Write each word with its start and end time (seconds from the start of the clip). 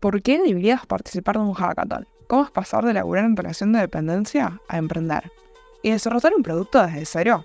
¿Por 0.00 0.22
qué 0.22 0.40
deberías 0.40 0.86
participar 0.86 1.36
de 1.36 1.42
un 1.42 1.52
hackathon? 1.54 2.06
¿Cómo 2.26 2.44
es 2.44 2.50
pasar 2.50 2.84
de 2.84 2.94
laburar 2.94 3.24
en 3.24 3.36
relación 3.36 3.72
de 3.72 3.80
dependencia 3.80 4.60
a 4.68 4.78
emprender? 4.78 5.30
¿Y 5.82 5.90
desarrollar 5.90 6.32
un 6.36 6.42
producto 6.42 6.82
desde 6.82 7.04
cero? 7.04 7.44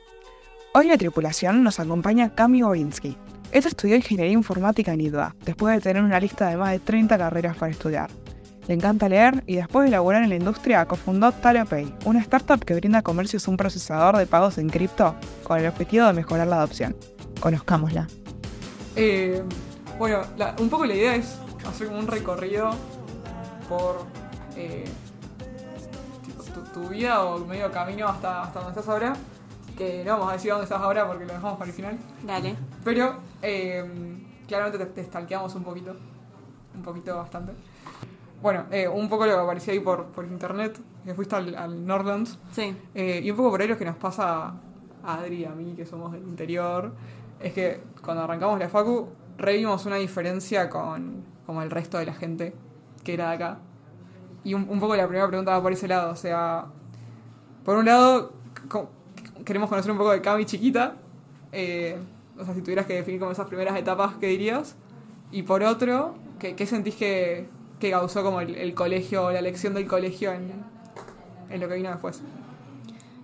Hoy 0.73 0.85
en 0.85 0.91
la 0.91 0.97
tripulación 0.97 1.63
nos 1.63 1.79
acompaña 1.79 2.33
Cami 2.35 2.61
Bobinsky. 2.61 3.17
Ella 3.51 3.67
estudió 3.67 3.95
Ingeniería 3.95 4.33
Informática 4.33 4.93
en 4.93 5.01
IDUA, 5.01 5.35
después 5.45 5.75
de 5.75 5.81
tener 5.81 6.03
una 6.03 6.19
lista 6.19 6.47
de 6.49 6.57
más 6.57 6.71
de 6.71 6.79
30 6.79 7.17
carreras 7.17 7.57
para 7.57 7.71
estudiar. 7.71 8.09
Le 8.67 8.73
encanta 8.73 9.07
leer 9.07 9.43
y 9.45 9.57
después 9.57 9.85
de 9.85 9.91
laburar 9.91 10.23
en 10.23 10.29
la 10.29 10.35
industria 10.35 10.85
cofundó 10.85 11.31
TaloPay, 11.31 11.93
una 12.05 12.19
startup 12.21 12.63
que 12.65 12.73
brinda 12.73 12.99
a 12.99 13.03
comercios 13.03 13.47
un 13.47 13.57
procesador 13.57 14.17
de 14.17 14.25
pagos 14.25 14.57
en 14.57 14.69
cripto 14.69 15.15
con 15.43 15.59
el 15.59 15.67
objetivo 15.67 16.07
de 16.07 16.13
mejorar 16.13 16.47
la 16.47 16.57
adopción. 16.57 16.95
Conozcámosla. 17.39 18.07
Eh, 18.95 19.43
bueno, 19.99 20.21
la- 20.37 20.55
un 20.59 20.69
poco 20.69 20.85
la 20.85 20.95
idea 20.95 21.15
es 21.15 21.37
hacer 21.67 21.87
como 21.87 21.99
un 21.99 22.07
recorrido 22.07 22.71
por 23.67 24.05
eh, 24.55 24.85
tipo, 26.25 26.43
tu, 26.43 26.61
tu 26.61 26.89
vida 26.89 27.23
o 27.23 27.45
medio 27.45 27.71
camino 27.71 28.07
hasta, 28.07 28.43
hasta 28.43 28.59
donde 28.59 28.79
estás 28.79 28.93
ahora. 28.93 29.15
Que 29.77 30.03
no 30.05 30.13
vamos 30.13 30.29
a 30.29 30.33
decir 30.33 30.51
dónde 30.51 30.63
estás 30.63 30.81
ahora 30.81 31.05
porque 31.05 31.25
lo 31.25 31.33
dejamos 31.33 31.57
para 31.57 31.69
el 31.69 31.75
final. 31.75 31.97
Dale. 32.25 32.55
Pero 32.83 33.17
eh, 33.41 33.83
claramente 34.47 34.77
te, 34.77 34.85
te 34.85 35.03
stalkeamos 35.03 35.53
un 35.55 35.63
poquito. 35.63 35.95
Un 36.73 36.81
poquito 36.81 37.15
bastante. 37.17 37.51
Bueno, 38.41 38.65
eh, 38.71 38.87
un 38.87 39.09
poco 39.09 39.25
lo 39.25 39.33
que 39.33 39.39
aparecía 39.39 39.73
ahí 39.73 39.79
por, 39.79 40.05
por 40.07 40.23
internet, 40.25 40.79
que 41.03 41.13
fuiste 41.13 41.35
al, 41.35 41.55
al 41.55 41.85
Nordlands. 41.85 42.37
Sí. 42.51 42.77
Eh, 42.93 43.21
y 43.23 43.31
un 43.31 43.37
poco 43.37 43.51
por 43.51 43.61
ahí 43.61 43.67
lo 43.67 43.77
que 43.77 43.85
nos 43.85 43.97
pasa 43.97 44.53
a 45.03 45.13
Adri 45.13 45.41
y 45.41 45.45
a 45.45 45.49
mí, 45.49 45.73
que 45.75 45.85
somos 45.85 46.11
del 46.11 46.23
interior, 46.23 46.93
es 47.39 47.53
que 47.53 47.81
cuando 48.03 48.23
arrancamos 48.23 48.59
la 48.59 48.69
Facu, 48.69 49.09
revimos 49.37 49.85
una 49.85 49.95
diferencia 49.97 50.69
con 50.69 51.23
como 51.45 51.61
el 51.61 51.71
resto 51.71 51.97
de 51.97 52.05
la 52.05 52.13
gente 52.13 52.53
que 53.03 53.13
era 53.13 53.29
de 53.29 53.35
acá. 53.35 53.59
Y 54.43 54.53
un, 54.53 54.67
un 54.69 54.79
poco 54.79 54.95
la 54.95 55.07
primera 55.07 55.27
pregunta 55.27 55.51
va 55.51 55.61
por 55.61 55.71
ese 55.71 55.87
lado, 55.87 56.11
o 56.11 56.15
sea, 56.15 56.65
por 57.63 57.77
un 57.77 57.85
lado, 57.85 58.33
queremos 59.43 59.69
conocer 59.69 59.91
un 59.91 59.97
poco 59.97 60.11
de 60.11 60.21
Cami 60.21 60.45
chiquita, 60.45 60.95
eh, 61.51 61.97
o 62.37 62.45
sea, 62.45 62.53
si 62.53 62.61
tuvieras 62.61 62.85
que 62.85 62.93
definir 62.93 63.19
como 63.19 63.31
esas 63.31 63.47
primeras 63.47 63.75
etapas, 63.77 64.15
¿qué 64.19 64.27
dirías? 64.27 64.75
Y 65.31 65.43
por 65.43 65.63
otro, 65.63 66.15
¿qué, 66.37 66.55
qué 66.55 66.65
sentís 66.67 66.95
que, 66.95 67.47
que 67.79 67.89
causó 67.89 68.23
como 68.23 68.41
el, 68.41 68.73
colegio, 68.75 69.31
la 69.31 69.39
elección 69.39 69.73
del 69.73 69.87
colegio 69.87 70.31
en, 70.31 70.51
en 71.49 71.61
lo 71.61 71.67
que 71.67 71.75
vino 71.75 71.89
después? 71.89 72.21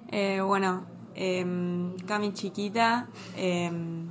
Eh, 0.10 0.42
bueno, 0.42 0.86
em, 1.14 1.96
Cami 2.08 2.34
chiquita, 2.34 3.08
em, 3.36 4.08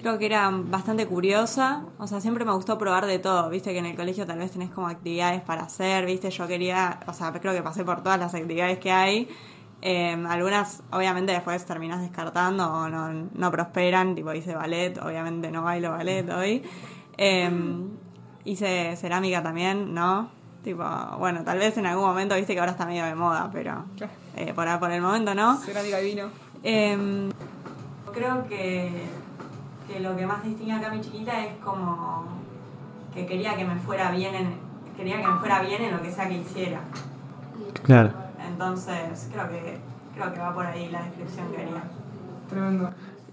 creo 0.00 0.18
que 0.18 0.26
era 0.26 0.50
bastante 0.50 1.06
curiosa, 1.06 1.84
o 1.98 2.06
sea, 2.06 2.20
siempre 2.20 2.44
me 2.44 2.52
gustó 2.52 2.78
probar 2.78 3.06
de 3.06 3.18
todo, 3.18 3.48
viste 3.50 3.72
que 3.72 3.78
en 3.78 3.86
el 3.86 3.96
colegio 3.96 4.26
tal 4.26 4.38
vez 4.38 4.50
tenés 4.50 4.70
como 4.70 4.88
actividades 4.88 5.42
para 5.42 5.62
hacer, 5.62 6.06
viste, 6.06 6.30
yo 6.30 6.46
quería, 6.46 7.00
o 7.06 7.12
sea, 7.12 7.32
creo 7.32 7.52
que 7.52 7.62
pasé 7.62 7.84
por 7.84 8.02
todas 8.02 8.18
las 8.18 8.34
actividades 8.34 8.78
que 8.78 8.90
hay, 8.90 9.28
Em, 9.82 10.26
algunas 10.26 10.82
obviamente 10.92 11.32
después 11.32 11.64
terminas 11.64 12.02
descartando 12.02 12.70
o 12.70 12.88
no, 12.90 13.10
no 13.32 13.50
prosperan, 13.50 14.14
tipo 14.14 14.30
hice 14.34 14.54
ballet, 14.54 14.98
obviamente 14.98 15.50
no 15.50 15.62
bailo 15.62 15.90
ballet 15.92 16.28
hoy, 16.30 16.62
Em, 17.22 17.90
hice 18.46 18.96
cerámica 18.96 19.42
también, 19.42 19.92
¿no? 19.92 20.30
Tipo, 20.64 20.84
bueno, 21.18 21.44
tal 21.44 21.58
vez 21.58 21.76
en 21.76 21.84
algún 21.84 22.06
momento, 22.06 22.34
viste 22.34 22.54
que 22.54 22.60
ahora 22.60 22.72
está 22.72 22.86
medio 22.86 23.04
de 23.04 23.14
moda, 23.14 23.50
pero 23.52 23.84
eh, 24.36 24.54
por, 24.54 24.66
por 24.78 24.90
el 24.90 25.02
momento 25.02 25.34
no. 25.34 25.58
Cerámica 25.58 26.00
y 26.00 26.04
vino. 26.06 26.30
Em, 26.62 27.30
creo 28.14 28.46
que, 28.48 28.90
que 29.90 30.00
lo 30.00 30.16
que 30.16 30.26
más 30.26 30.44
distingue 30.44 30.72
acá 30.72 30.88
a 30.88 30.94
mi 30.94 31.00
chiquita 31.00 31.44
es 31.44 31.56
como 31.58 32.24
que 33.12 33.26
quería 33.26 33.56
que 33.56 33.64
me 33.64 33.76
fuera 33.76 34.10
bien 34.12 34.34
en, 34.34 34.54
quería 34.96 35.20
que 35.20 35.26
me 35.26 35.38
fuera 35.38 35.60
bien 35.62 35.82
en 35.82 35.92
lo 35.92 36.02
que 36.02 36.12
sea 36.12 36.28
que 36.28 36.38
hiciera. 36.38 36.80
Claro. 37.82 38.12
Entonces, 38.46 39.28
creo 39.32 39.48
que, 39.48 39.78
creo 40.14 40.32
que 40.32 40.38
va 40.38 40.54
por 40.54 40.66
ahí 40.66 40.88
la 40.90 41.02
descripción 41.02 41.50
que 41.50 41.62
haría. 41.62 41.82
Tremendo. 42.48 42.90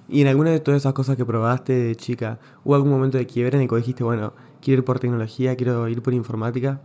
Y 0.10 0.22
en 0.22 0.28
alguna 0.28 0.52
de 0.52 0.60
todas 0.60 0.82
esas 0.82 0.94
cosas 0.94 1.16
que 1.16 1.26
probaste 1.26 1.74
de 1.74 1.96
chica, 1.96 2.40
¿hubo 2.64 2.76
algún 2.76 2.92
momento 2.92 3.18
de 3.18 3.28
quiebre 3.28 3.58
en 3.58 3.64
el 3.64 3.70
que 3.70 3.76
dijiste, 3.76 4.04
bueno, 4.04 4.34
quiero 4.62 4.80
ir 4.80 4.86
por 4.86 5.00
tecnología, 5.00 5.56
quiero 5.56 5.88
ir 5.88 6.02
por 6.02 6.14
informática? 6.14 6.80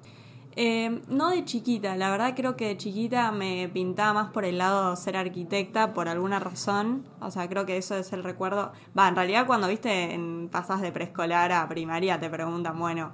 Eh, 0.54 1.00
no 1.08 1.30
de 1.30 1.44
chiquita, 1.46 1.96
la 1.96 2.10
verdad 2.10 2.34
creo 2.36 2.56
que 2.56 2.68
de 2.68 2.76
chiquita 2.76 3.32
me 3.32 3.70
pintaba 3.72 4.12
más 4.12 4.30
por 4.32 4.44
el 4.44 4.58
lado 4.58 4.90
de 4.90 4.96
ser 4.96 5.16
arquitecta 5.16 5.94
por 5.94 6.08
alguna 6.08 6.38
razón. 6.40 7.06
O 7.20 7.30
sea, 7.30 7.48
creo 7.48 7.64
que 7.64 7.78
eso 7.78 7.96
es 7.96 8.12
el 8.12 8.22
recuerdo. 8.22 8.72
Va, 8.96 9.08
en 9.08 9.16
realidad 9.16 9.46
cuando 9.46 9.66
viste 9.68 10.12
en 10.12 10.48
pasas 10.50 10.82
de 10.82 10.92
preescolar 10.92 11.52
a 11.52 11.66
primaria 11.68 12.20
te 12.20 12.28
preguntan, 12.28 12.78
bueno, 12.78 13.12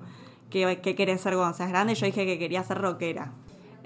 ¿qué, 0.50 0.80
qué 0.82 0.96
querés 0.96 1.20
ser 1.20 1.34
cuando 1.34 1.56
seas 1.56 1.68
grande? 1.68 1.94
Yo 1.94 2.06
dije 2.06 2.26
que 2.26 2.38
quería 2.38 2.64
ser 2.64 2.78
rockera. 2.78 3.32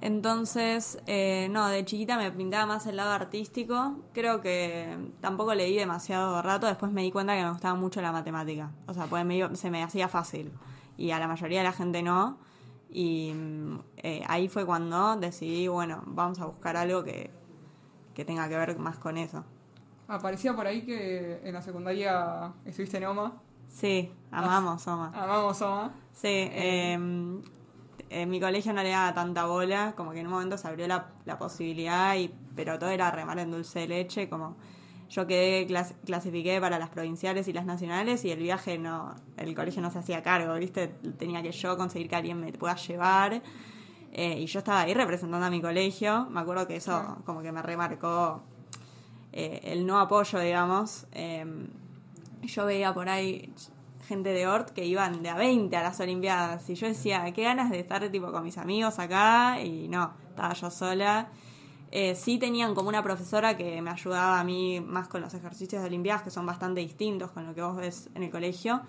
Entonces, 0.01 0.99
eh, 1.07 1.49
no, 1.51 1.69
de 1.69 1.85
chiquita 1.85 2.17
me 2.17 2.33
pintaba 2.33 2.67
más 2.67 2.87
el 2.87 2.97
lado 2.97 3.13
artístico. 3.13 3.99
Creo 4.15 4.41
que 4.41 4.97
tampoco 5.21 5.55
leí 5.55 5.77
demasiado 5.77 6.41
rato. 6.43 6.67
Después 6.67 6.91
me 6.91 7.03
di 7.03 7.13
cuenta 7.13 7.37
que 7.37 7.43
me 7.45 7.51
gustaba 7.51 7.75
mucho 7.75 8.01
la 8.01 8.13
matemática. 8.13 8.73
O 8.89 8.95
sea, 8.95 9.07
pues 9.07 9.25
me 9.25 9.55
se 9.57 9.71
me 9.71 9.83
hacía 9.83 10.09
fácil. 10.09 10.51
Y 10.97 11.11
a 11.13 11.19
la 11.21 11.29
mayoría 11.29 11.59
de 11.59 11.65
la 11.65 11.73
gente 11.73 12.03
no. 12.03 12.39
Y 12.93 13.33
mm, 13.35 13.79
eh, 13.97 14.23
ahí 14.29 14.49
fue 14.49 14.67
cuando 14.67 15.17
decidí, 15.17 15.67
bueno, 15.67 16.03
vamos 16.07 16.39
a 16.41 16.47
buscar 16.47 16.77
algo 16.77 17.03
que, 17.03 17.31
que 18.15 18.25
tenga 18.25 18.49
que 18.49 18.57
ver 18.57 18.79
más 18.79 18.99
con 18.99 19.17
eso. 19.17 19.45
Aparecía 20.09 20.55
por 20.55 20.67
ahí 20.67 20.83
que 20.83 21.41
en 21.43 21.55
la 21.55 21.63
secundaria 21.63 22.53
estuviste 22.65 22.99
en 22.99 23.05
OMA. 23.07 23.41
Sí, 23.69 24.13
amamos, 24.31 24.87
Oma. 24.87 25.11
Amamos 25.15 25.63
OMA. 25.63 25.95
Sí, 26.13 26.29
eh, 26.29 26.93
en 28.13 28.29
mi 28.29 28.41
colegio 28.41 28.75
no 28.75 28.83
le 28.83 28.91
daba 28.91 29.15
tanta 29.15 29.47
bola, 29.47 29.95
como 29.97 30.13
que 30.13 30.21
en 30.21 30.27
un 30.27 30.33
momento 30.33 30.59
se 30.59 30.69
abrió 30.69 30.87
la, 30.87 31.13
la 31.25 31.39
posibilidad, 31.39 32.15
y, 32.17 32.35
pero 32.55 32.79
todo 32.79 32.91
era 32.91 33.11
remar 33.11 33.39
en 33.39 33.51
dulce 33.51 33.81
de 33.81 33.89
leche, 33.89 34.29
como 34.29 34.57
yo 35.15 35.27
quedé, 35.27 35.67
clas- 35.69 35.95
clasifiqué 36.07 36.59
para 36.61 36.79
las 36.79 36.89
provinciales 36.89 37.47
y 37.47 37.53
las 37.53 37.67
nacionales 37.67 38.25
y 38.25 38.31
el 38.31 38.39
viaje 38.41 38.79
no, 38.79 39.15
el 39.37 39.55
colegio 39.55 39.83
no 39.83 39.91
se 39.91 39.99
hacía 39.99 40.23
cargo, 40.23 40.55
¿viste? 40.55 40.89
Tenía 41.19 41.43
que 41.43 41.53
yo 41.53 41.77
conseguir 41.77 42.09
que 42.09 42.17
alguien 42.17 42.41
me 42.41 42.51
pueda 42.53 42.77
llevar. 42.77 43.43
eh, 44.15 44.39
y 44.41 44.47
yo 44.47 44.59
estaba 44.61 44.81
ahí 44.81 44.95
representando 44.95 45.45
a 45.47 45.51
mi 45.51 45.61
colegio. 45.61 46.27
Me 46.31 46.41
acuerdo 46.41 46.67
que 46.67 46.77
eso 46.77 47.19
como 47.27 47.43
que 47.43 47.53
me 47.53 47.61
remarcó 47.63 48.43
eh, 49.33 49.61
el 49.65 49.87
no 49.87 50.01
apoyo, 50.01 50.39
digamos. 50.41 51.07
Eh, 51.13 51.45
yo 52.43 52.65
veía 52.67 52.93
por 52.95 53.09
ahí 53.09 53.53
gente 54.09 54.31
de 54.31 54.47
Ort 54.49 54.71
que 54.71 54.85
iban 54.85 55.23
de 55.23 55.29
a 55.29 55.35
20 55.37 55.77
a 55.77 55.83
las 55.83 56.01
Olimpiadas 56.01 56.69
y 56.71 56.75
yo 56.75 56.87
decía, 56.89 57.31
qué 57.33 57.43
ganas 57.45 57.71
de 57.71 57.79
estar 57.81 58.07
tipo 58.11 58.33
con 58.33 58.43
mis 58.45 58.59
amigos 58.59 58.99
acá 58.99 59.61
y 59.63 59.89
no, 59.89 60.13
estaba 60.29 60.53
yo 60.55 60.71
sola. 60.71 61.29
Eh, 61.95 62.15
sí 62.15 62.39
tenían 62.39 62.75
como 62.75 62.89
una 62.89 63.03
profesora 63.03 63.55
que 63.55 63.83
me 63.83 63.91
ayudaba 63.91 64.41
a 64.41 64.45
mí 64.45 64.81
más 64.81 65.09
con 65.09 65.21
los 65.21 65.35
ejercicios 65.35 65.83
de 65.83 65.89
Olimpiadas 65.89 66.23
que 66.23 66.31
son 66.31 66.47
bastante 66.47 66.81
distintos 66.81 67.31
con 67.33 67.47
lo 67.47 67.55
que 67.55 67.61
vos 67.61 67.77
ves 67.77 68.09
en 68.15 68.23
el 68.23 68.31
colegio. 68.31 68.81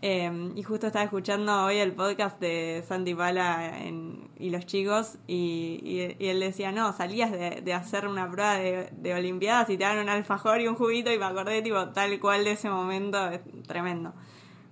Eh, 0.00 0.52
y 0.54 0.62
justo 0.62 0.86
estaba 0.86 1.04
escuchando 1.04 1.64
hoy 1.64 1.78
el 1.78 1.92
podcast 1.92 2.38
de 2.40 2.84
Santi 2.86 3.16
Pala 3.16 3.80
en- 3.80 4.30
y 4.38 4.50
los 4.50 4.64
chicos 4.64 5.18
y, 5.26 6.14
él 6.20 6.38
decía, 6.38 6.70
no, 6.70 6.92
salías 6.92 7.32
de, 7.32 7.74
hacer 7.74 8.06
una 8.06 8.30
prueba 8.30 8.54
de, 8.54 9.14
Olimpiadas 9.14 9.68
y 9.70 9.76
te 9.76 9.82
dan 9.82 9.98
un 9.98 10.08
alfajor 10.08 10.60
y 10.60 10.68
un 10.68 10.76
juguito 10.76 11.12
y 11.12 11.18
me 11.18 11.24
acordé 11.24 11.62
tipo 11.62 11.88
tal 11.88 12.20
cual 12.20 12.44
de 12.44 12.52
ese 12.52 12.70
momento, 12.70 13.28
es 13.30 13.40
tremendo. 13.66 14.14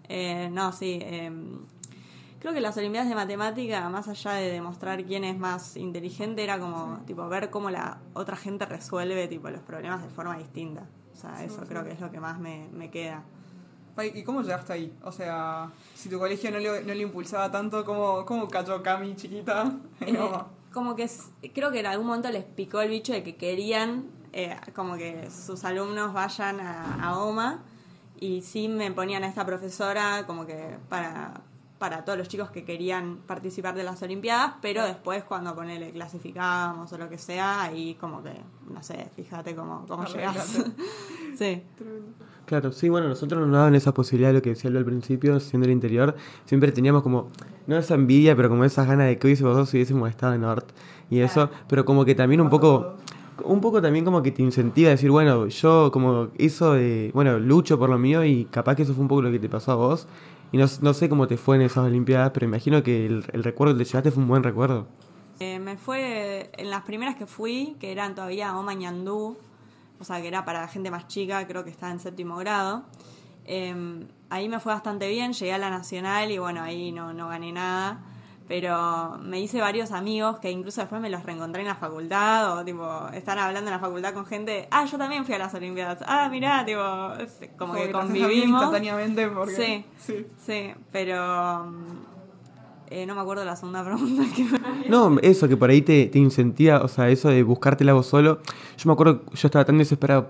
Eh, 0.09 0.49
no, 0.53 0.71
sí, 0.71 1.01
eh, 1.03 1.33
creo 2.47 2.55
que 2.55 2.61
las 2.61 2.77
Olimpiadas 2.77 3.09
de 3.09 3.17
Matemática, 3.17 3.89
más 3.89 4.07
allá 4.07 4.35
de 4.35 4.53
demostrar 4.53 5.05
quién 5.05 5.25
es 5.25 5.37
más 5.37 5.77
inteligente, 5.77 6.45
era 6.45 6.61
como 6.61 7.01
tipo 7.05 7.29
ver 7.29 7.51
cómo 7.51 7.71
la 7.71 7.99
otra 8.15 8.37
gente 8.37 8.65
resuelve 8.67 9.27
tipo 9.27 9.51
los 9.51 9.63
problemas 9.63 10.01
de 10.05 10.09
forma 10.11 10.39
distinta. 10.39 10.87
O 11.13 11.17
sea, 11.17 11.43
eso 11.43 11.65
creo 11.67 11.83
que 11.83 11.91
es 11.91 12.01
lo 12.01 12.09
que 12.13 12.21
más 12.21 12.39
me, 12.39 12.69
me 12.73 12.89
queda. 12.89 13.25
¿Y 14.15 14.23
cómo 14.23 14.43
llegaste 14.43 14.75
ahí? 14.75 14.97
O 15.03 15.11
sea, 15.11 15.73
si 15.97 16.09
tu 16.09 16.21
colegio 16.21 16.53
no 16.53 16.61
le, 16.61 16.85
no 16.85 16.95
le 16.95 17.03
impulsaba 17.03 17.51
tanto, 17.51 17.85
¿cómo, 17.85 18.25
cómo 18.25 18.47
cayó 18.47 18.81
Cami 18.81 19.17
chiquita 19.17 19.73
Eh, 20.03 20.17
como 20.73 20.95
que 20.95 21.11
creo 21.53 21.73
que 21.73 21.81
en 21.81 21.87
algún 21.87 22.07
momento 22.07 22.31
les 22.31 22.45
picó 22.45 22.81
el 22.81 22.91
bicho 22.91 23.13
de 23.13 23.25
que 23.25 23.35
querían 23.35 24.05
eh, 24.33 24.57
como 24.73 24.97
que 24.97 25.33
sus 25.33 25.65
alumnos 25.65 26.13
vayan 26.13 26.61
a, 26.61 27.09
a 27.09 27.19
OMA 27.19 27.65
y 28.21 28.43
sí 28.43 28.69
me 28.69 28.93
ponían 28.93 29.25
a 29.25 29.27
esta 29.27 29.45
profesora 29.45 30.25
como 30.29 30.47
que 30.47 30.77
para, 30.89 31.43
para 31.79 32.05
todos 32.05 32.19
los 32.19 32.29
chicos 32.29 32.51
que 32.51 32.65
querían 32.65 33.19
participar 33.27 33.75
de 33.75 33.85
las 33.85 34.03
Olimpiadas, 34.03 34.55
pero 34.63 34.85
después 34.85 35.25
cuando 35.25 35.55
ponele 35.55 35.91
clasificábamos 35.93 36.93
o 36.93 36.99
lo 36.99 37.09
que 37.09 37.19
sea, 37.19 37.63
ahí 37.63 37.97
como 38.01 38.23
que, 38.23 38.33
no 38.73 38.83
sé, 38.83 39.11
fíjate 39.15 39.55
cómo, 39.55 39.85
cómo 39.87 40.05
llegás. 40.05 40.65
Sí. 41.37 41.63
Claro, 42.47 42.73
sí, 42.73 42.89
bueno, 42.89 43.09
nosotros 43.09 43.43
nos 43.43 43.51
daban 43.51 43.75
esa 43.75 43.93
posibilidad, 43.93 44.33
lo 44.33 44.41
que 44.41 44.51
decía 44.51 44.71
al 44.71 44.85
principio, 44.87 45.39
siendo 45.39 45.67
el 45.67 45.73
interior, 45.73 46.17
siempre 46.47 46.73
teníamos 46.73 47.03
como, 47.03 47.29
no 47.67 47.77
esa 47.77 47.95
envidia, 47.95 48.35
pero 48.35 48.49
como 48.49 48.65
esas 48.65 48.87
ganas 48.87 49.09
de 49.09 49.19
que 49.19 49.27
hubiésemos 49.27 49.55
dos 49.55 49.69
si 49.69 49.77
hubiésemos 49.77 50.09
estado 50.09 50.33
en 50.33 50.45
Ort 50.45 50.71
y 51.11 51.19
eso, 51.19 51.51
pero 51.69 51.85
como 51.85 52.07
que 52.07 52.15
también 52.15 52.41
un 52.41 52.49
poco, 52.49 52.95
un 53.45 53.61
poco 53.61 53.83
también 53.83 54.05
como 54.05 54.23
que 54.23 54.31
te 54.31 54.43
incentiva 54.43 54.89
a 54.89 54.93
decir, 54.93 55.11
bueno, 55.11 55.49
yo 55.49 55.91
como 55.93 56.29
hizo 56.39 56.73
de, 56.73 57.11
bueno, 57.13 57.39
lucho 57.39 57.79
por 57.79 57.91
lo 57.91 57.99
mío 57.99 58.25
y 58.25 58.47
capaz 58.47 58.77
que 58.77 58.83
eso 58.83 58.95
fue 58.95 59.03
un 59.03 59.09
poco 59.09 59.23
lo 59.23 59.31
que 59.31 59.41
te 59.41 59.49
pasó 59.49 59.73
a 59.73 59.75
vos, 59.75 60.07
Y 60.53 60.59
no, 60.59 60.67
no 60.81 60.95
sé 60.95 61.09
cómo 61.09 61.27
te 61.27 61.37
fue 61.37 61.57
en 61.57 61.63
esas 61.63 61.85
Olimpiadas, 61.85 62.31
pero 62.33 62.47
imagino 62.47 62.83
que 62.83 63.07
el, 63.07 63.25
el 63.33 63.45
recuerdo 63.45 63.75
que 63.75 63.85
te 63.85 63.91
llevaste 63.91 64.11
fue 64.11 64.23
un 64.23 64.29
buen 64.29 64.43
recuerdo. 64.43 64.87
Eh, 65.41 65.59
me 65.59 65.77
fue 65.77 66.51
en 66.57 66.71
las 66.71 66.83
primeras 66.83 67.17
que 67.17 67.27
fui, 67.27 67.77
que 67.79 67.93
eran 67.93 68.15
todavía 68.15 68.57
Oma 68.57 68.75
Ñandú, 68.75 69.37
o 69.99 70.05
sea, 70.05 70.21
que 70.21 70.29
era 70.29 70.45
para 70.45 70.67
gente 70.69 70.91
más 70.91 71.09
chica, 71.09 71.47
creo 71.47 71.65
que 71.65 71.71
estaba 71.71 71.93
en 71.93 72.01
séptimo 72.01 72.37
grado. 72.37 72.85
Eh, 73.45 74.07
ahí 74.31 74.49
me 74.49 74.61
fue 74.61 74.73
bastante 74.73 75.09
bien, 75.09 75.33
llegué 75.33 75.53
a 75.53 75.59
la 75.59 75.71
nacional 75.71 76.31
y 76.31 76.39
bueno, 76.39 76.63
ahí 76.63 76.91
no, 76.93 77.13
no 77.13 77.29
gané 77.29 77.53
nada. 77.53 78.01
Pero 78.49 79.19
me 79.23 79.41
hice 79.41 79.61
varios 79.61 79.91
amigos 79.91 80.39
que 80.39 80.51
incluso 80.51 80.81
después 80.81 81.01
me 81.01 81.11
los 81.11 81.25
reencontré 81.25 81.63
en 81.63 81.69
la 81.69 81.75
facultad 81.75 82.57
o 82.57 82.65
tipo, 82.65 83.09
están 83.13 83.39
hablando 83.39 83.69
en 83.71 83.75
la 83.75 83.81
facultad 83.81 84.15
con 84.15 84.25
gente, 84.25 84.69
ah, 84.71 84.85
yo 84.85 84.97
también 84.99 85.25
fui 85.25 85.35
a 85.35 85.39
las 85.39 85.53
Olimpiadas, 85.55 85.99
ah, 86.07 86.29
mirá, 86.31 86.65
tipo, 86.65 86.81
como, 87.57 87.75
que 87.75 87.91
convivimos. 87.91 88.63
instantáneamente 88.63 89.27
porque... 89.29 89.57
Sí. 89.57 89.85
sí. 89.99 90.27
Sí, 90.39 90.75
pero 90.93 91.65
mm, 91.65 92.17
eh, 92.91 93.05
no 93.05 93.17
me 93.17 93.21
acuerdo 93.21 93.45
la 93.45 93.57
segunda 93.57 93.85
pregunta 93.85 94.23
que 94.35 94.45
me... 94.45 94.89
No, 94.89 95.19
eso, 95.23 95.49
que 95.49 95.57
por 95.57 95.71
ahí 95.71 95.83
te, 95.83 96.07
te 96.07 96.19
incentiva, 96.21 96.83
o 96.83 96.89
sea, 96.89 97.09
eso 97.09 97.31
de 97.31 97.43
buscártela 97.43 97.95
vos 97.95 98.07
solo. 98.07 98.39
Yo 98.77 98.89
me 98.89 98.93
acuerdo, 98.93 99.25
yo 99.33 99.49
estaba 99.49 99.65
tan 99.65 99.79
desesperado 99.79 100.29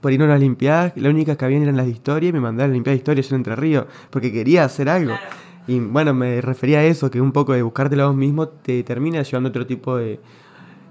por 0.00 0.12
ir 0.12 0.22
a 0.22 0.24
unas 0.24 0.36
Olimpiadas, 0.36 0.92
las 0.96 1.12
únicas 1.12 1.36
que 1.36 1.44
habían 1.44 1.62
eran 1.62 1.76
las 1.76 1.84
de 1.84 1.92
historia 1.92 2.30
y 2.30 2.32
me 2.32 2.40
mandaron 2.40 2.64
a 2.64 2.68
la 2.68 2.72
Olimpiada 2.72 2.94
de 2.94 2.98
Historia 2.98 3.22
yo 3.22 3.28
en 3.34 3.40
Entre 3.40 3.56
Ríos, 3.56 3.86
porque 4.08 4.32
quería 4.32 4.64
hacer 4.64 4.88
algo. 4.88 5.10
Claro. 5.10 5.47
Y 5.68 5.78
bueno, 5.80 6.14
me 6.14 6.40
refería 6.40 6.78
a 6.78 6.84
eso, 6.84 7.10
que 7.10 7.20
un 7.20 7.30
poco 7.30 7.52
de 7.52 7.62
buscártela 7.62 8.06
vos 8.06 8.16
mismo 8.16 8.48
te 8.48 8.82
termina 8.82 9.22
llevando 9.22 9.50
otro 9.50 9.66
tipo 9.66 9.96
de, 9.96 10.18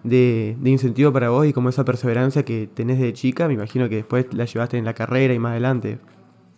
de, 0.03 0.55
de 0.59 0.69
incentivo 0.69 1.11
para 1.11 1.29
vos 1.29 1.47
y 1.47 1.51
como 1.51 1.69
esa 1.69 1.83
perseverancia 1.83 2.45
que 2.45 2.67
tenés 2.67 2.99
de 2.99 3.11
chica, 3.11 3.47
me 3.47 3.55
imagino 3.55 3.89
que 3.89 3.95
después 3.95 4.27
la 4.33 4.45
llevaste 4.45 4.77
en 4.77 4.85
la 4.85 4.93
carrera 4.93 5.33
y 5.33 5.39
más 5.39 5.51
adelante. 5.51 5.99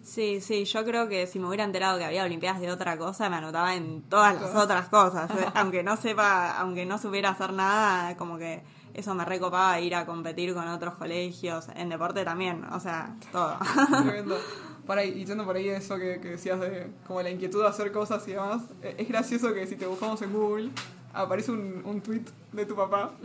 Sí, 0.02 0.42
sí, 0.42 0.66
yo 0.66 0.84
creo 0.86 1.08
que 1.08 1.28
si 1.28 1.40
me 1.40 1.48
hubiera 1.48 1.64
enterado 1.64 1.98
que 1.98 2.04
había 2.04 2.24
Olimpiadas 2.24 2.60
de 2.60 2.72
otra 2.72 2.98
cosa, 2.98 3.30
me 3.30 3.36
anotaba 3.36 3.76
en 3.76 4.02
todas 4.02 4.42
las 4.42 4.56
otras 4.56 4.90
cosas. 4.90 5.30
Eh, 5.32 5.46
aunque 5.54 5.84
no 5.84 5.98
sepa, 5.98 6.60
aunque 6.60 6.86
no 6.86 6.98
supiera 6.98 7.30
hacer 7.30 7.54
nada, 7.54 8.18
como 8.18 8.38
que 8.38 8.64
eso 8.94 9.14
me 9.14 9.24
recopaba 9.24 9.80
ir 9.80 9.96
a 9.96 10.06
competir 10.06 10.54
con 10.54 10.68
otros 10.68 10.96
colegios, 10.96 11.68
en 11.76 11.90
deporte 11.90 12.26
también, 12.26 12.66
o 12.72 12.80
sea, 12.80 13.16
todo. 13.32 13.56
Para, 14.90 15.04
y 15.06 15.24
yendo 15.24 15.46
por 15.46 15.56
ahí 15.56 15.70
eso 15.70 15.98
que, 16.00 16.20
que 16.20 16.30
decías 16.30 16.60
de 16.60 16.88
como 17.06 17.22
la 17.22 17.30
inquietud 17.30 17.62
de 17.62 17.68
hacer 17.68 17.92
cosas 17.92 18.28
y 18.28 18.32
demás, 18.32 18.64
eh, 18.82 18.96
es 18.98 19.08
gracioso 19.08 19.54
que 19.54 19.68
si 19.68 19.76
te 19.76 19.86
buscamos 19.86 20.20
en 20.24 20.34
Google 20.34 20.70
aparece 21.14 21.52
un, 21.52 21.84
un 21.86 22.02
tweet 22.02 22.24
de 22.52 22.66
tu 22.66 22.76
papá. 22.76 23.12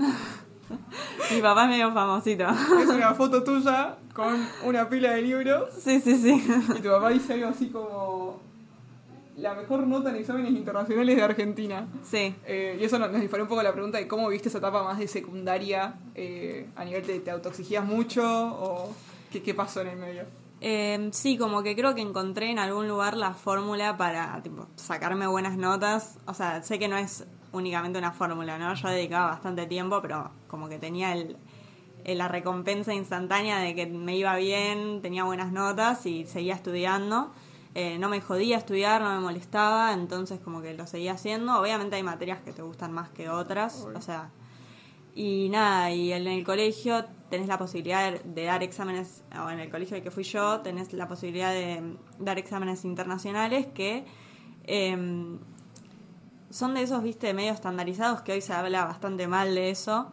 Mi 1.32 1.40
papá 1.40 1.64
es 1.64 1.70
medio 1.70 1.90
famosito. 1.92 2.44
Es 2.82 2.88
una 2.88 3.14
foto 3.14 3.42
tuya 3.42 3.96
con 4.14 4.46
una 4.64 4.88
pila 4.90 5.12
de 5.12 5.22
libros 5.22 5.70
Sí, 5.82 6.00
sí, 6.02 6.16
sí. 6.18 6.44
y 6.76 6.80
tu 6.82 6.88
papá 6.90 7.08
dice 7.10 7.32
algo 7.32 7.48
así 7.48 7.68
como 7.70 8.40
la 9.36 9.54
mejor 9.54 9.86
nota 9.86 10.10
en 10.10 10.16
exámenes 10.16 10.50
internacionales 10.52 11.16
de 11.16 11.22
Argentina. 11.22 11.88
Sí. 12.02 12.34
Eh, 12.46 12.76
y 12.78 12.84
eso 12.84 12.98
nos, 12.98 13.10
nos 13.10 13.22
disparó 13.22 13.44
un 13.44 13.48
poco 13.48 13.62
la 13.62 13.72
pregunta 13.72 13.96
de 13.96 14.06
cómo 14.06 14.28
viste 14.28 14.48
esa 14.50 14.58
etapa 14.58 14.82
más 14.82 14.98
de 14.98 15.08
secundaria. 15.08 15.94
eh, 16.14 16.66
a 16.76 16.84
nivel 16.84 17.06
de 17.06 17.20
te 17.20 17.30
autoexigías 17.30 17.84
mucho 17.86 18.22
o 18.26 18.94
qué, 19.32 19.42
qué 19.42 19.54
pasó 19.54 19.80
en 19.80 19.88
el 19.88 19.96
medio. 19.98 20.24
Eh, 20.66 21.10
sí, 21.12 21.36
como 21.36 21.62
que 21.62 21.76
creo 21.76 21.94
que 21.94 22.00
encontré 22.00 22.50
en 22.50 22.58
algún 22.58 22.88
lugar 22.88 23.18
la 23.18 23.34
fórmula 23.34 23.98
para 23.98 24.40
tipo, 24.42 24.66
sacarme 24.76 25.26
buenas 25.26 25.58
notas. 25.58 26.16
O 26.26 26.32
sea, 26.32 26.62
sé 26.62 26.78
que 26.78 26.88
no 26.88 26.96
es 26.96 27.26
únicamente 27.52 27.98
una 27.98 28.12
fórmula, 28.12 28.56
¿no? 28.58 28.72
Yo 28.74 28.88
dedicaba 28.88 29.26
bastante 29.32 29.66
tiempo, 29.66 30.00
pero 30.00 30.30
como 30.48 30.68
que 30.70 30.78
tenía 30.78 31.12
el, 31.12 31.36
el- 32.04 32.16
la 32.18 32.28
recompensa 32.28 32.94
instantánea 32.94 33.58
de 33.58 33.74
que 33.74 33.86
me 33.86 34.16
iba 34.16 34.34
bien, 34.36 35.02
tenía 35.02 35.24
buenas 35.24 35.52
notas 35.52 36.06
y 36.06 36.24
seguía 36.24 36.54
estudiando. 36.54 37.30
Eh, 37.74 37.98
no 37.98 38.08
me 38.08 38.22
jodía 38.22 38.56
estudiar, 38.56 39.02
no 39.02 39.10
me 39.14 39.20
molestaba, 39.20 39.92
entonces 39.92 40.40
como 40.40 40.62
que 40.62 40.72
lo 40.72 40.86
seguía 40.86 41.12
haciendo. 41.12 41.60
Obviamente 41.60 41.96
hay 41.96 42.02
materias 42.02 42.40
que 42.40 42.52
te 42.52 42.62
gustan 42.62 42.90
más 42.92 43.10
que 43.10 43.28
otras, 43.28 43.86
o 43.94 44.00
sea, 44.00 44.30
y 45.14 45.48
nada, 45.50 45.90
y 45.92 46.12
en 46.12 46.26
el 46.26 46.44
colegio 46.44 47.04
tenés 47.34 47.48
la 47.48 47.58
posibilidad 47.58 48.10
de, 48.12 48.20
de 48.24 48.44
dar 48.44 48.62
exámenes, 48.62 49.22
o 49.44 49.50
en 49.50 49.60
el 49.60 49.70
colegio 49.70 49.96
al 49.96 50.02
que 50.02 50.10
fui 50.10 50.24
yo, 50.24 50.60
tenés 50.60 50.92
la 50.92 51.06
posibilidad 51.08 51.52
de 51.52 51.96
dar 52.18 52.38
exámenes 52.38 52.84
internacionales 52.84 53.66
que 53.74 54.04
em, 54.64 55.38
son 56.50 56.74
de 56.74 56.82
esos, 56.82 57.02
viste, 57.02 57.34
medio 57.34 57.52
estandarizados, 57.52 58.22
que 58.22 58.32
hoy 58.32 58.40
se 58.40 58.52
habla 58.52 58.84
bastante 58.84 59.26
mal 59.28 59.54
de 59.54 59.70
eso. 59.70 60.10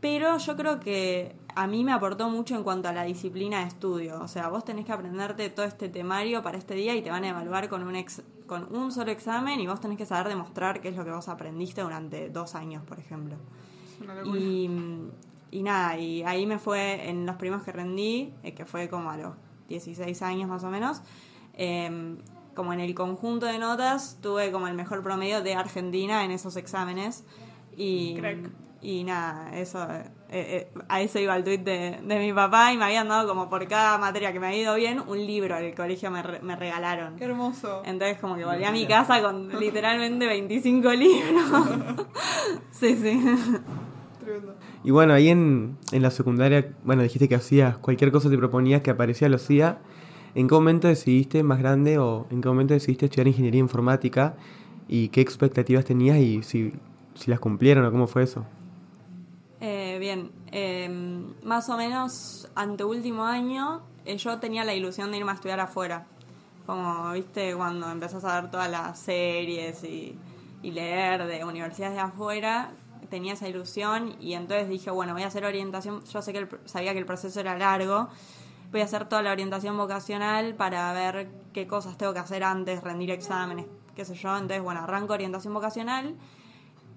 Pero 0.00 0.38
yo 0.38 0.56
creo 0.56 0.78
que 0.80 1.34
a 1.56 1.66
mí 1.66 1.82
me 1.84 1.92
aportó 1.92 2.30
mucho 2.30 2.54
en 2.54 2.62
cuanto 2.62 2.88
a 2.88 2.92
la 2.92 3.02
disciplina 3.02 3.60
de 3.60 3.66
estudio. 3.66 4.20
O 4.20 4.28
sea, 4.28 4.48
vos 4.48 4.64
tenés 4.64 4.86
que 4.86 4.92
aprenderte 4.92 5.50
todo 5.50 5.66
este 5.66 5.88
temario 5.88 6.40
para 6.42 6.56
este 6.56 6.74
día 6.74 6.94
y 6.94 7.02
te 7.02 7.10
van 7.10 7.24
a 7.24 7.28
evaluar 7.30 7.68
con 7.68 7.82
un, 7.82 7.96
ex- 7.96 8.22
con 8.46 8.74
un 8.74 8.92
solo 8.92 9.10
examen 9.10 9.58
y 9.60 9.66
vos 9.66 9.80
tenés 9.80 9.98
que 9.98 10.06
saber 10.06 10.28
demostrar 10.28 10.80
qué 10.80 10.88
es 10.90 10.96
lo 10.96 11.04
que 11.04 11.10
vos 11.10 11.28
aprendiste 11.28 11.80
durante 11.82 12.30
dos 12.30 12.54
años, 12.54 12.84
por 12.84 12.98
ejemplo. 13.00 13.34
Y, 14.38 14.70
y 15.50 15.62
nada, 15.62 15.96
y 15.98 16.22
ahí 16.24 16.46
me 16.46 16.58
fue 16.58 17.08
en 17.08 17.24
los 17.26 17.36
primos 17.36 17.62
que 17.62 17.72
rendí, 17.72 18.32
eh, 18.42 18.52
que 18.54 18.64
fue 18.64 18.88
como 18.88 19.10
a 19.10 19.16
los 19.16 19.34
16 19.68 20.22
años 20.22 20.48
más 20.48 20.64
o 20.64 20.70
menos. 20.70 21.02
eh, 21.54 22.16
como 22.54 22.72
en 22.72 22.80
el 22.80 22.92
conjunto 22.92 23.46
de 23.46 23.56
notas, 23.58 24.18
tuve 24.20 24.50
como 24.50 24.66
el 24.66 24.74
mejor 24.74 25.00
promedio 25.04 25.42
de 25.42 25.54
Argentina 25.54 26.24
en 26.24 26.32
esos 26.32 26.56
exámenes. 26.56 27.24
Y, 27.76 28.14
Crack. 28.16 28.50
y 28.82 29.04
nada, 29.04 29.56
eso, 29.56 29.80
eh, 29.92 30.10
eh, 30.28 30.72
a 30.88 31.00
eso 31.00 31.20
iba 31.20 31.36
el 31.36 31.44
tuit 31.44 31.60
de, 31.62 32.00
de 32.02 32.18
mi 32.18 32.32
papá 32.32 32.72
y 32.72 32.76
me 32.76 32.84
habían 32.86 33.06
dado 33.06 33.28
como 33.28 33.48
por 33.48 33.68
cada 33.68 33.96
materia 33.98 34.32
que 34.32 34.40
me 34.40 34.48
había 34.48 34.58
ido 34.62 34.74
bien, 34.74 35.00
un 35.06 35.24
libro 35.24 35.54
del 35.54 35.72
colegio 35.76 36.10
me, 36.10 36.20
re- 36.24 36.40
me 36.40 36.56
regalaron. 36.56 37.14
Qué 37.14 37.26
hermoso. 37.26 37.82
Entonces 37.84 38.18
como 38.18 38.34
que 38.34 38.44
volví 38.44 38.64
a 38.64 38.72
mi 38.72 38.88
casa 38.88 39.22
con 39.22 39.56
literalmente 39.60 40.26
25 40.26 40.90
libros. 40.94 41.44
sí, 42.72 42.96
sí. 42.96 43.20
Tremendo. 44.28 44.54
Y 44.84 44.90
bueno, 44.90 45.14
ahí 45.14 45.28
en, 45.28 45.76
en 45.92 46.02
la 46.02 46.10
secundaria, 46.10 46.72
bueno, 46.84 47.02
dijiste 47.02 47.28
que 47.28 47.34
hacías 47.34 47.78
cualquier 47.78 48.12
cosa 48.12 48.28
que 48.28 48.36
te 48.36 48.38
proponías 48.38 48.82
que 48.82 48.90
aparecía, 48.90 49.28
lo 49.28 49.36
hacía. 49.36 49.78
¿En 50.34 50.46
qué 50.48 50.54
momento 50.54 50.88
decidiste 50.88 51.42
más 51.42 51.58
grande 51.58 51.98
o 51.98 52.26
en 52.30 52.40
qué 52.40 52.48
momento 52.48 52.74
decidiste 52.74 53.06
estudiar 53.06 53.28
ingeniería 53.28 53.60
informática 53.60 54.34
y 54.86 55.08
qué 55.08 55.20
expectativas 55.20 55.84
tenías 55.84 56.18
y 56.18 56.42
si, 56.42 56.72
si 57.14 57.30
las 57.30 57.40
cumplieron 57.40 57.84
o 57.84 57.90
cómo 57.90 58.06
fue 58.06 58.22
eso? 58.22 58.44
Eh, 59.60 59.96
bien, 59.98 60.30
eh, 60.52 60.88
más 61.42 61.68
o 61.68 61.76
menos 61.76 62.48
ante 62.54 62.84
último 62.84 63.24
año 63.24 63.80
eh, 64.04 64.16
yo 64.16 64.38
tenía 64.38 64.64
la 64.64 64.74
ilusión 64.74 65.10
de 65.10 65.18
irme 65.18 65.32
a 65.32 65.34
estudiar 65.34 65.60
afuera. 65.60 66.06
Como 66.66 67.12
viste 67.12 67.56
cuando 67.56 67.90
empezás 67.90 68.24
a 68.24 68.40
ver 68.40 68.50
todas 68.50 68.70
las 68.70 68.98
series 68.98 69.82
y, 69.82 70.16
y 70.62 70.70
leer 70.70 71.26
de 71.26 71.44
universidades 71.44 71.96
de 71.96 72.02
afuera, 72.02 72.70
tenía 73.08 73.34
esa 73.34 73.48
ilusión 73.48 74.16
y 74.20 74.34
entonces 74.34 74.68
dije, 74.68 74.90
bueno, 74.90 75.12
voy 75.12 75.22
a 75.22 75.26
hacer 75.26 75.44
orientación, 75.44 76.04
yo 76.04 76.22
sé 76.22 76.32
que 76.32 76.38
el 76.38 76.48
sabía 76.64 76.92
que 76.92 76.98
el 76.98 77.06
proceso 77.06 77.40
era 77.40 77.56
largo, 77.56 78.08
voy 78.70 78.80
a 78.80 78.84
hacer 78.84 79.08
toda 79.08 79.22
la 79.22 79.32
orientación 79.32 79.76
vocacional 79.76 80.54
para 80.54 80.92
ver 80.92 81.28
qué 81.52 81.66
cosas 81.66 81.96
tengo 81.96 82.12
que 82.12 82.18
hacer 82.18 82.44
antes, 82.44 82.82
rendir 82.82 83.10
exámenes, 83.10 83.66
qué 83.94 84.04
sé 84.04 84.14
yo. 84.14 84.32
Entonces, 84.36 84.62
bueno, 84.62 84.80
arranco 84.80 85.14
orientación 85.14 85.54
vocacional 85.54 86.16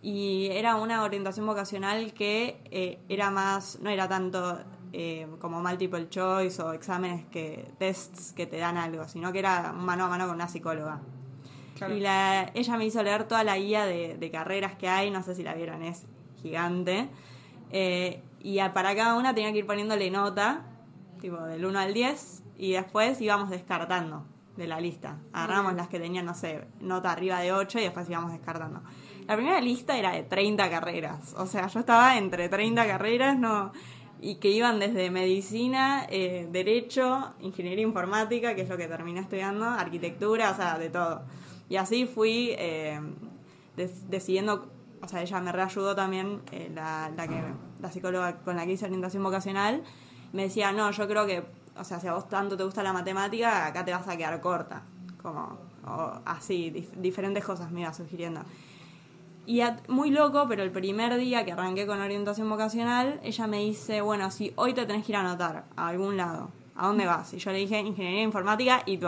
y 0.01 0.47
era 0.51 0.75
una 0.75 1.03
orientación 1.03 1.45
vocacional 1.45 2.13
que 2.13 2.61
eh, 2.71 2.99
era 3.07 3.29
más, 3.31 3.79
no 3.81 3.89
era 3.89 4.07
tanto 4.07 4.59
eh, 4.93 5.27
como 5.39 5.61
multiple 5.61 6.09
choice 6.09 6.61
o 6.61 6.73
exámenes 6.73 7.25
que, 7.27 7.71
tests 7.77 8.33
que 8.33 8.47
te 8.47 8.57
dan 8.57 8.77
algo, 8.77 9.07
sino 9.07 9.31
que 9.31 9.39
era 9.39 9.71
mano 9.71 10.05
a 10.05 10.09
mano 10.09 10.25
con 10.27 10.35
una 10.35 10.47
psicóloga. 10.47 11.01
Claro. 11.87 11.95
Y 11.97 11.99
la, 11.99 12.51
ella 12.53 12.77
me 12.77 12.85
hizo 12.85 13.01
leer 13.03 13.23
toda 13.27 13.43
la 13.43 13.57
guía 13.57 13.85
de, 13.85 14.17
de 14.17 14.31
carreras 14.31 14.75
que 14.75 14.87
hay, 14.87 15.09
no 15.11 15.23
sé 15.23 15.35
si 15.35 15.43
la 15.43 15.53
vieron, 15.55 15.81
es 15.83 16.05
gigante. 16.41 17.09
Eh, 17.71 18.21
y 18.41 18.59
a- 18.59 18.73
para 18.73 18.95
cada 18.95 19.15
una 19.15 19.33
tenía 19.33 19.51
que 19.51 19.59
ir 19.59 19.65
poniéndole 19.65 20.09
nota, 20.11 20.65
tipo 21.21 21.37
del 21.43 21.65
1 21.65 21.79
al 21.79 21.93
10, 21.93 22.43
y 22.57 22.73
después 22.73 23.19
íbamos 23.21 23.49
descartando 23.49 24.25
de 24.57 24.67
la 24.67 24.79
lista. 24.79 25.17
Agarramos 25.33 25.73
las 25.75 25.87
que 25.87 25.99
tenían, 25.99 26.25
no 26.25 26.33
sé, 26.33 26.65
nota 26.79 27.11
arriba 27.11 27.39
de 27.39 27.53
8 27.53 27.79
y 27.79 27.83
después 27.83 28.09
íbamos 28.09 28.31
descartando. 28.31 28.81
La 29.27 29.35
primera 29.35 29.61
lista 29.61 29.97
era 29.97 30.11
de 30.11 30.23
30 30.23 30.69
carreras, 30.69 31.33
o 31.37 31.45
sea, 31.45 31.67
yo 31.67 31.79
estaba 31.79 32.17
entre 32.17 32.49
30 32.49 32.85
carreras, 32.85 33.37
no 33.37 33.71
y 34.23 34.35
que 34.35 34.49
iban 34.49 34.79
desde 34.79 35.09
medicina, 35.09 36.05
eh, 36.07 36.47
derecho, 36.51 37.33
ingeniería 37.39 37.83
informática, 37.83 38.53
que 38.53 38.61
es 38.61 38.69
lo 38.69 38.77
que 38.77 38.87
terminé 38.87 39.19
estudiando, 39.19 39.65
arquitectura, 39.65 40.51
o 40.51 40.55
sea, 40.55 40.77
de 40.77 40.89
todo. 40.91 41.23
Y 41.71 41.77
así 41.77 42.05
fui 42.05 42.53
eh, 42.57 42.99
des- 43.77 44.09
decidiendo, 44.09 44.67
o 45.01 45.07
sea, 45.07 45.21
ella 45.21 45.39
me 45.39 45.53
reayudó 45.53 45.95
también, 45.95 46.41
eh, 46.51 46.69
la, 46.75 47.09
la, 47.15 47.27
que, 47.29 47.41
la 47.79 47.89
psicóloga 47.89 48.35
con 48.43 48.57
la 48.57 48.65
que 48.65 48.73
hice 48.73 48.83
orientación 48.83 49.23
vocacional, 49.23 49.81
me 50.33 50.43
decía, 50.43 50.73
no, 50.73 50.91
yo 50.91 51.07
creo 51.07 51.25
que, 51.25 51.45
o 51.77 51.83
sea, 51.85 52.01
si 52.01 52.07
a 52.07 52.13
vos 52.13 52.27
tanto 52.27 52.57
te 52.57 52.65
gusta 52.65 52.83
la 52.83 52.91
matemática, 52.91 53.65
acá 53.67 53.85
te 53.85 53.93
vas 53.93 54.05
a 54.05 54.17
quedar 54.17 54.41
corta, 54.41 54.81
como, 55.21 55.57
o 55.87 56.11
así, 56.25 56.71
dif- 56.71 56.91
diferentes 56.97 57.45
cosas 57.45 57.71
me 57.71 57.79
iba 57.81 57.93
sugiriendo. 57.93 58.41
Y 59.45 59.61
a- 59.61 59.77
muy 59.87 60.09
loco, 60.11 60.47
pero 60.49 60.63
el 60.63 60.71
primer 60.71 61.15
día 61.15 61.45
que 61.45 61.53
arranqué 61.53 61.87
con 61.87 62.01
orientación 62.01 62.49
vocacional, 62.49 63.21
ella 63.23 63.47
me 63.47 63.59
dice, 63.59 64.01
bueno, 64.01 64.29
si 64.29 64.51
hoy 64.57 64.73
te 64.73 64.85
tenés 64.85 65.05
que 65.05 65.13
ir 65.13 65.15
a 65.15 65.21
anotar 65.21 65.63
a 65.77 65.87
algún 65.87 66.17
lado, 66.17 66.49
¿a 66.75 66.87
dónde 66.87 67.05
vas? 67.05 67.33
Y 67.33 67.37
yo 67.37 67.49
le 67.53 67.59
dije, 67.59 67.79
ingeniería 67.79 68.23
informática 68.23 68.83
y 68.85 68.97
tú. 68.97 69.07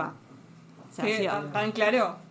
sea, 0.92 1.06
¿Qué? 1.06 1.18
sí, 1.18 1.26
¿Tan, 1.28 1.52
tan 1.52 1.72
claro? 1.74 2.23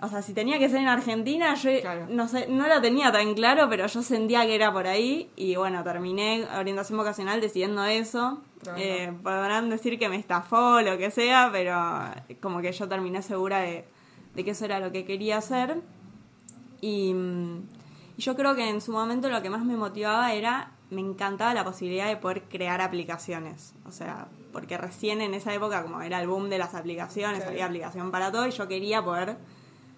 O 0.00 0.08
sea, 0.08 0.20
si 0.20 0.34
tenía 0.34 0.58
que 0.58 0.68
ser 0.68 0.80
en 0.80 0.88
Argentina, 0.88 1.54
yo 1.54 1.70
Claro. 1.80 2.06
no 2.10 2.28
sé, 2.28 2.46
no 2.48 2.68
lo 2.68 2.82
tenía 2.82 3.10
tan 3.12 3.32
claro, 3.34 3.66
pero 3.70 3.86
yo 3.86 4.02
sentía 4.02 4.44
que 4.44 4.54
era 4.54 4.70
por 4.72 4.86
ahí. 4.86 5.30
Y 5.36 5.56
bueno, 5.56 5.82
terminé 5.84 6.46
orientación 6.58 6.98
vocacional 6.98 7.40
decidiendo 7.40 7.82
eso. 7.84 8.42
Eh, 8.76 9.12
podrán 9.22 9.70
decir 9.70 9.98
que 9.98 10.08
me 10.10 10.16
estafó, 10.16 10.82
lo 10.82 10.98
que 10.98 11.10
sea, 11.10 11.48
pero 11.50 11.78
como 12.42 12.60
que 12.60 12.72
yo 12.72 12.86
terminé 12.88 13.22
segura 13.22 13.60
de, 13.60 13.86
de 14.34 14.44
que 14.44 14.50
eso 14.50 14.66
era 14.66 14.80
lo 14.80 14.92
que 14.92 15.06
quería 15.06 15.38
hacer. 15.38 15.80
Y, 16.82 17.14
mm, 17.14 17.62
y 18.18 18.22
yo 18.22 18.36
creo 18.36 18.54
que 18.54 18.68
en 18.68 18.80
su 18.82 18.92
momento 18.92 19.28
lo 19.30 19.40
que 19.40 19.48
más 19.50 19.64
me 19.64 19.76
motivaba 19.76 20.32
era, 20.34 20.72
me 20.90 21.00
encantaba 21.00 21.54
la 21.54 21.64
posibilidad 21.64 22.06
de 22.08 22.16
poder 22.16 22.42
crear 22.44 22.80
aplicaciones. 22.80 23.74
O 23.86 23.92
sea, 23.92 24.28
porque 24.52 24.76
recién 24.76 25.20
en 25.22 25.32
esa 25.34 25.54
época, 25.54 25.82
como 25.82 26.00
era 26.02 26.20
el 26.20 26.28
boom 26.28 26.48
de 26.50 26.58
las 26.58 26.74
aplicaciones, 26.74 27.38
Claro. 27.38 27.50
había 27.52 27.66
aplicación 27.66 28.10
para 28.10 28.30
todo, 28.30 28.46
y 28.46 28.50
yo 28.50 28.68
quería 28.68 29.02
poder 29.02 29.36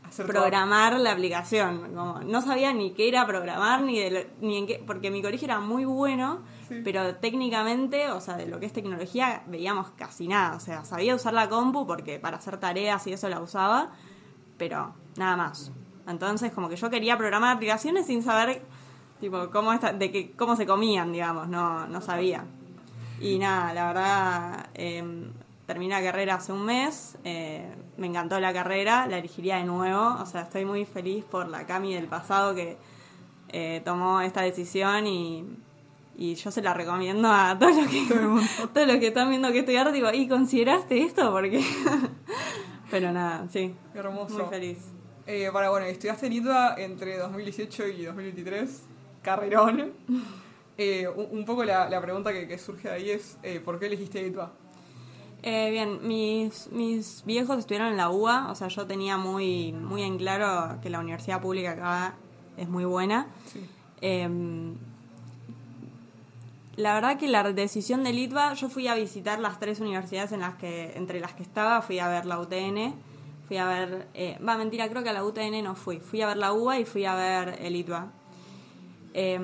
Hacer 0.08 0.26
todo. 0.26 0.32
programar 0.42 0.98
la 0.98 1.12
aplicación. 1.12 1.92
Como, 1.94 2.20
no 2.20 2.40
sabía 2.42 2.72
ni 2.72 2.92
qué 2.92 3.08
era 3.08 3.26
programar, 3.26 3.82
ni, 3.82 3.98
de 3.98 4.10
lo- 4.10 4.46
ni 4.46 4.56
en 4.58 4.66
qué, 4.66 4.82
porque 4.86 5.10
mi 5.10 5.22
colegio 5.22 5.46
era 5.46 5.60
muy 5.60 5.84
bueno, 5.84 6.40
Sí. 6.68 6.80
pero 6.84 7.14
técnicamente, 7.16 8.10
o 8.10 8.20
sea, 8.20 8.36
de 8.36 8.46
lo 8.46 8.58
que 8.60 8.66
es 8.66 8.72
tecnología, 8.72 9.42
veíamos 9.46 9.90
casi 9.96 10.28
nada. 10.28 10.56
O 10.56 10.60
sea, 10.60 10.84
sabía 10.84 11.14
usar 11.14 11.32
la 11.34 11.48
compu 11.48 11.86
porque 11.86 12.18
para 12.18 12.36
hacer 12.38 12.58
tareas 12.58 13.06
y 13.06 13.12
eso 13.12 13.28
la 13.28 13.40
usaba, 13.40 13.90
pero 14.56 14.94
nada 15.16 15.36
más. 15.36 15.72
Entonces, 16.06 16.52
como 16.52 16.68
que 16.68 16.76
yo 16.76 16.90
quería 16.90 17.16
programar 17.18 17.54
aplicaciones 17.56 18.06
sin 18.06 18.22
saber, 18.22 18.62
tipo, 19.20 19.50
cómo, 19.50 19.72
esta- 19.72 19.92
de 19.92 20.10
que, 20.10 20.32
cómo 20.32 20.56
se 20.56 20.66
comían, 20.66 21.12
digamos, 21.12 21.48
no, 21.48 21.86
no 21.86 22.00
sabía. 22.00 22.44
Y 23.20 23.38
nada, 23.38 23.72
la 23.74 23.86
verdad, 23.88 24.66
eh, 24.74 25.02
terminé 25.68 25.94
la 25.94 26.02
carrera 26.02 26.36
hace 26.36 26.50
un 26.50 26.64
mes, 26.64 27.18
eh, 27.24 27.62
me 27.98 28.06
encantó 28.06 28.40
la 28.40 28.54
carrera, 28.54 29.06
la 29.06 29.18
elegiría 29.18 29.58
de 29.58 29.64
nuevo, 29.64 30.16
o 30.18 30.24
sea, 30.24 30.40
estoy 30.40 30.64
muy 30.64 30.86
feliz 30.86 31.24
por 31.26 31.46
la 31.46 31.66
Cami 31.66 31.94
del 31.94 32.06
pasado 32.06 32.54
que 32.54 32.78
eh, 33.50 33.82
tomó 33.84 34.22
esta 34.22 34.40
decisión 34.40 35.06
y, 35.06 35.44
y 36.16 36.36
yo 36.36 36.50
se 36.50 36.62
la 36.62 36.72
recomiendo 36.72 37.28
a 37.30 37.54
todos 37.58 37.76
los 37.76 37.86
que, 37.86 38.06
todos 38.72 38.86
los 38.86 38.96
que 38.96 39.08
están 39.08 39.28
viendo 39.28 39.52
que 39.52 39.58
estudiar, 39.58 39.92
digo, 39.92 40.10
¿y 40.10 40.26
consideraste 40.26 41.02
esto? 41.02 41.30
Porque... 41.30 41.62
Pero 42.90 43.12
nada, 43.12 43.46
sí, 43.50 43.74
Qué 43.92 43.98
hermoso. 43.98 44.38
muy 44.38 44.46
feliz. 44.46 44.78
Eh, 45.26 45.50
para, 45.52 45.68
bueno, 45.68 45.84
estudiaste 45.84 46.28
en 46.28 46.32
ITBA 46.32 46.76
entre 46.78 47.18
2018 47.18 47.86
y 47.88 48.04
2023. 48.06 48.82
Carrerón. 49.22 49.92
Eh, 50.80 51.08
un, 51.08 51.40
un 51.40 51.44
poco 51.44 51.64
la, 51.64 51.90
la 51.90 52.00
pregunta 52.00 52.32
que, 52.32 52.46
que 52.46 52.56
surge 52.56 52.86
de 52.86 52.94
ahí 52.94 53.10
es: 53.10 53.36
eh, 53.42 53.58
¿por 53.58 53.80
qué 53.80 53.86
elegiste 53.86 54.24
ITBA? 54.24 54.52
Eh, 55.42 55.70
bien, 55.70 56.06
mis, 56.06 56.70
mis 56.72 57.22
viejos 57.24 57.58
estuvieron 57.58 57.88
en 57.88 57.96
la 57.96 58.10
UBA, 58.10 58.50
o 58.50 58.54
sea, 58.54 58.68
yo 58.68 58.86
tenía 58.86 59.16
muy, 59.16 59.72
muy 59.72 60.02
en 60.02 60.18
claro 60.18 60.80
que 60.80 60.90
la 60.90 60.98
universidad 60.98 61.40
pública 61.40 61.72
acá 61.72 62.14
es 62.56 62.68
muy 62.68 62.84
buena. 62.84 63.28
Sí. 63.46 63.60
Eh, 64.00 64.28
la 66.78 66.94
verdad 66.94 67.18
que 67.18 67.26
la 67.26 67.42
decisión 67.52 68.04
del 68.04 68.20
ITBA, 68.20 68.54
yo 68.54 68.68
fui 68.68 68.86
a 68.86 68.94
visitar 68.94 69.40
las 69.40 69.58
tres 69.58 69.80
universidades 69.80 70.30
en 70.30 70.40
las 70.40 70.54
que, 70.54 70.92
entre 70.94 71.18
las 71.18 71.32
que 71.32 71.42
estaba, 71.42 71.82
fui 71.82 71.98
a 71.98 72.06
ver 72.06 72.24
la 72.24 72.38
UTN, 72.38 72.94
fui 73.48 73.56
a 73.56 73.66
ver, 73.66 74.06
eh, 74.14 74.38
va 74.46 74.56
mentira, 74.56 74.88
creo 74.88 75.02
que 75.02 75.08
a 75.08 75.12
la 75.12 75.24
UTN 75.24 75.60
no 75.64 75.74
fui, 75.74 75.98
fui 75.98 76.22
a 76.22 76.28
ver 76.28 76.36
la 76.36 76.52
UBA 76.52 76.78
y 76.78 76.84
fui 76.84 77.04
a 77.04 77.16
ver 77.16 77.58
el 77.60 77.74
ITBA. 77.74 78.12
Eh, 79.12 79.40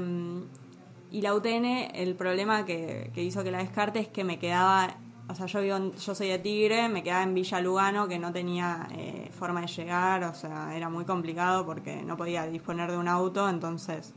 y 1.11 1.23
la 1.23 1.35
UTN, 1.35 1.65
el 1.95 2.15
problema 2.15 2.65
que, 2.65 3.11
que 3.13 3.25
hizo 3.25 3.43
que 3.43 3.51
la 3.51 3.59
descarte 3.59 3.99
es 3.99 4.07
que 4.07 4.23
me 4.23 4.39
quedaba, 4.39 4.97
o 5.29 5.35
sea, 5.35 5.47
yo 5.47 5.61
vivo 5.63 5.77
en- 5.77 5.93
yo 5.93 6.15
soy 6.15 6.29
de 6.29 6.39
Tigre, 6.39 6.89
me 6.89 7.03
quedaba 7.03 7.23
en 7.23 7.35
Villa 7.35 7.61
Lugano, 7.61 8.07
que 8.09 8.19
no 8.19 8.33
tenía 8.33 8.87
eh, 8.93 9.31
forma 9.39 9.63
de 9.63 9.67
llegar, 9.69 10.25
o 10.25 10.35
sea, 10.35 10.77
era 10.77 10.89
muy 10.89 11.05
complicado 11.05 11.65
porque 11.65 12.03
no 12.03 12.17
podía 12.17 12.47
disponer 12.47 12.91
de 12.91 12.97
un 12.99 13.09
auto, 13.09 13.49
entonces 13.49 14.13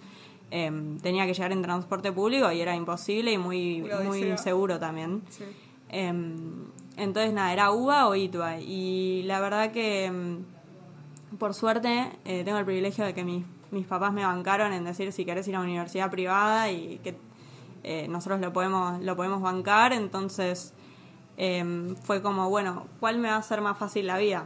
eh, 0.52 0.72
tenía 1.02 1.26
que 1.26 1.34
llegar 1.34 1.52
en 1.52 1.62
transporte 1.62 2.12
público 2.12 2.52
y 2.52 2.62
era 2.62 2.76
imposible 2.76 3.32
y 3.34 3.38
muy, 3.38 3.82
muy 3.82 3.92
odisea. 3.92 4.30
inseguro 4.30 4.80
también. 4.80 5.22
Sí. 5.30 5.44
Em, 5.90 6.66
entonces, 6.98 7.34
nada, 7.34 7.54
era 7.54 7.72
UBA 7.72 8.08
o 8.08 8.16
ITUA. 8.16 8.60
Y 8.60 9.24
la 9.24 9.40
verdad 9.40 9.72
que, 9.72 10.06
em, 10.06 10.44
por 11.38 11.54
suerte, 11.54 12.12
eh, 12.26 12.44
tengo 12.44 12.58
el 12.58 12.66
privilegio 12.66 13.06
de 13.06 13.14
que 13.14 13.24
mis, 13.24 13.44
mis 13.72 13.86
papás 13.86 14.12
me 14.14 14.26
bancaron 14.26 14.74
en 14.74 14.84
decir 14.86 15.12
si 15.12 15.26
querés 15.26 15.48
ir 15.48 15.56
a 15.56 15.60
una 15.60 15.68
universidad 15.70 16.10
privada 16.10 16.72
y 16.72 17.00
que 17.04 17.16
eh, 17.84 18.08
nosotros 18.10 18.40
lo 18.42 18.52
podemos, 18.52 19.02
lo 19.02 19.16
podemos 19.16 19.42
bancar. 19.42 19.94
Entonces, 19.94 20.74
em, 21.38 21.96
fue 21.96 22.22
como, 22.22 22.50
bueno, 22.50 22.88
¿cuál 23.00 23.20
me 23.20 23.30
va 23.30 23.36
a 23.36 23.40
hacer 23.40 23.62
más 23.62 23.78
fácil 23.78 24.08
la 24.08 24.18
vida? 24.18 24.46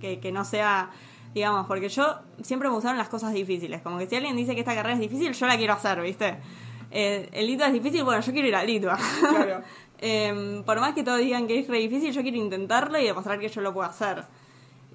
Que, 0.00 0.18
que 0.18 0.32
no 0.32 0.44
sea, 0.44 0.90
digamos, 1.34 1.66
porque 1.66 1.88
yo 1.88 2.16
siempre 2.42 2.68
me 2.68 2.74
gustaron 2.74 2.98
las 2.98 3.08
cosas 3.08 3.32
difíciles. 3.32 3.82
Como 3.82 3.98
que 3.98 4.06
si 4.06 4.16
alguien 4.16 4.36
dice 4.36 4.54
que 4.54 4.60
esta 4.60 4.74
carrera 4.74 4.94
es 4.94 5.00
difícil, 5.00 5.32
yo 5.32 5.46
la 5.46 5.56
quiero 5.56 5.74
hacer, 5.74 6.00
¿viste? 6.00 6.36
Eh, 6.90 7.28
el 7.32 7.48
ITUA 7.48 7.68
es 7.68 7.72
difícil, 7.72 8.04
bueno, 8.04 8.20
yo 8.20 8.32
quiero 8.32 8.48
ir 8.48 8.54
al 8.56 8.68
ITUA. 8.68 8.98
Claro. 9.28 9.62
Em, 10.04 10.64
por 10.64 10.80
más 10.80 10.94
que 10.94 11.04
todos 11.04 11.20
digan 11.20 11.46
que 11.46 11.60
es 11.60 11.68
re 11.68 11.78
difícil, 11.78 12.10
yo 12.12 12.22
quiero 12.22 12.36
intentarlo 12.36 12.98
y 12.98 13.04
demostrar 13.04 13.38
que 13.38 13.48
yo 13.48 13.60
lo 13.60 13.72
puedo 13.72 13.88
hacer. 13.88 14.24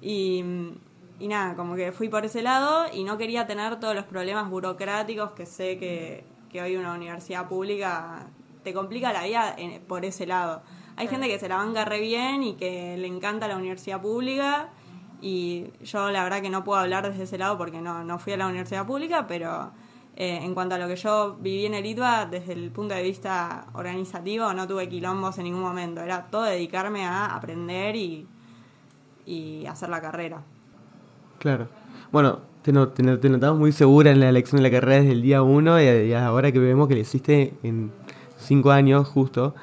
Y, 0.02 0.44
y 1.18 1.28
nada, 1.28 1.54
como 1.56 1.74
que 1.76 1.92
fui 1.92 2.10
por 2.10 2.26
ese 2.26 2.42
lado 2.42 2.84
y 2.92 3.04
no 3.04 3.16
quería 3.16 3.46
tener 3.46 3.80
todos 3.80 3.94
los 3.94 4.04
problemas 4.04 4.50
burocráticos 4.50 5.30
que 5.32 5.46
sé 5.46 5.78
que, 5.78 6.24
que 6.52 6.60
hoy 6.60 6.76
una 6.76 6.92
universidad 6.92 7.48
pública 7.48 8.26
te 8.62 8.74
complica 8.74 9.10
la 9.14 9.22
vida 9.24 9.54
en- 9.56 9.80
por 9.80 10.04
ese 10.04 10.26
lado. 10.26 10.60
Hay 10.98 11.08
gente 11.08 11.28
que 11.28 11.38
se 11.38 11.48
la 11.48 11.56
banca 11.56 11.84
re 11.84 12.00
bien 12.00 12.42
y 12.42 12.54
que 12.54 12.96
le 12.98 13.06
encanta 13.06 13.46
la 13.48 13.56
universidad 13.56 14.00
pública 14.02 14.68
y 15.22 15.66
yo 15.82 16.10
la 16.10 16.22
verdad 16.24 16.42
que 16.42 16.50
no 16.50 16.64
puedo 16.64 16.80
hablar 16.80 17.08
desde 17.08 17.22
ese 17.24 17.38
lado 17.38 17.56
porque 17.56 17.80
no, 17.80 18.04
no 18.04 18.18
fui 18.18 18.32
a 18.32 18.36
la 18.36 18.46
universidad 18.46 18.84
pública, 18.86 19.26
pero 19.26 19.70
eh, 20.16 20.40
en 20.42 20.54
cuanto 20.54 20.74
a 20.74 20.78
lo 20.78 20.88
que 20.88 20.96
yo 20.96 21.36
viví 21.40 21.66
en 21.66 21.74
el 21.74 21.86
ITBA, 21.86 22.26
desde 22.26 22.52
el 22.52 22.70
punto 22.72 22.94
de 22.94 23.02
vista 23.02 23.66
organizativo, 23.74 24.52
no 24.52 24.66
tuve 24.66 24.88
quilombos 24.88 25.38
en 25.38 25.44
ningún 25.44 25.62
momento. 25.62 26.00
Era 26.00 26.26
todo 26.26 26.42
dedicarme 26.42 27.04
a 27.06 27.26
aprender 27.26 27.94
y, 27.94 28.26
y 29.26 29.66
hacer 29.66 29.88
la 29.88 30.00
carrera. 30.00 30.42
Claro. 31.38 31.68
Bueno, 32.10 32.40
te, 32.62 32.72
no- 32.72 32.88
te, 32.88 33.02
te 33.18 33.28
notamos 33.28 33.58
muy 33.58 33.70
segura 33.72 34.10
en 34.10 34.20
la 34.20 34.28
elección 34.28 34.60
de 34.62 34.68
la 34.68 34.74
carrera 34.74 35.02
desde 35.02 35.12
el 35.12 35.22
día 35.22 35.42
uno 35.42 35.80
y, 35.80 35.84
y 35.84 36.12
ahora 36.14 36.50
que 36.50 36.58
vemos 36.58 36.88
que 36.88 36.94
le 36.94 37.00
hiciste 37.00 37.54
en 37.62 37.92
cinco 38.38 38.70
años 38.72 39.06
justo. 39.06 39.54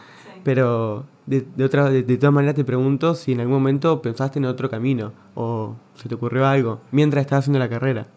Pero 0.44 1.06
de, 1.26 1.42
de, 1.56 1.64
otra, 1.64 1.90
de, 1.90 2.04
de 2.04 2.18
todas 2.18 2.34
maneras 2.34 2.56
te 2.56 2.64
pregunto 2.64 3.16
si 3.16 3.32
en 3.32 3.40
algún 3.40 3.56
momento 3.56 4.02
pensaste 4.02 4.40
en 4.40 4.46
otro 4.46 4.70
camino 4.70 5.12
o 5.36 5.76
se 5.96 6.08
te 6.10 6.16
ocurrió 6.16 6.46
algo 6.46 6.82
mientras 6.92 7.22
estabas 7.22 7.44
haciendo 7.44 7.60
la 7.60 7.70
carrera. 7.70 8.08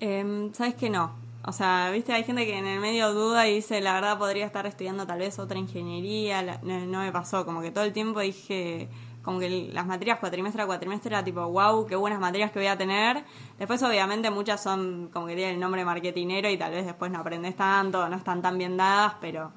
Em, 0.00 0.52
¿Sabes 0.52 0.74
que 0.74 0.90
no? 0.90 1.12
O 1.46 1.52
sea, 1.52 1.90
viste, 1.92 2.12
hay 2.12 2.24
gente 2.24 2.44
que 2.44 2.58
en 2.58 2.66
el 2.66 2.80
medio 2.80 3.14
duda 3.14 3.48
y 3.48 3.54
dice, 3.56 3.80
la 3.80 3.94
verdad 3.94 4.18
podría 4.18 4.44
estar 4.44 4.66
estudiando 4.66 5.06
tal 5.06 5.20
vez 5.20 5.38
otra 5.38 5.58
ingeniería. 5.58 6.42
no, 6.62 6.86
no 6.86 6.98
me 7.00 7.12
pasó, 7.12 7.46
como 7.46 7.62
que 7.62 7.70
todo 7.70 7.84
el 7.84 7.92
tiempo 7.92 8.20
dije, 8.20 8.88
como 9.22 9.38
que 9.38 9.70
las 9.72 9.86
materias 9.86 10.18
cuatrimestre 10.18 10.62
a 10.62 10.66
cuatrimestre 10.66 11.14
era 11.14 11.24
tipo, 11.24 11.46
wow, 11.46 11.86
qué 11.86 11.96
buenas 11.96 12.20
materias 12.20 12.50
que 12.50 12.58
voy 12.58 12.68
a 12.68 12.76
tener. 12.76 13.24
Después, 13.58 13.82
obviamente, 13.82 14.30
muchas 14.30 14.62
son 14.62 15.08
como 15.12 15.26
que 15.26 15.34
tienen 15.34 15.54
el 15.54 15.60
nombre 15.60 15.84
marketinero 15.84 16.48
y 16.50 16.56
tal 16.56 16.72
vez 16.72 16.86
después 16.86 17.10
no 17.10 17.18
aprendes 17.18 17.56
tanto, 17.56 18.08
no 18.08 18.16
están 18.16 18.42
tan 18.42 18.56
bien 18.58 18.76
dadas, 18.76 19.14
pero 19.20 19.52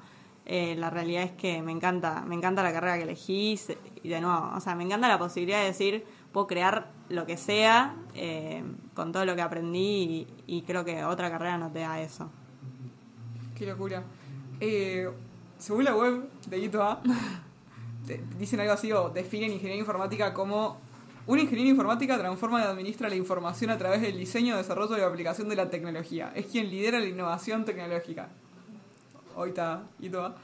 eh, 0.46 0.74
la 0.76 0.90
realidad 0.90 1.22
es 1.22 1.32
que 1.32 1.62
me 1.62 1.72
encanta, 1.72 2.22
me 2.26 2.34
encanta 2.34 2.62
la 2.62 2.72
carrera 2.72 2.96
que 2.96 3.04
elegí 3.04 3.58
y 4.02 4.08
de 4.08 4.20
nuevo, 4.20 4.50
o 4.54 4.60
sea, 4.60 4.74
me 4.74 4.84
encanta 4.84 5.08
la 5.08 5.18
posibilidad 5.18 5.60
de 5.60 5.66
decir, 5.66 6.04
puedo 6.32 6.46
crear 6.46 6.90
lo 7.08 7.24
que 7.26 7.36
sea 7.36 7.96
eh, 8.14 8.62
con 8.94 9.12
todo 9.12 9.24
lo 9.24 9.34
que 9.36 9.42
aprendí 9.42 10.26
y, 10.46 10.62
creo 10.62 10.84
que 10.84 11.04
otra 11.04 11.30
carrera 11.30 11.56
no 11.58 11.70
te 11.70 11.80
da 11.80 12.00
eso. 12.00 12.30
Qué 13.56 13.66
locura. 13.66 14.02
Eh, 14.60 15.08
según 15.58 15.84
la 15.84 15.94
web 15.96 16.28
de 16.48 16.58
ITBA, 16.58 17.02
te- 18.06 18.22
dicen 18.38 18.60
algo 18.60 18.72
así 18.72 18.92
o 18.92 19.10
definen 19.10 19.52
ingeniería 19.52 19.80
informática 19.80 20.34
como 20.34 20.78
una 21.26 21.40
ingeniería 21.40 21.70
informática 21.70 22.18
transforma 22.18 22.60
y 22.60 22.64
administra 22.64 23.08
la 23.08 23.16
información 23.16 23.70
a 23.70 23.78
través 23.78 24.02
del 24.02 24.18
diseño, 24.18 24.58
desarrollo 24.58 24.98
y 24.98 25.00
aplicación 25.00 25.48
de 25.48 25.56
la 25.56 25.70
tecnología. 25.70 26.32
Es 26.34 26.46
quien 26.46 26.68
lidera 26.68 27.00
la 27.00 27.06
innovación 27.06 27.64
tecnológica. 27.64 28.28
Está 29.46 29.82
ITBA. 30.00 30.34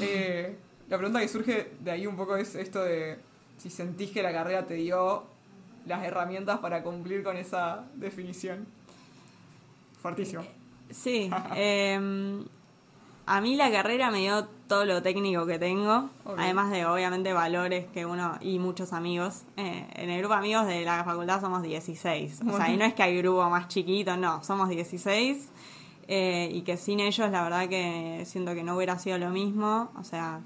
Eh, 0.00 0.56
la 0.88 0.96
pregunta 0.96 1.20
que 1.20 1.28
surge 1.28 1.72
de 1.80 1.90
ahí 1.90 2.06
un 2.06 2.16
poco 2.16 2.36
es 2.36 2.54
esto 2.54 2.82
de 2.82 3.18
si 3.58 3.70
sentís 3.70 4.10
que 4.10 4.22
la 4.22 4.32
carrera 4.32 4.66
te 4.66 4.74
dio 4.74 5.24
las 5.86 6.04
herramientas 6.04 6.58
para 6.58 6.82
cumplir 6.82 7.22
con 7.22 7.36
esa 7.36 7.84
definición. 7.94 8.66
Fuertísimo. 10.00 10.42
Sí, 10.90 11.30
em, 11.56 12.44
a 13.26 13.40
mí 13.40 13.56
la 13.56 13.70
carrera 13.70 14.10
me 14.10 14.20
dio 14.20 14.46
todo 14.68 14.84
lo 14.84 15.02
técnico 15.02 15.44
que 15.46 15.58
tengo, 15.58 16.08
Ok. 16.24 16.38
además 16.38 16.70
de 16.70 16.86
obviamente 16.86 17.32
valores 17.32 17.86
que 17.92 18.06
uno 18.06 18.38
y 18.40 18.58
muchos 18.58 18.92
amigos. 18.92 19.42
Eh, 19.56 19.86
en 19.94 20.10
el 20.10 20.18
grupo 20.20 20.34
de 20.34 20.40
amigos 20.40 20.66
de 20.66 20.84
la 20.84 21.04
facultad 21.04 21.40
somos 21.40 21.62
16, 21.62 22.40
o 22.48 22.56
sea, 22.56 22.70
y 22.70 22.76
no 22.76 22.84
es 22.84 22.94
que 22.94 23.02
hay 23.02 23.18
grupo 23.18 23.48
más 23.50 23.68
chiquito, 23.68 24.16
no, 24.16 24.42
somos 24.44 24.68
16 24.68 25.48
eh, 26.08 26.50
y 26.52 26.62
que 26.62 26.76
sin 26.76 27.00
ellos 27.00 27.30
la 27.30 27.42
verdad 27.42 27.68
que 27.68 28.24
siento 28.26 28.54
que 28.54 28.62
no 28.62 28.76
hubiera 28.76 28.98
sido 28.98 29.18
lo 29.18 29.30
mismo, 29.30 29.90
o 29.96 30.04
sea, 30.04 30.40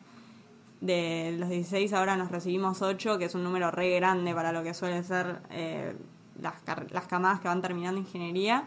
de 0.80 1.36
los 1.38 1.48
16 1.48 1.92
ahora 1.92 2.16
nos 2.16 2.30
recibimos 2.30 2.82
8, 2.82 3.18
que 3.18 3.26
es 3.26 3.34
un 3.34 3.44
número 3.44 3.70
re 3.70 3.94
grande 3.96 4.34
para 4.34 4.52
lo 4.52 4.62
que 4.62 4.74
suelen 4.74 5.04
ser 5.04 5.40
eh, 5.50 5.94
las, 6.40 6.54
las 6.90 7.06
camadas 7.06 7.40
que 7.40 7.48
van 7.48 7.62
terminando 7.62 8.00
ingeniería. 8.00 8.64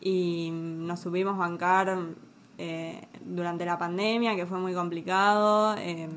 Y 0.00 0.50
nos 0.52 1.00
subimos 1.00 1.38
bancar 1.38 1.96
eh, 2.56 3.00
durante 3.24 3.64
la 3.64 3.78
pandemia, 3.78 4.36
que 4.36 4.46
fue 4.46 4.58
muy 4.58 4.74
complicado. 4.74 5.76
eh, 5.78 6.08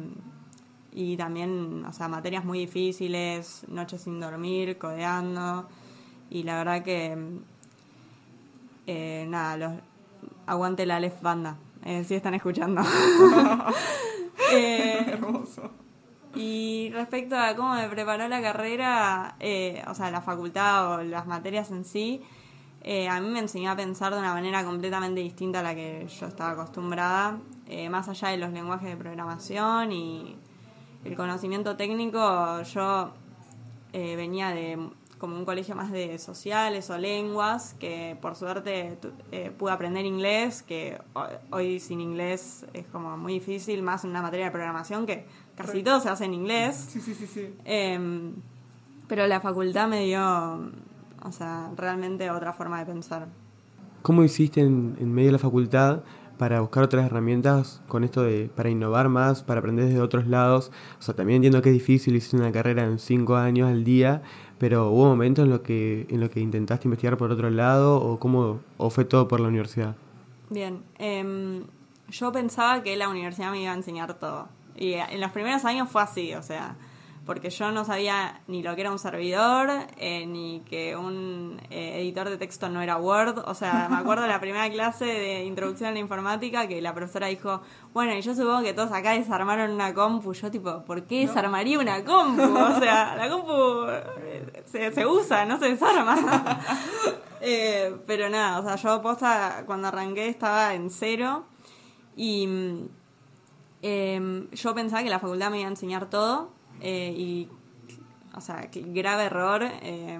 y 0.93 1.15
también, 1.15 1.86
o 1.86 1.93
sea, 1.93 2.08
materias 2.08 2.43
muy 2.43 2.60
difíciles, 2.60 3.65
noches 3.70 4.01
sin 4.01 4.20
dormir, 4.20 4.77
codeando. 4.77 5.67
Y 6.29 6.43
la 6.43 6.58
verdad 6.58 6.84
que, 6.84 7.17
eh, 8.88 9.25
nada, 9.29 9.58
los, 9.58 9.74
aguante 10.45 10.86
la 10.86 10.98
Aleph 10.98 11.21
Banda, 11.21 11.57
eh, 11.86 12.03
si 12.03 12.15
están 12.15 12.33
escuchando. 12.33 12.81
Eh, 14.53 15.05
Hermoso. 15.07 15.71
y 16.36 16.89
respecto 16.93 17.38
a 17.38 17.55
cómo 17.55 17.75
me 17.75 17.88
preparó 17.88 18.27
la 18.27 18.41
carrera, 18.41 19.36
eh, 19.39 19.81
o 19.88 19.93
sea, 19.93 20.12
la 20.12 20.19
facultad 20.19 20.93
o 20.93 21.03
las 21.03 21.25
materias 21.25 21.71
en 21.71 21.86
sí, 21.86 22.21
eh, 22.83 23.07
a 23.07 23.21
mí 23.21 23.29
me 23.29 23.39
enseñó 23.39 23.71
a 23.71 23.75
pensar 23.75 24.12
de 24.13 24.19
una 24.19 24.33
manera 24.33 24.63
completamente 24.63 25.21
distinta 25.21 25.60
a 25.60 25.63
la 25.63 25.75
que 25.75 26.07
yo 26.07 26.25
estaba 26.25 26.51
acostumbrada, 26.51 27.39
eh, 27.67 27.89
más 27.89 28.10
allá 28.10 28.29
de 28.29 28.38
los 28.38 28.51
lenguajes 28.51 28.89
de 28.89 28.98
programación 28.98 29.91
y 29.91 30.36
el 31.05 31.15
conocimiento 31.15 31.75
técnico, 31.75 32.62
yo 32.63 33.12
eh, 33.93 34.15
venía 34.15 34.50
de 34.50 34.89
como 35.21 35.37
un 35.37 35.45
colegio 35.45 35.75
más 35.75 35.91
de 35.91 36.17
sociales 36.17 36.89
o 36.89 36.97
lenguas, 36.97 37.75
que 37.79 38.17
por 38.21 38.35
suerte 38.35 38.97
tu- 39.01 39.11
eh, 39.31 39.51
pude 39.57 39.71
aprender 39.71 40.03
inglés, 40.05 40.63
que 40.63 40.97
ho- 41.13 41.27
hoy 41.51 41.79
sin 41.79 42.01
inglés 42.01 42.65
es 42.73 42.85
como 42.87 43.15
muy 43.17 43.33
difícil, 43.33 43.83
más 43.83 44.03
en 44.03 44.09
una 44.09 44.21
materia 44.23 44.47
de 44.47 44.51
programación 44.51 45.05
que 45.05 45.25
casi 45.55 45.83
todo 45.83 45.99
se 46.01 46.09
hace 46.09 46.25
en 46.25 46.33
inglés. 46.33 46.87
Sí, 46.91 46.99
sí, 46.99 47.13
sí, 47.13 47.27
sí. 47.27 47.53
Em, 47.65 48.33
pero 49.07 49.27
la 49.27 49.39
facultad 49.39 49.87
me 49.87 50.03
dio, 50.05 50.21
o 51.23 51.31
sea, 51.31 51.69
realmente 51.77 52.29
otra 52.31 52.51
forma 52.51 52.79
de 52.79 52.85
pensar. 52.87 53.27
¿Cómo 54.01 54.23
hiciste 54.23 54.61
en, 54.61 54.97
en 54.99 55.13
medio 55.13 55.27
de 55.27 55.33
la 55.33 55.37
facultad 55.39 56.01
para 56.41 56.60
buscar 56.60 56.81
otras 56.81 57.05
herramientas 57.05 57.83
con 57.88 58.03
esto 58.03 58.24
de 58.24 58.50
para 58.55 58.67
innovar 58.67 59.10
más, 59.10 59.43
para 59.43 59.60
aprender 59.60 59.86
desde 59.86 60.01
otros 60.01 60.25
lados? 60.25 60.71
O 60.98 61.03
sea, 61.03 61.13
también 61.13 61.36
entiendo 61.36 61.62
que 61.62 61.69
es 61.69 61.75
difícil, 61.75 62.15
hiciste 62.15 62.36
una 62.36 62.51
carrera 62.51 62.83
en 62.83 62.98
cinco 62.98 63.36
años 63.36 63.69
al 63.69 63.83
día, 63.83 64.24
pero 64.57 64.89
hubo 64.89 65.05
momentos 65.05 65.45
en 65.45 65.51
los 65.51 65.60
que 65.60 66.07
en 66.10 66.19
lo 66.19 66.31
que 66.31 66.39
intentaste 66.39 66.88
investigar 66.88 67.15
por 67.15 67.31
otro 67.31 67.51
lado 67.51 68.01
o 68.01 68.17
cómo 68.17 68.60
o 68.77 68.89
fue 68.89 69.05
todo 69.05 69.27
por 69.27 69.39
la 69.39 69.50
universidad. 69.50 69.95
Bien, 70.50 70.81
em, 70.98 71.62
yo 72.10 72.31
pensaba 72.31 72.81
que 72.81 72.95
la 72.95 73.07
universidad 73.07 73.51
me 73.51 73.62
iba 73.62 73.71
a 73.71 73.75
enseñar 73.75 74.15
todo. 74.15 74.48
Y 74.75 74.93
en 74.93 75.21
los 75.21 75.29
primeros 75.29 75.63
años 75.63 75.89
fue 75.89 76.01
así, 76.01 76.33
o 76.33 76.41
sea, 76.41 76.75
porque 77.31 77.50
yo 77.50 77.71
no 77.71 77.85
sabía 77.85 78.41
ni 78.47 78.61
lo 78.61 78.75
que 78.75 78.81
era 78.81 78.91
un 78.91 79.00
servidor, 79.00 79.69
eh, 79.95 80.25
ni 80.25 80.59
que 80.69 80.97
un 80.97 81.61
eh, 81.69 82.01
editor 82.01 82.29
de 82.29 82.35
texto 82.35 82.67
no 82.67 82.81
era 82.81 82.97
Word. 82.97 83.43
O 83.47 83.53
sea, 83.53 83.88
me 83.89 83.95
acuerdo 83.95 84.23
de 84.23 84.27
la 84.27 84.41
primera 84.41 84.69
clase 84.69 85.05
de 85.05 85.45
introducción 85.45 85.91
a 85.91 85.93
la 85.93 86.00
informática 86.00 86.67
que 86.67 86.81
la 86.81 86.93
profesora 86.93 87.27
dijo, 87.27 87.61
bueno, 87.93 88.13
y 88.13 88.21
yo 88.21 88.35
supongo 88.35 88.63
que 88.63 88.73
todos 88.73 88.91
acá 88.91 89.13
desarmaron 89.13 89.71
una 89.71 89.93
compu. 89.93 90.33
Yo 90.33 90.51
tipo, 90.51 90.83
¿por 90.83 91.05
qué 91.05 91.25
desarmaría 91.25 91.79
una 91.79 92.03
compu? 92.03 92.41
O 92.43 92.79
sea, 92.81 93.15
la 93.15 93.29
compu 93.29 93.85
eh, 93.88 94.63
se, 94.65 94.91
se 94.91 95.05
usa, 95.05 95.45
no 95.45 95.57
se 95.57 95.69
desarma. 95.69 96.17
Eh, 97.43 97.97
pero 98.05 98.29
nada, 98.29 98.59
o 98.59 98.63
sea, 98.63 98.75
yo 98.75 99.01
posta 99.01 99.63
cuando 99.65 99.88
arranqué 99.88 100.27
estaba 100.27 100.75
en 100.75 100.91
cero 100.91 101.43
y 102.15 102.45
mm, 102.45 102.89
em, 103.81 104.47
yo 104.51 104.75
pensaba 104.75 105.01
que 105.01 105.09
la 105.09 105.17
facultad 105.17 105.50
me 105.50 105.57
iba 105.57 105.67
a 105.67 105.71
enseñar 105.71 106.07
todo 106.07 106.60
eh, 106.81 107.13
y, 107.15 107.50
o 108.35 108.41
sea, 108.41 108.67
grave 108.71 109.25
error. 109.25 109.63
eh, 109.63 110.19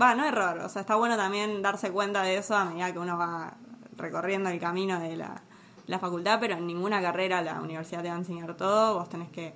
Va, 0.00 0.14
no 0.14 0.24
error, 0.24 0.58
o 0.60 0.68
sea, 0.70 0.80
está 0.80 0.96
bueno 0.96 1.16
también 1.16 1.60
darse 1.60 1.90
cuenta 1.90 2.22
de 2.22 2.38
eso 2.38 2.56
a 2.56 2.64
medida 2.64 2.90
que 2.92 2.98
uno 2.98 3.18
va 3.18 3.54
recorriendo 3.98 4.48
el 4.48 4.58
camino 4.58 4.98
de 4.98 5.16
la, 5.16 5.42
la 5.86 5.98
facultad, 5.98 6.38
pero 6.40 6.54
en 6.54 6.66
ninguna 6.66 7.02
carrera 7.02 7.42
la 7.42 7.60
universidad 7.60 8.02
te 8.02 8.08
va 8.08 8.14
a 8.14 8.18
enseñar 8.18 8.56
todo, 8.56 8.94
vos 8.94 9.10
tenés 9.10 9.30
que 9.30 9.52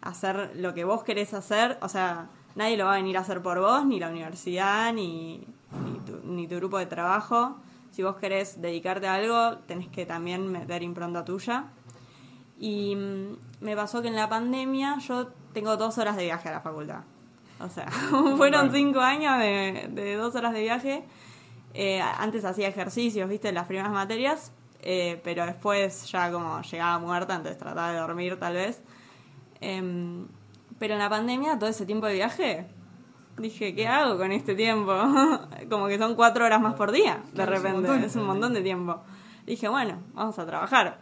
hacer 0.00 0.52
lo 0.56 0.74
que 0.74 0.84
vos 0.84 1.04
querés 1.04 1.34
hacer, 1.34 1.78
o 1.82 1.88
sea, 1.88 2.30
nadie 2.56 2.76
lo 2.76 2.86
va 2.86 2.94
a 2.94 2.96
venir 2.96 3.16
a 3.16 3.20
hacer 3.20 3.42
por 3.42 3.60
vos, 3.60 3.86
ni 3.86 4.00
la 4.00 4.08
universidad, 4.08 4.92
ni, 4.92 5.46
ni, 5.84 6.00
tu, 6.00 6.18
ni 6.24 6.48
tu 6.48 6.56
grupo 6.56 6.78
de 6.78 6.86
trabajo. 6.86 7.56
Si 7.92 8.02
vos 8.02 8.16
querés 8.16 8.60
dedicarte 8.60 9.06
a 9.06 9.14
algo, 9.14 9.58
tenés 9.66 9.88
que 9.88 10.04
también 10.04 10.50
meter 10.50 10.82
impronta 10.82 11.24
tuya. 11.24 11.66
Y 12.58 12.96
mm, 12.96 13.64
me 13.64 13.76
pasó 13.76 14.02
que 14.02 14.08
en 14.08 14.16
la 14.16 14.28
pandemia 14.28 14.98
yo 14.98 15.28
tengo 15.52 15.76
dos 15.76 15.98
horas 15.98 16.16
de 16.16 16.24
viaje 16.24 16.48
a 16.48 16.52
la 16.52 16.60
facultad. 16.60 17.00
O 17.60 17.68
sea, 17.68 17.90
fueron 18.36 18.72
cinco 18.72 19.00
años 19.00 19.38
de, 19.38 19.88
de 19.90 20.14
dos 20.16 20.34
horas 20.34 20.52
de 20.52 20.60
viaje. 20.62 21.04
Eh, 21.74 22.00
antes 22.00 22.44
hacía 22.44 22.68
ejercicios, 22.68 23.28
viste, 23.28 23.48
en 23.48 23.54
las 23.54 23.66
primeras 23.66 23.92
materias, 23.92 24.52
eh, 24.82 25.20
pero 25.22 25.46
después 25.46 26.10
ya 26.10 26.32
como 26.32 26.60
llegaba 26.62 26.98
muerta, 26.98 27.36
entonces 27.36 27.58
trataba 27.58 27.92
de 27.92 27.98
dormir 27.98 28.38
tal 28.38 28.54
vez. 28.54 28.82
Em, 29.60 30.26
pero 30.78 30.94
en 30.94 31.00
la 31.00 31.10
pandemia, 31.10 31.58
todo 31.58 31.68
ese 31.68 31.86
tiempo 31.86 32.06
de 32.06 32.14
viaje, 32.14 32.66
dije, 33.38 33.74
¿qué 33.74 33.86
hago 33.86 34.16
con 34.18 34.32
este 34.32 34.54
tiempo? 34.54 34.92
como 35.70 35.86
que 35.86 35.98
son 35.98 36.14
cuatro 36.16 36.44
horas 36.44 36.60
más 36.60 36.74
por 36.74 36.90
día, 36.90 37.20
de 37.26 37.32
Claro, 37.34 37.52
es 37.54 37.58
un 37.60 37.64
repente, 37.66 37.88
montón. 37.88 38.04
es 38.04 38.16
un 38.16 38.26
montón 38.26 38.54
de 38.54 38.62
tiempo. 38.62 39.00
Dije, 39.46 39.68
bueno, 39.68 39.98
vamos 40.14 40.38
a 40.38 40.46
trabajar. 40.46 40.98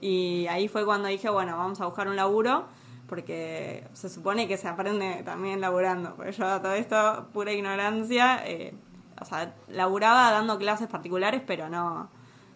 Y 0.00 0.46
ahí 0.48 0.68
fue 0.68 0.84
cuando 0.84 1.08
dije, 1.08 1.28
bueno, 1.28 1.56
vamos 1.56 1.80
a 1.80 1.86
buscar 1.86 2.08
un 2.08 2.16
laburo, 2.16 2.66
porque 3.08 3.86
se 3.94 4.08
supone 4.08 4.46
que 4.46 4.56
se 4.56 4.68
aprende 4.68 5.22
también 5.24 5.60
laburando. 5.60 6.14
Porque 6.14 6.32
yo 6.32 6.46
a 6.46 6.60
todo 6.62 6.72
esto, 6.74 7.28
pura 7.32 7.52
ignorancia, 7.52 8.42
eh, 8.46 8.74
o 9.20 9.24
sea, 9.24 9.54
laburaba 9.68 10.30
dando 10.30 10.58
clases 10.58 10.88
particulares, 10.88 11.42
pero 11.46 11.68
no, 11.68 12.10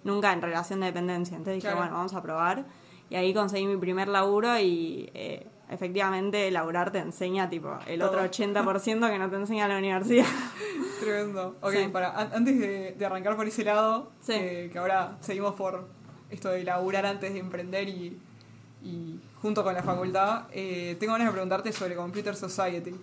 nunca 0.05 0.33
en 0.33 0.43
relación 0.43 0.81
de 0.81 0.87
dependencia. 0.87 1.37
Entonces 1.37 1.55
dije, 1.57 1.69
Claro. 1.69 1.79
bueno, 1.79 1.95
vamos 1.95 2.15
a 2.15 2.23
probar. 2.23 2.65
Y 3.11 3.17
ahí 3.17 3.35
conseguí 3.35 3.67
mi 3.67 3.77
primer 3.77 4.09
laburo 4.09 4.59
y 4.59 5.11
eh, 5.15 5.47
efectivamente 5.69 6.51
laburar 6.51 6.91
te 6.93 6.99
enseña 6.99 7.49
tipo 7.51 7.77
el 7.87 7.99
Todo. 8.01 8.09
otro 8.11 8.23
80% 8.23 9.11
que 9.11 9.19
no 9.19 9.29
te 9.31 9.37
enseña 9.37 9.69
la 9.69 9.77
universidad. 9.79 10.25
Tremendo. 11.01 11.57
Ok, 11.61 11.73
Sí. 11.73 11.89
para, 11.89 12.11
an- 12.11 12.31
antes 12.35 12.59
de, 12.59 12.93
de 12.93 13.07
arrancar 13.07 13.37
por 13.37 13.47
ese 13.47 13.65
lado, 13.65 14.11
Sí. 14.21 14.33
que, 14.35 14.71
que 14.73 14.79
ahora 14.79 15.17
seguimos 15.21 15.55
por 15.55 15.89
esto 16.31 16.49
de 16.51 16.65
laburar 16.65 17.05
antes 17.07 17.33
de 17.35 17.41
emprender 17.41 17.89
y, 17.89 18.19
y 18.85 19.21
junto 19.41 19.63
con 19.65 19.75
la 19.75 19.83
facultad, 19.83 20.45
eh, 20.53 20.97
tengo 21.01 21.13
ganas 21.13 21.29
de 21.29 21.33
preguntarte 21.33 21.73
sobre 21.73 21.95
Computer 21.97 22.35
Society. 22.37 22.95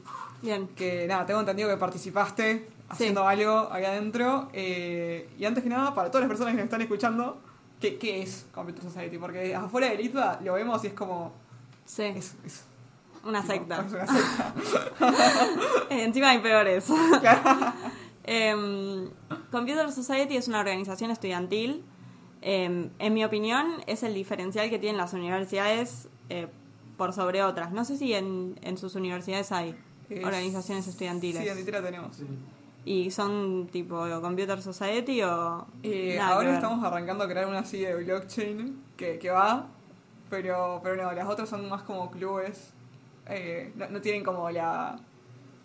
Bien. 0.42 0.68
Que 0.70 1.06
nada, 1.08 1.26
tengo 1.26 1.40
entendido 1.42 1.70
que 1.70 1.78
participaste 1.78 2.68
haciendo 2.90 3.28
algo 3.28 3.70
ahí 3.72 3.86
adentro. 3.86 4.50
eh, 4.54 5.30
y 5.38 5.46
antes 5.46 5.64
que 5.64 5.70
nada, 5.70 5.94
para 5.94 6.10
todas 6.10 6.22
las 6.22 6.30
personas 6.30 6.52
que 6.54 6.58
nos 6.58 6.66
están 6.66 6.82
escuchando, 6.82 7.40
¿qué, 7.80 7.98
qué 7.98 8.22
es 8.22 8.46
Computer 8.54 8.84
Society? 8.84 9.18
Porque 9.18 9.54
afuera 9.56 9.90
del 9.90 10.00
ITBA 10.02 10.40
lo 10.44 10.54
vemos 10.54 10.84
y 10.84 10.88
es 10.88 10.94
como. 10.94 11.34
Sí, 11.86 12.04
Es, 12.04 12.36
es- 12.46 12.64
una 13.26 13.46
secta. 13.46 13.84
es 13.86 13.92
una 13.94 14.08
secta. 14.08 14.54
Eh, 15.90 16.04
Encima 16.06 16.30
hay 16.30 16.40
peores. 16.40 16.86
Em, 18.24 19.10
Computer 19.52 19.92
Society 19.92 20.38
es 20.38 20.48
una 20.48 20.60
organización 20.60 21.12
estudiantil. 21.12 21.84
Em, 22.42 22.90
en 23.00 23.14
mi 23.14 23.24
opinión, 23.26 23.68
es 23.88 24.04
el 24.04 24.14
diferencial 24.14 24.70
que 24.70 24.80
tienen 24.80 24.98
las 24.98 25.14
universidades 25.14 26.08
eh, 26.30 26.48
por 26.98 27.14
sobre 27.14 27.44
otras. 27.44 27.72
No 27.72 27.84
sé 27.86 27.98
si 27.98 28.14
en, 28.14 28.58
en 28.62 28.78
sus 28.78 28.96
universidades 28.96 29.52
hay 29.52 29.76
Es- 30.10 30.24
organizaciones 30.24 30.88
estudiantiles. 30.88 31.42
Sí, 31.44 31.50
en 31.50 31.58
Titira 31.58 31.82
tenemos. 31.82 32.18
¿Y 32.86 33.12
son 33.12 33.68
tipo 33.72 34.06
Computer 34.22 34.62
Society 34.62 35.22
o...? 35.22 35.68
Eh, 35.84 36.18
ahora 36.20 36.54
estamos 36.56 36.84
arrancando 36.84 37.26
a 37.26 37.28
crear 37.28 37.46
una 37.48 37.60
así 37.60 37.80
de 37.80 37.94
blockchain 37.96 38.82
que, 38.96 39.20
que 39.20 39.30
va, 39.30 39.68
pero, 40.30 40.80
pero 40.82 40.96
no, 40.96 41.12
las 41.12 41.28
otras 41.28 41.50
son 41.50 41.68
más 41.68 41.82
como 41.84 42.10
clubes. 42.10 42.72
eh, 43.28 43.72
no, 43.76 43.90
no 43.90 44.02
tienen 44.02 44.24
como 44.24 44.50
la 44.50 44.98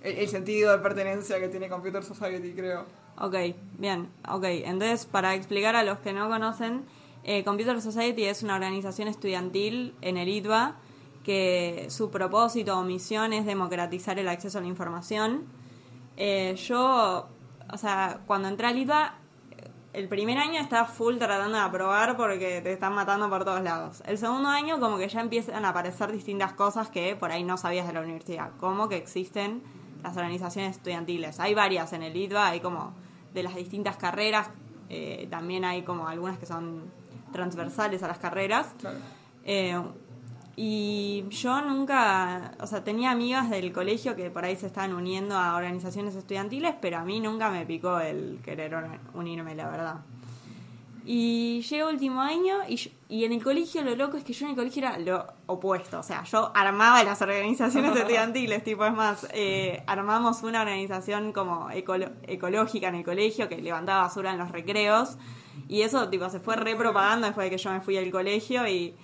el, 0.03 0.19
el 0.19 0.29
sentido 0.29 0.73
de 0.73 0.79
pertenencia 0.79 1.39
que 1.41 1.49
tiene 1.49 1.69
Computer 1.69 2.03
Society, 2.03 2.53
creo. 2.53 2.85
Ok, 3.19 3.35
bien, 3.79 4.11
ok. 4.29 4.45
Entonces, 4.45 5.07
para 5.07 5.35
explicar 5.35 5.77
a 5.77 5.85
los 5.85 5.99
que 5.99 6.13
no 6.13 6.29
conocen, 6.29 6.85
eh, 7.23 7.45
Computer 7.45 7.81
Society 7.81 8.25
es 8.25 8.43
una 8.43 8.55
organización 8.55 9.09
estudiantil 9.09 9.95
en 10.01 10.17
el 10.17 10.29
ITBA 10.29 10.77
que 11.23 11.87
su 11.89 12.11
propósito 12.11 12.79
o 12.79 12.83
misión 12.83 13.33
es 13.33 13.47
democratizar 13.47 14.19
el 14.19 14.29
acceso 14.29 14.59
a 14.59 14.61
la 14.61 14.67
información. 14.67 15.45
Eh, 16.17 16.55
yo, 16.57 17.29
o 17.73 17.79
sea, 17.79 18.21
cuando 18.27 18.49
entré 18.49 18.67
al 18.67 18.79
ITBA, 18.79 19.15
el 19.95 20.09
primer 20.09 20.39
año 20.39 20.61
estaba 20.61 20.87
full 20.87 21.17
tratando 21.19 21.57
de 21.57 21.63
aprobar 21.63 22.17
porque 22.17 22.61
te 22.63 22.73
están 22.73 22.95
matando 22.95 23.31
por 23.31 23.45
todos 23.45 23.63
lados. 23.63 24.03
El 24.07 24.19
segundo 24.19 24.49
año 24.49 24.81
como 24.81 24.99
que 24.99 25.09
ya 25.09 25.21
empiezan 25.21 25.65
a 25.65 25.69
aparecer 25.69 26.11
distintas 26.11 26.53
cosas 26.53 26.89
que 26.91 27.15
por 27.15 27.31
ahí 27.31 27.45
no 27.45 27.57
sabías 27.57 27.87
de 27.87 27.93
la 27.93 28.01
universidad, 28.01 28.51
como 28.59 28.89
que 28.89 28.97
existen 28.97 29.63
las 30.03 30.17
organizaciones 30.17 30.77
estudiantiles. 30.77 31.39
Hay 31.39 31.55
varias 31.55 31.93
en 31.93 32.03
el 32.03 32.15
ITBA, 32.17 32.49
hay 32.49 32.61
como 32.61 32.93
de 33.35 33.43
las 33.43 33.55
distintas 33.55 33.97
carreras, 33.97 34.49
eh, 34.89 35.27
también 35.31 35.65
hay 35.65 35.83
como 35.83 36.09
algunas 36.09 36.39
que 36.39 36.47
son 36.47 36.83
transversales 37.33 38.03
a 38.03 38.09
las 38.09 38.19
carreras. 38.19 38.75
Claro. 38.79 38.99
Eh, 39.45 39.79
y 40.57 41.25
yo 41.31 41.61
nunca, 41.63 42.53
o 42.61 42.67
sea, 42.67 42.85
tenía 42.85 43.11
amigas 43.11 43.51
del 43.51 43.73
colegio 43.73 44.15
que 44.15 44.31
por 44.31 44.45
ahí 44.45 44.55
se 44.55 44.67
estaban 44.67 44.95
uniendo 44.95 45.37
a 45.37 45.57
organizaciones 45.57 46.15
estudiantiles, 46.15 46.77
pero 46.81 46.99
a 46.99 47.05
mí 47.05 47.19
nunca 47.19 47.51
me 47.51 47.67
picó 47.67 47.99
el 47.99 48.39
querer 48.45 48.73
unirme, 49.15 49.57
la 49.57 49.69
verdad. 49.69 49.97
Y 51.07 51.61
llega 51.69 51.87
último 51.87 52.23
año 52.23 52.61
y, 52.67 52.81
y 53.11 53.25
en 53.25 53.33
el 53.33 53.43
colegio 53.43 53.83
lo 53.83 53.95
loco 53.95 54.17
es 54.17 54.25
que 54.25 54.33
yo 54.33 54.47
en 54.47 54.53
el 54.53 54.57
colegio 54.57 54.83
era 54.83 54.99
lo 54.99 55.27
opuesto. 55.47 55.99
O 55.99 56.03
sea, 56.03 56.25
yo 56.25 56.51
armaba 56.55 57.05
las 57.05 57.21
organizaciones 57.21 57.95
estudiantiles, 57.97 58.65
tipo, 58.65 58.87
es 58.87 58.95
más, 58.95 59.27
eh, 59.33 59.83
armamos 59.87 60.43
una 60.43 60.63
organización 60.63 61.33
como 61.33 61.69
ecológica 61.71 62.89
en 62.89 62.95
el 62.95 63.05
colegio 63.05 63.51
que 63.51 63.59
levantaba 63.59 64.03
basura 64.03 64.33
en 64.33 64.39
los 64.39 64.51
recreos. 64.51 65.19
Y 65.69 65.83
eso, 65.83 66.09
tipo, 66.09 66.29
se 66.31 66.41
fue 66.41 66.57
repropagando 66.57 67.27
después 67.27 67.45
de 67.45 67.51
que 67.51 67.63
yo 67.63 67.71
me 67.71 67.83
fui 67.83 67.99
al 67.99 68.11
colegio 68.11 68.67
y 68.67 68.95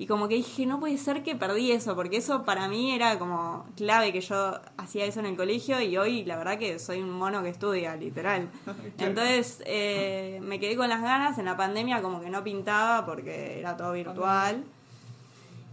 y 0.00 0.06
como 0.06 0.28
que 0.28 0.36
dije, 0.36 0.64
no 0.64 0.78
puede 0.78 0.96
ser 0.96 1.24
que 1.24 1.34
perdí 1.34 1.72
eso, 1.72 1.96
porque 1.96 2.18
eso 2.18 2.44
para 2.44 2.68
mí 2.68 2.92
era 2.92 3.18
como 3.18 3.66
clave 3.76 4.12
que 4.12 4.20
yo 4.20 4.60
hacía 4.76 5.04
eso 5.04 5.18
en 5.18 5.26
el 5.26 5.36
colegio 5.36 5.80
y 5.80 5.96
hoy 5.96 6.24
la 6.24 6.36
verdad 6.36 6.56
que 6.56 6.78
soy 6.78 7.02
un 7.02 7.10
mono 7.10 7.42
que 7.42 7.48
estudia, 7.48 7.96
literal. 7.96 8.48
Entonces 8.98 9.60
eh, 9.66 10.38
me 10.40 10.60
quedé 10.60 10.76
con 10.76 10.88
las 10.88 11.02
ganas, 11.02 11.36
en 11.38 11.46
la 11.46 11.56
pandemia 11.56 12.00
como 12.00 12.20
que 12.20 12.30
no 12.30 12.44
pintaba 12.44 13.04
porque 13.04 13.58
era 13.58 13.76
todo 13.76 13.92
virtual. 13.92 14.62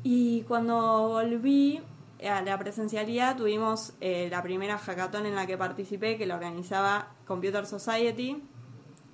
Y 0.02 0.42
cuando 0.48 1.08
volví 1.10 1.80
a 2.28 2.42
la 2.42 2.58
presencialidad 2.58 3.38
tuvimos 3.38 3.94
eh, 4.02 4.28
la 4.32 4.42
primera 4.42 4.80
hackathon 4.80 5.28
en 5.28 5.36
la 5.36 5.46
que 5.46 5.56
participé, 5.56 6.18
que 6.18 6.26
la 6.26 6.34
organizaba 6.34 7.10
Computer 7.28 7.68
Society. 7.68 8.42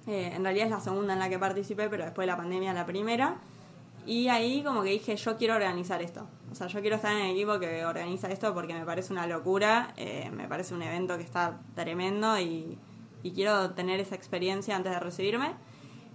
Eh, 0.08 0.32
en 0.34 0.44
realidad 0.46 0.68
es 0.68 0.72
la 0.72 0.80
segunda 0.80 1.12
en 1.14 1.20
la 1.20 1.28
que 1.28 1.38
participé, 1.38 1.90
pero 1.90 2.06
después 2.06 2.24
de 2.26 2.32
la 2.32 2.38
pandemia 2.38 2.74
la 2.74 2.86
primera. 2.86 3.42
Y 4.06 4.28
ahí 4.28 4.64
como 4.64 4.82
que 4.84 4.90
dije, 4.90 5.16
yo 5.16 5.38
quiero 5.38 5.56
organizar 5.56 6.02
esto. 6.02 6.28
O 6.52 6.56
sea, 6.56 6.68
yo 6.68 6.82
quiero 6.82 6.98
estar 6.98 7.14
en 7.14 7.26
el 7.26 7.32
equipo 7.32 7.60
que 7.60 7.86
organiza 7.86 8.28
esto 8.30 8.54
porque 8.54 8.74
me 8.74 8.86
parece 8.86 9.14
una 9.14 9.28
locura, 9.28 9.94
eh, 9.96 10.30
me 10.34 10.48
parece 10.48 10.74
un 10.74 10.82
evento 10.82 11.18
que 11.18 11.24
está 11.24 11.62
tremendo 11.76 12.40
y, 12.40 12.78
quiero 13.36 13.72
tener 13.72 14.00
esa 14.00 14.16
experiencia 14.16 14.76
antes 14.76 14.92
de 14.92 15.00
recibirme. 15.00 15.54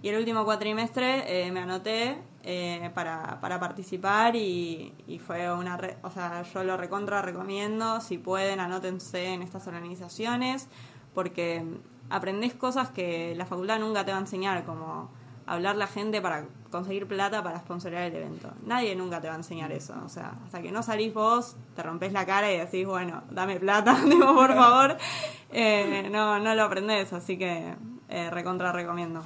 Y 0.03 0.09
el 0.09 0.17
último 0.17 0.45
cuatrimestre 0.45 1.45
eh, 1.47 1.51
me 1.51 1.61
anoté 1.61 2.21
eh, 2.43 2.91
para, 2.93 3.39
para, 3.41 3.59
participar 3.59 4.35
y, 4.35 4.93
y 5.07 5.17
fue 5.17 5.51
una... 5.51 5.79
o 6.03 6.11
sea, 6.11 6.43
yo 6.43 6.63
lo 6.63 6.77
recontra 6.77 7.21
recomiendo, 7.21 7.99
si 8.01 8.19
pueden, 8.19 8.59
anótense 8.59 9.33
en 9.33 9.41
estas 9.41 9.65
organizaciones 9.67 10.67
porque 11.17 11.65
aprendés 12.11 12.53
cosas 12.53 12.91
que 12.91 13.33
la 13.35 13.47
facultad 13.47 13.79
nunca 13.79 14.05
te 14.05 14.11
va 14.11 14.17
a 14.17 14.21
enseñar, 14.21 14.63
como 14.65 15.09
hablar 15.47 15.75
la 15.75 15.87
gente 15.87 16.21
para 16.21 16.45
conseguir 16.77 17.07
plata 17.07 17.43
para 17.43 17.59
sponsorar 17.59 18.03
el 18.03 18.15
evento. 18.15 18.49
Nadie 18.65 18.95
nunca 18.95 19.19
te 19.19 19.27
va 19.27 19.33
a 19.33 19.37
enseñar 19.37 19.71
eso. 19.71 19.95
O 20.05 20.09
sea, 20.09 20.33
hasta 20.45 20.61
que 20.61 20.71
no 20.71 20.83
salís 20.83 21.13
vos, 21.13 21.55
te 21.75 21.83
rompes 21.83 22.13
la 22.13 22.25
cara 22.25 22.51
y 22.53 22.57
decís, 22.57 22.85
bueno, 22.85 23.23
dame 23.31 23.59
plata, 23.59 23.97
digo, 24.05 24.33
por 24.35 24.53
favor. 24.53 24.97
Eh, 25.51 26.09
no, 26.11 26.39
no 26.39 26.55
lo 26.55 26.63
aprendés, 26.63 27.13
así 27.13 27.37
que 27.37 27.73
eh, 28.09 28.29
recontra 28.29 28.71
recomiendo. 28.71 29.23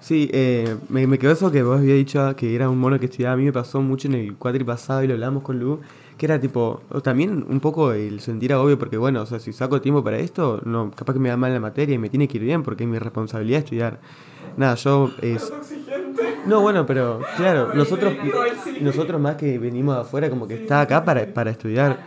Sí, 0.00 0.28
eh, 0.32 0.76
me, 0.88 1.06
me, 1.06 1.18
quedó 1.18 1.30
eso 1.30 1.52
que 1.52 1.62
vos 1.62 1.78
había 1.78 1.94
dicho 1.94 2.34
que 2.36 2.56
era 2.56 2.68
un 2.68 2.78
mono 2.78 2.98
que 2.98 3.06
estudiaba. 3.06 3.34
A 3.34 3.36
mí 3.36 3.44
me 3.44 3.52
pasó 3.52 3.80
mucho 3.80 4.08
en 4.08 4.14
el 4.14 4.36
cuatri 4.36 4.64
pasado 4.64 5.02
y 5.04 5.06
lo 5.06 5.14
hablamos 5.14 5.42
con 5.42 5.60
Lu, 5.60 5.80
que 6.16 6.26
era 6.26 6.40
tipo, 6.40 6.82
también 7.02 7.44
un 7.48 7.60
poco 7.60 7.92
el 7.92 8.20
sentir 8.20 8.52
agobio, 8.52 8.78
porque 8.78 8.96
bueno, 8.96 9.22
o 9.22 9.26
sea, 9.26 9.38
si 9.38 9.52
saco 9.52 9.80
tiempo 9.80 10.02
para 10.02 10.18
esto, 10.18 10.60
no, 10.64 10.90
capaz 10.90 11.12
que 11.12 11.18
me 11.20 11.28
da 11.28 11.36
mal 11.36 11.52
la 11.52 11.60
materia 11.60 11.94
y 11.94 11.98
me 11.98 12.08
tiene 12.08 12.26
que 12.26 12.38
ir 12.38 12.44
bien 12.44 12.62
porque 12.62 12.84
es 12.84 12.90
mi 12.90 12.98
responsabilidad 12.98 13.60
estudiar. 13.60 14.00
Nada, 14.56 14.74
yo 14.74 15.10
es... 15.22 15.52
No, 16.46 16.60
bueno, 16.60 16.84
pero 16.86 17.20
claro, 17.36 17.72
nosotros, 17.74 18.14
nosotros 18.80 19.20
más 19.20 19.36
que 19.36 19.58
venimos 19.58 19.96
afuera, 19.96 20.28
como 20.28 20.46
que 20.46 20.54
está 20.54 20.80
acá 20.80 21.04
para, 21.04 21.32
para 21.32 21.50
estudiar. 21.50 22.00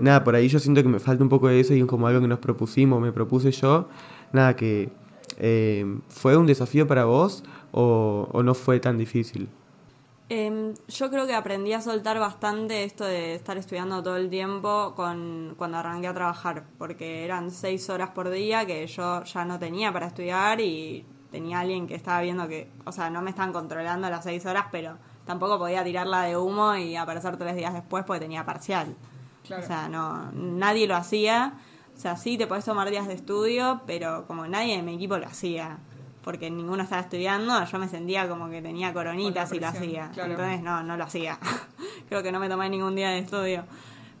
Nada, 0.00 0.22
por 0.22 0.34
ahí 0.34 0.48
yo 0.48 0.58
siento 0.58 0.82
que 0.82 0.88
me 0.88 1.00
falta 1.00 1.22
un 1.22 1.28
poco 1.28 1.48
de 1.48 1.60
eso 1.60 1.74
y 1.74 1.80
es 1.80 1.86
como 1.86 2.06
algo 2.06 2.20
que 2.20 2.28
nos 2.28 2.38
propusimos, 2.38 3.00
me 3.00 3.12
propuse 3.12 3.50
yo. 3.50 3.88
Nada, 4.32 4.54
que 4.54 4.90
eh, 5.38 5.84
¿fue 6.08 6.36
un 6.36 6.46
desafío 6.46 6.86
para 6.86 7.04
vos 7.04 7.42
o, 7.72 8.42
no 8.44 8.54
fue 8.54 8.80
tan 8.80 8.98
difícil? 8.98 9.48
Eh, 10.30 10.74
yo 10.88 11.10
creo 11.10 11.26
que 11.26 11.34
aprendí 11.34 11.72
a 11.72 11.80
soltar 11.80 12.18
bastante 12.18 12.84
esto 12.84 13.04
de 13.04 13.34
estar 13.34 13.56
estudiando 13.56 14.02
todo 14.02 14.16
el 14.16 14.28
tiempo 14.28 14.92
con, 14.94 15.54
cuando 15.56 15.78
arranqué 15.78 16.06
a 16.06 16.14
trabajar, 16.14 16.64
porque 16.76 17.24
eran 17.24 17.50
seis 17.50 17.88
horas 17.88 18.10
por 18.10 18.28
día 18.28 18.66
que 18.66 18.86
yo 18.86 19.24
ya 19.24 19.44
no 19.46 19.58
tenía 19.58 19.90
para 19.90 20.08
estudiar 20.08 20.60
y 20.60 21.06
tenía 21.30 21.60
alguien 21.60 21.86
que 21.86 21.94
estaba 21.94 22.20
viendo 22.20 22.48
que, 22.48 22.70
o 22.84 22.92
sea, 22.92 23.10
no 23.10 23.22
me 23.22 23.30
estaban 23.30 23.52
controlando 23.52 24.08
las 24.08 24.24
seis 24.24 24.44
horas, 24.46 24.66
pero 24.70 24.96
tampoco 25.26 25.58
podía 25.58 25.84
tirarla 25.84 26.22
de 26.22 26.36
humo 26.36 26.74
y 26.74 26.96
aparecer 26.96 27.36
tres 27.36 27.54
días 27.56 27.74
después 27.74 28.04
porque 28.04 28.20
tenía 28.20 28.44
parcial. 28.44 28.94
O 29.44 29.62
sea, 29.62 29.88
no, 29.88 30.30
nadie 30.32 30.86
lo 30.86 30.96
hacía. 30.96 31.54
O 31.96 32.00
sea, 32.00 32.16
sí 32.16 32.38
te 32.38 32.46
podés 32.46 32.64
tomar 32.64 32.90
días 32.90 33.08
de 33.08 33.14
estudio, 33.14 33.80
pero 33.86 34.26
como 34.26 34.46
nadie 34.46 34.74
en 34.74 34.84
mi 34.84 34.94
equipo 34.94 35.18
lo 35.18 35.26
hacía, 35.26 35.78
porque 36.22 36.50
ninguno 36.50 36.82
estaba 36.82 37.02
estudiando, 37.02 37.64
yo 37.64 37.78
me 37.78 37.88
sentía 37.88 38.28
como 38.28 38.48
que 38.50 38.62
tenía 38.62 38.92
coronitas 38.92 39.52
y 39.52 39.60
lo 39.60 39.68
hacía. 39.68 40.10
Entonces 40.16 40.62
no, 40.62 40.82
no 40.82 40.96
lo 40.96 41.04
hacía. 41.04 41.38
Creo 42.08 42.22
que 42.22 42.30
no 42.30 42.38
me 42.38 42.48
tomé 42.48 42.68
ningún 42.68 42.94
día 42.94 43.10
de 43.10 43.18
estudio. 43.18 43.64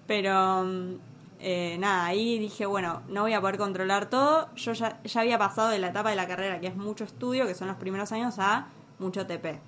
Pero 0.06 0.64
mm, 0.64 0.94
eh, 1.40 1.76
nada, 1.78 2.06
ahí 2.06 2.38
dije, 2.38 2.66
bueno, 2.66 3.02
no 3.08 3.22
voy 3.22 3.32
a 3.32 3.40
poder 3.40 3.58
controlar 3.58 4.10
todo. 4.10 4.52
Yo 4.54 4.72
ya, 4.72 5.00
ya 5.02 5.20
había 5.20 5.38
pasado 5.38 5.68
de 5.68 5.78
la 5.78 5.88
etapa 5.88 6.10
de 6.10 6.16
la 6.16 6.26
carrera, 6.26 6.60
que 6.60 6.66
es 6.66 6.76
mucho 6.76 7.04
estudio, 7.04 7.46
que 7.46 7.54
son 7.54 7.68
los 7.68 7.76
primeros 7.76 8.10
años, 8.12 8.38
a 8.38 8.68
mucho 8.98 9.26
TP. 9.26 9.60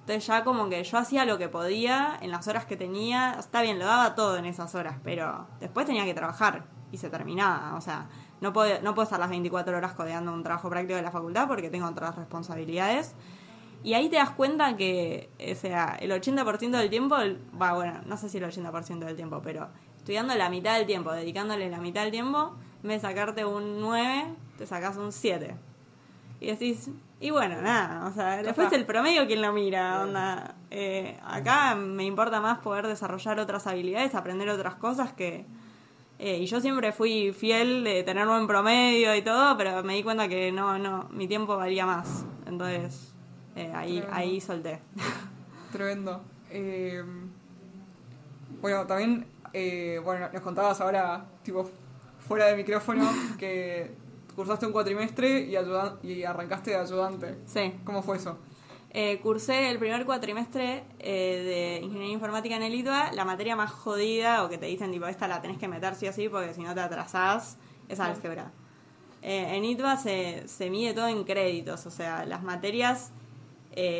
Entonces 0.00 0.26
ya 0.26 0.42
como 0.42 0.68
que 0.68 0.82
yo 0.82 0.96
hacía 0.98 1.24
lo 1.26 1.36
que 1.36 1.48
podía 1.48 2.18
en 2.22 2.30
las 2.30 2.48
horas 2.48 2.64
que 2.64 2.76
tenía. 2.76 3.36
Está 3.38 3.62
bien, 3.62 3.78
lo 3.78 3.84
daba 3.84 4.14
todo 4.14 4.38
en 4.38 4.46
esas 4.46 4.74
horas, 4.74 4.96
pero 5.04 5.46
después 5.60 5.86
tenía 5.86 6.04
que 6.04 6.14
trabajar 6.14 6.64
y 6.90 6.96
se 6.96 7.10
terminaba. 7.10 7.76
O 7.76 7.80
sea, 7.80 8.08
no 8.40 8.52
puedo, 8.52 8.80
no 8.82 8.94
puedo 8.94 9.04
estar 9.04 9.20
las 9.20 9.28
24 9.28 9.76
horas 9.76 9.92
codeando 9.92 10.32
un 10.32 10.42
trabajo 10.42 10.70
práctico 10.70 10.96
de 10.96 11.02
la 11.02 11.10
facultad 11.10 11.46
porque 11.46 11.70
tengo 11.70 11.86
otras 11.86 12.16
responsabilidades. 12.16 13.14
Y 13.84 13.94
ahí 13.94 14.08
te 14.08 14.16
das 14.16 14.30
cuenta 14.30 14.76
que, 14.76 15.30
o 15.38 15.54
sea, 15.54 15.96
el 16.00 16.10
80% 16.10 16.70
del 16.70 16.90
tiempo, 16.90 17.16
va, 17.60 17.74
bueno, 17.74 18.00
no 18.06 18.16
sé 18.16 18.28
si 18.28 18.38
el 18.38 18.44
80% 18.44 19.04
del 19.04 19.14
tiempo, 19.14 19.40
pero 19.42 19.68
estudiando 20.08 20.34
la 20.36 20.48
mitad 20.48 20.78
del 20.78 20.86
tiempo, 20.86 21.12
dedicándole 21.12 21.68
la 21.68 21.80
mitad 21.80 22.00
del 22.00 22.10
tiempo, 22.10 22.54
en 22.82 22.88
vez 22.88 23.02
de 23.02 23.08
sacarte 23.08 23.44
un 23.44 23.78
9, 23.78 24.24
te 24.56 24.66
sacas 24.66 24.96
un 24.96 25.12
7. 25.12 25.54
Y 26.40 26.46
decís, 26.46 26.88
y 27.20 27.28
bueno, 27.28 27.60
nada, 27.60 28.06
o 28.06 28.12
sea, 28.14 28.42
después 28.42 28.72
el 28.72 28.86
promedio 28.86 29.26
quien 29.26 29.42
lo 29.42 29.52
mira, 29.52 30.00
onda. 30.02 30.54
Eh, 30.70 31.20
acá 31.22 31.74
me 31.74 32.04
importa 32.04 32.40
más 32.40 32.60
poder 32.60 32.86
desarrollar 32.86 33.38
otras 33.38 33.66
habilidades, 33.66 34.14
aprender 34.14 34.48
otras 34.48 34.76
cosas 34.76 35.12
que... 35.12 35.44
Eh, 36.18 36.38
y 36.38 36.46
yo 36.46 36.58
siempre 36.62 36.92
fui 36.92 37.34
fiel 37.34 37.84
de 37.84 38.02
tener 38.02 38.26
buen 38.26 38.46
promedio 38.46 39.14
y 39.14 39.20
todo, 39.20 39.58
pero 39.58 39.84
me 39.84 39.92
di 39.92 40.02
cuenta 40.02 40.26
que 40.26 40.50
no, 40.52 40.78
no, 40.78 41.06
mi 41.10 41.28
tiempo 41.28 41.58
valía 41.58 41.84
más. 41.84 42.24
Entonces, 42.46 43.12
eh, 43.56 43.70
ahí, 43.74 44.02
ahí 44.10 44.40
solté. 44.40 44.80
Tremendo. 45.70 46.22
bueno, 48.62 48.86
también 48.86 49.26
eh, 49.52 50.00
bueno, 50.04 50.28
nos 50.32 50.42
contabas 50.42 50.80
ahora, 50.80 51.24
tipo, 51.42 51.68
fuera 52.26 52.46
de 52.46 52.56
micrófono, 52.56 53.08
que 53.38 53.92
cursaste 54.34 54.66
un 54.66 54.72
cuatrimestre 54.72 55.40
y, 55.40 55.56
y 56.08 56.24
arrancaste 56.24 56.70
de 56.70 56.76
ayudante. 56.76 57.38
Sí. 57.46 57.74
¿Cómo 57.84 58.02
fue 58.02 58.16
eso? 58.16 58.38
Eh, 58.90 59.18
cursé 59.20 59.70
el 59.70 59.78
primer 59.78 60.06
cuatrimestre 60.06 60.84
eh, 60.98 61.78
de 61.80 61.84
Ingeniería 61.84 62.14
Informática 62.14 62.56
en 62.56 62.62
el 62.62 62.74
ITBA, 62.74 63.12
la 63.12 63.24
materia 63.24 63.54
más 63.54 63.70
jodida, 63.70 64.44
o 64.44 64.48
que 64.48 64.58
te 64.58 64.66
dicen, 64.66 64.90
tipo, 64.90 65.06
esta 65.06 65.28
la 65.28 65.42
tenés 65.42 65.58
que 65.58 65.68
meter 65.68 65.94
sí 65.94 66.08
o 66.08 66.12
sí, 66.12 66.28
porque 66.28 66.54
si 66.54 66.62
no 66.62 66.74
te 66.74 66.80
atrasás, 66.80 67.58
es 67.88 68.00
álgebra. 68.00 68.52
en 69.22 69.64
ITBA 69.64 69.96
se, 69.96 70.48
se 70.48 70.70
mide 70.70 70.94
todo 70.94 71.08
en 71.08 71.24
créditos, 71.24 71.84
o 71.86 71.90
sea, 71.90 72.24
las 72.24 72.42
materias 72.42 73.12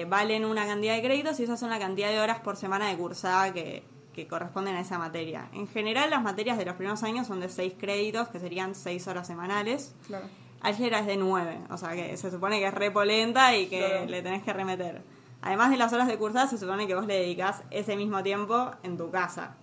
valen 0.09 0.45
una 0.45 0.67
cantidad 0.67 0.97
de 0.97 1.03
créditos 1.03 1.39
y 1.39 1.45
esas 1.45 1.61
son 1.61 1.71
la 1.71 1.79
cantidad 1.79 2.09
de 2.09 2.19
horas 2.19 2.41
por 2.41 2.57
semana 2.57 2.89
de 2.89 2.97
cursada 2.97 3.53
que, 3.53 3.85
que 4.19 4.27
corresponden 4.27 4.75
a 4.75 4.81
esa 4.81 4.99
materia. 4.99 5.49
En 5.53 5.69
general, 5.69 6.11
las 6.11 6.23
materias 6.23 6.59
de 6.59 6.65
los 6.65 6.75
primeros 6.75 7.05
años 7.05 7.29
son 7.29 7.39
de 7.39 7.49
6 7.49 7.75
créditos, 7.79 8.29
que 8.29 8.41
serían 8.41 8.75
6 8.75 9.07
horas 9.07 9.29
semanales. 9.29 9.95
Claro. 10.09 10.27
Álgebra 10.61 10.99
es 10.99 11.07
de 11.07 11.17
9, 11.17 11.61
o 11.71 11.77
sea 11.79 11.95
que 11.95 12.17
se 12.17 12.33
supone 12.33 12.59
que 12.59 12.67
es 12.67 12.75
repolenta 12.75 13.57
y 13.57 13.69
que 13.69 14.07
le 14.09 14.21
tenés 14.23 14.43
que 14.43 14.53
remeter. 14.53 15.03
Además 15.41 15.71
de 15.71 15.77
las 15.77 15.93
horas 15.93 16.09
de 16.09 16.19
cursada, 16.19 16.49
se 16.49 16.59
supone 16.59 16.89
que 16.89 16.97
vos 16.97 17.07
le 17.07 17.15
dedicás 17.15 17.63
ese 17.71 17.95
mismo 17.95 18.25
tiempo 18.25 18.73
en 18.83 18.97
tu 18.97 19.09
casa. 19.13 19.55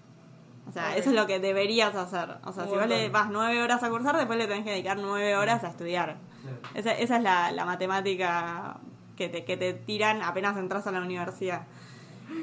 O 0.69 0.71
sea, 0.71 0.95
eso 0.95 1.09
es 1.09 1.15
lo 1.17 1.27
que 1.27 1.41
deberías 1.41 1.93
hacer. 1.95 2.37
O 2.45 2.53
sea, 2.53 2.63
si 2.63 2.69
vos 2.69 2.87
le 2.87 3.09
vas 3.09 3.29
9 3.29 3.61
horas 3.61 3.83
a 3.83 3.89
cursar, 3.89 4.15
después 4.15 4.39
le 4.39 4.47
tenés 4.47 4.63
que 4.63 4.71
dedicar 4.71 4.97
9 4.97 5.35
horas 5.35 5.65
a 5.65 5.67
estudiar. 5.67 6.15
Esa, 6.75 6.93
esa 6.93 7.17
es 7.17 7.23
la, 7.23 7.51
la 7.51 7.65
matemática 7.65 8.77
que 9.17 9.27
te, 9.27 9.43
que 9.43 9.57
te 9.57 9.73
tiran 9.73 10.21
apenas 10.21 10.55
entras 10.55 10.87
a 10.87 10.91
la 10.91 11.01
universidad. 11.01 11.63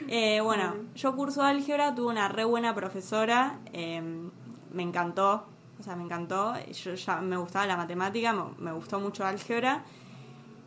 Eh, 0.08 0.40
bueno, 0.40 0.74
yo 0.94 1.16
curso 1.16 1.42
álgebra, 1.42 1.94
tuve 1.94 2.08
una 2.08 2.28
re 2.28 2.44
buena 2.44 2.74
profesora, 2.74 3.60
em, 3.72 4.30
me 4.72 4.82
encantó, 4.82 5.46
o 5.78 5.82
sea, 5.82 5.96
me 5.96 6.04
encantó, 6.04 6.54
yo 6.70 6.94
ya 6.94 7.20
me 7.20 7.36
gustaba 7.36 7.66
la 7.66 7.76
matemática, 7.76 8.32
me, 8.58 8.72
gustó 8.72 9.00
mucho 9.00 9.24
álgebra. 9.24 9.82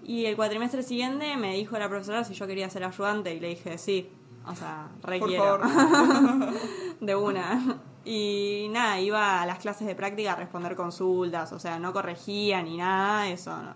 Y 0.03 0.25
el 0.25 0.35
cuatrimestre 0.35 0.83
siguiente 0.83 1.35
me 1.37 1.55
dijo 1.55 1.77
la 1.79 1.89
profesora 1.89 2.23
si 2.23 2.33
yo 2.33 2.45
quería 2.45 2.69
ser 2.69 2.83
ayudante 2.83 3.33
y 3.33 3.39
le 3.39 3.49
dije 3.49 3.77
sí. 3.77 4.09
O 4.45 4.53
sea, 4.53 4.87
Por 5.01 5.09
requiero. 5.09 5.59
favor. 5.59 6.53
de 6.99 7.15
una. 7.15 7.79
Y 8.03 8.67
nada, 8.69 8.99
iba 8.99 9.41
a 9.41 9.45
las 9.47 9.57
clases 9.57 9.87
de 9.87 9.95
práctica 9.95 10.33
a 10.33 10.35
responder 10.35 10.75
consultas, 10.75 11.51
o 11.53 11.59
sea, 11.59 11.79
no 11.79 11.91
corregía 11.91 12.61
ni 12.61 12.77
nada, 12.77 13.27
eso 13.29 13.55
no. 13.57 13.73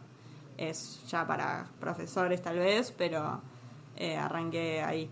es 0.55 1.01
ya 1.07 1.25
para 1.25 1.65
profesores 1.79 2.39
tal 2.39 2.59
vez, 2.59 2.93
pero 2.95 3.41
eh, 3.95 4.15
arranqué 4.15 4.83
ahí. 4.83 5.09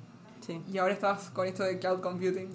Sí, 0.47 0.61
Y 0.71 0.77
ahora 0.77 0.93
estás 0.93 1.29
con 1.31 1.45
esto 1.45 1.63
de 1.63 1.77
cloud 1.77 1.99
computing. 2.01 2.49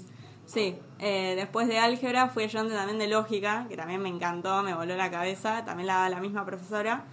sí. 0.47 0.77
eh, 0.99 1.35
después 1.37 1.69
de 1.69 1.79
álgebra 1.79 2.29
fui 2.29 2.45
ayudante 2.45 2.75
también 2.75 2.99
de 2.99 3.07
lógica, 3.07 3.67
que 3.69 3.77
también 3.77 4.01
me 4.03 4.09
encantó, 4.09 4.63
me 4.63 4.75
voló 4.75 4.97
la 4.97 5.11
cabeza, 5.11 5.65
también 5.65 5.87
la 5.87 6.09
la 6.09 6.19
misma 6.21 6.45
profesora. 6.47 7.05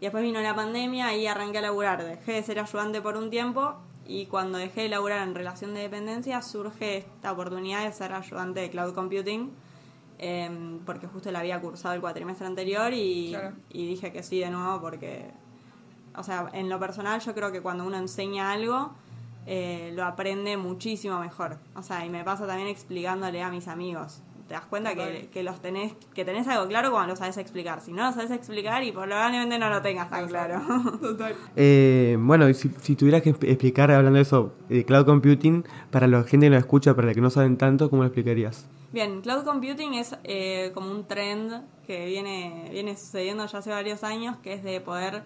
Y 0.00 0.02
después 0.02 0.22
vino 0.22 0.40
la 0.40 0.54
pandemia 0.54 1.16
y 1.16 1.26
arranqué 1.26 1.58
a 1.58 1.62
laburar. 1.62 2.04
Dejé 2.04 2.32
de 2.32 2.42
ser 2.42 2.58
ayudante 2.60 3.00
por 3.00 3.16
un 3.16 3.30
tiempo 3.30 3.74
y 4.06 4.26
cuando 4.26 4.58
dejé 4.58 4.82
de 4.82 4.88
laburar 4.88 5.26
en 5.26 5.34
relación 5.34 5.74
de 5.74 5.80
dependencia 5.82 6.40
surge 6.42 6.98
esta 6.98 7.32
oportunidad 7.32 7.84
de 7.84 7.92
ser 7.92 8.12
ayudante 8.12 8.60
de 8.60 8.70
cloud 8.70 8.94
computing. 8.94 9.50
em, 10.20 10.80
porque 10.84 11.06
justo 11.06 11.30
la 11.30 11.38
había 11.38 11.60
cursado 11.60 11.94
el 11.94 12.00
cuatrimestre 12.00 12.44
anterior 12.44 12.92
y, 12.92 13.28
Claro. 13.30 13.54
y 13.70 13.86
dije 13.86 14.10
que 14.10 14.24
sí 14.24 14.40
de 14.40 14.50
nuevo 14.50 14.80
porque, 14.80 15.30
o 16.16 16.24
sea, 16.24 16.48
en 16.54 16.68
lo 16.68 16.80
personal 16.80 17.20
yo 17.20 17.32
creo 17.34 17.52
que 17.52 17.60
cuando 17.62 17.84
uno 17.86 17.96
enseña 17.98 18.50
algo 18.50 18.90
eh, 19.50 19.92
lo 19.94 20.04
aprende 20.04 20.56
muchísimo 20.58 21.18
mejor. 21.20 21.56
O 21.74 21.82
sea, 21.82 22.04
y 22.04 22.10
me 22.10 22.22
pasa 22.22 22.46
también 22.46 22.68
explicándole 22.68 23.42
a 23.42 23.50
mis 23.50 23.66
amigos. 23.66 24.20
Te 24.46 24.54
das 24.54 24.64
cuenta 24.64 24.94
que, 24.94 25.42
los 25.42 25.60
tenés, 25.60 25.92
que 26.14 26.24
tenés 26.24 26.46
algo 26.48 26.66
claro 26.68 26.90
cuando 26.90 27.12
lo 27.12 27.16
sabes 27.16 27.36
explicar. 27.36 27.80
Si 27.82 27.92
no 27.92 28.06
lo 28.06 28.12
sabes 28.12 28.30
explicar 28.30 28.82
y 28.82 28.92
probablemente 28.92 29.58
no 29.58 29.68
lo 29.68 29.82
tengas 29.82 30.08
tan 30.08 30.26
claro. 30.26 30.60
Total. 31.02 31.34
Eh, 31.56 32.16
bueno, 32.18 32.48
y 32.48 32.54
si, 32.54 32.70
si 32.80 32.96
tuvieras 32.96 33.20
que 33.22 33.34
expl- 33.34 33.48
explicar, 33.48 33.90
hablando 33.90 34.16
de 34.16 34.22
eso, 34.22 34.52
de 34.70 34.84
cloud 34.86 35.04
computing, 35.04 35.64
para 35.90 36.06
la 36.06 36.22
gente 36.24 36.46
que 36.46 36.50
no 36.50 36.56
escucha, 36.56 36.94
para 36.94 37.08
la 37.08 37.14
que 37.14 37.20
no 37.20 37.28
saben 37.30 37.58
tanto, 37.58 37.90
¿cómo 37.90 38.02
lo 38.02 38.08
explicarías? 38.08 38.66
Bien, 38.90 39.20
cloud 39.20 39.44
computing 39.44 39.92
es 39.94 40.16
eh, 40.24 40.70
como 40.72 40.90
un 40.92 41.04
trend 41.04 41.62
que 41.86 42.06
viene, 42.06 42.68
viene 42.70 42.96
sucediendo 42.96 43.44
ya 43.46 43.58
hace 43.58 43.68
varios 43.70 44.02
años, 44.02 44.36
que 44.42 44.54
es 44.54 44.62
de 44.64 44.80
poder 44.80 45.24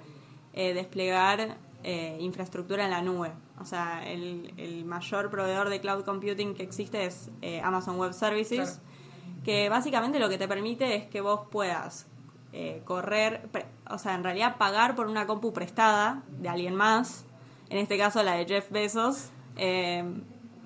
eh, 0.52 0.74
desplegar 0.74 1.58
eh, 1.84 2.16
infraestructura 2.20 2.84
en 2.84 2.90
la 2.90 3.02
nube. 3.02 3.30
O 3.62 3.64
sea, 3.64 4.02
el, 4.10 4.52
el 4.56 4.84
mayor 4.84 5.30
proveedor 5.30 5.68
de 5.68 5.80
cloud 5.80 6.04
computing 6.04 6.54
que 6.54 6.62
existe 6.64 7.06
es 7.06 7.30
eh, 7.42 7.60
Amazon 7.62 7.96
Web 7.96 8.12
Services, 8.12 8.80
Claro. 8.80 9.42
que 9.44 9.68
básicamente 9.68 10.18
lo 10.18 10.28
que 10.28 10.36
te 10.36 10.48
permite 10.48 10.96
es 10.96 11.06
que 11.06 11.20
vos 11.20 11.42
puedas 11.50 12.06
eh, 12.52 12.82
correr, 12.84 13.48
pre- 13.52 13.66
o 13.88 13.98
sea, 13.98 14.14
en 14.14 14.24
realidad 14.24 14.56
pagar 14.58 14.94
por 14.94 15.06
una 15.06 15.26
compu 15.26 15.52
prestada 15.52 16.22
de 16.28 16.48
alguien 16.48 16.74
más, 16.74 17.24
en 17.70 17.78
este 17.78 17.96
caso 17.96 18.22
la 18.22 18.34
de 18.34 18.46
Jeff 18.46 18.70
Bezos, 18.70 19.30
eh, 19.56 20.04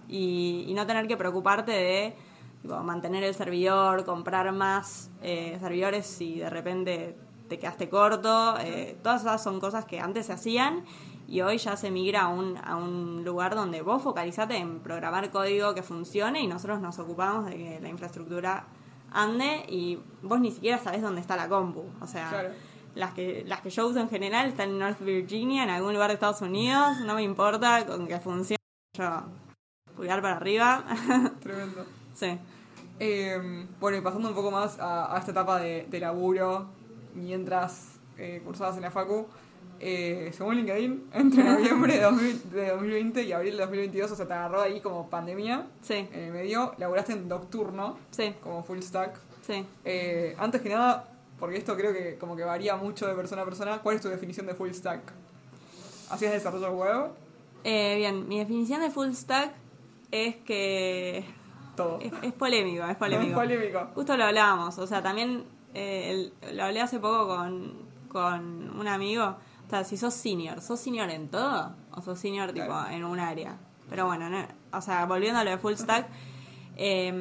y, 0.08 0.64
y 0.68 0.74
no 0.74 0.86
tener 0.86 1.06
que 1.06 1.16
preocuparte 1.16 1.72
de 1.72 2.16
tipo, 2.62 2.76
mantener 2.82 3.22
el 3.24 3.34
servidor, 3.34 4.04
comprar 4.04 4.50
más 4.52 5.10
servidores 5.20 6.06
si 6.06 6.38
de 6.38 6.48
repente 6.50 7.16
te 7.48 7.58
quedaste 7.58 7.88
corto. 7.88 8.54
todas 9.02 9.20
esas 9.22 9.42
son 9.42 9.60
cosas 9.60 9.84
que 9.84 10.00
antes 10.00 10.26
se 10.26 10.32
hacían 10.32 10.84
y 11.28 11.40
hoy 11.40 11.58
ya 11.58 11.76
se 11.76 11.90
migra 11.90 12.22
a 12.22 12.28
un, 12.28 12.56
a 12.62 12.76
un 12.76 13.24
lugar 13.24 13.54
donde 13.54 13.82
vos 13.82 14.02
focalizate 14.02 14.56
en 14.56 14.80
programar 14.80 15.30
código 15.30 15.74
que 15.74 15.82
funcione 15.82 16.40
y 16.40 16.46
nosotros 16.46 16.80
nos 16.80 16.98
ocupamos 16.98 17.46
de 17.46 17.56
que 17.56 17.80
la 17.80 17.88
infraestructura 17.88 18.66
ande 19.12 19.64
y 19.68 19.98
vos 20.22 20.40
ni 20.40 20.50
siquiera 20.52 20.78
sabés 20.78 21.02
dónde 21.02 21.20
está 21.20 21.36
la 21.36 21.48
compu. 21.48 21.84
O 22.00 22.06
sea, 22.06 22.28
Claro. 22.28 22.48
las, 22.94 23.12
que, 23.14 23.44
las 23.46 23.60
que 23.60 23.70
yo 23.70 23.86
uso 23.88 23.98
en 24.00 24.08
general 24.08 24.46
están 24.48 24.70
en 24.70 24.78
North 24.78 25.00
Virginia, 25.00 25.64
en 25.64 25.70
algún 25.70 25.92
lugar 25.94 26.08
de 26.08 26.14
Estados 26.14 26.42
Unidos, 26.42 27.00
no 27.00 27.14
me 27.14 27.22
importa 27.22 27.84
con 27.86 28.06
que 28.06 28.20
funcione. 28.20 28.56
Yo, 28.96 29.22
pulgar 29.96 30.22
para 30.22 30.36
arriba. 30.36 30.84
Tremendo. 31.40 31.84
sí. 32.14 32.38
Eh, 32.98 33.66
bueno, 33.78 33.98
y 33.98 34.00
pasando 34.00 34.28
un 34.30 34.34
poco 34.34 34.50
más 34.50 34.78
a, 34.78 35.14
a 35.14 35.18
esta 35.18 35.30
etapa 35.32 35.58
de, 35.58 35.86
de 35.90 36.00
laburo, 36.00 36.66
mientras 37.14 37.98
eh, 38.16 38.40
cursabas 38.44 38.76
en 38.76 38.82
la 38.82 38.90
Facu, 38.90 39.26
eh, 39.80 40.30
según 40.36 40.56
LinkedIn, 40.56 41.10
entre 41.12 41.44
noviembre 41.44 41.94
de, 41.96 42.02
2000 42.02 42.50
de 42.50 42.68
2020 42.70 43.22
y 43.24 43.32
abril 43.32 43.52
de 43.56 43.62
2022, 43.62 44.10
o 44.10 44.16
sea, 44.16 44.26
te 44.26 44.32
agarró 44.34 44.60
ahí 44.62 44.80
como 44.80 45.08
pandemia, 45.10 45.66
Sí, 45.82 45.94
en 46.12 46.20
el 46.24 46.32
medio, 46.32 46.74
laburaste 46.78 47.12
en 47.12 47.28
Nocturno, 47.28 47.98
sí, 48.10 48.34
como 48.42 48.62
full 48.62 48.80
stack. 48.80 49.18
sí. 49.46 49.64
Eh, 49.84 50.34
antes 50.38 50.60
que 50.62 50.68
nada, 50.70 51.08
porque 51.38 51.56
esto 51.58 51.76
creo 51.76 51.92
que 51.92 52.16
como 52.18 52.34
que 52.36 52.44
varía 52.44 52.76
mucho 52.76 53.06
de 53.06 53.14
persona 53.14 53.42
a 53.42 53.44
persona, 53.44 53.78
¿cuál 53.82 53.96
es 53.96 54.02
tu 54.02 54.08
definición 54.08 54.46
de 54.46 54.54
full 54.54 54.70
stack? 54.70 55.00
¿Hacías 56.10 56.32
desarrollo 56.32 56.70
web? 56.72 57.10
Eh, 57.64 57.96
bien, 57.96 58.28
mi 58.28 58.38
definición 58.38 58.80
de 58.80 58.90
full 58.90 59.10
stack 59.12 59.52
es 60.12 60.36
que 60.36 61.24
Todo. 61.74 61.98
es, 62.00 62.12
es 62.22 62.32
polémico, 62.32 62.84
es 62.86 62.96
polémico. 62.96 63.30
Es 63.42 63.48
polémico. 63.48 63.88
Justo 63.94 64.16
lo 64.16 64.24
hablábamos, 64.24 64.78
o 64.78 64.86
sea, 64.86 65.02
también 65.02 65.44
eh, 65.74 66.30
el- 66.40 66.56
lo 66.56 66.64
hablé 66.64 66.80
hace 66.80 66.98
poco 67.00 67.26
con, 67.26 67.72
con 68.08 68.78
un 68.78 68.86
amigo. 68.88 69.36
O 69.66 69.70
sea, 69.70 69.84
si 69.84 69.96
sos 69.96 70.14
senior, 70.14 70.60
¿sos 70.62 70.78
senior 70.80 71.10
en 71.10 71.28
todo? 71.28 71.72
¿O 71.92 72.00
sos 72.02 72.18
senior 72.18 72.52
tipo 72.52 72.74
en 72.90 73.04
un 73.04 73.18
área? 73.18 73.56
Pero 73.90 74.06
bueno, 74.06 74.28
no- 74.30 74.46
o 74.72 74.80
sea, 74.80 75.04
volviendo 75.06 75.40
a 75.40 75.44
lo 75.44 75.50
de 75.50 75.58
full 75.58 75.74
stack, 75.74 76.06
eh, 76.76 77.12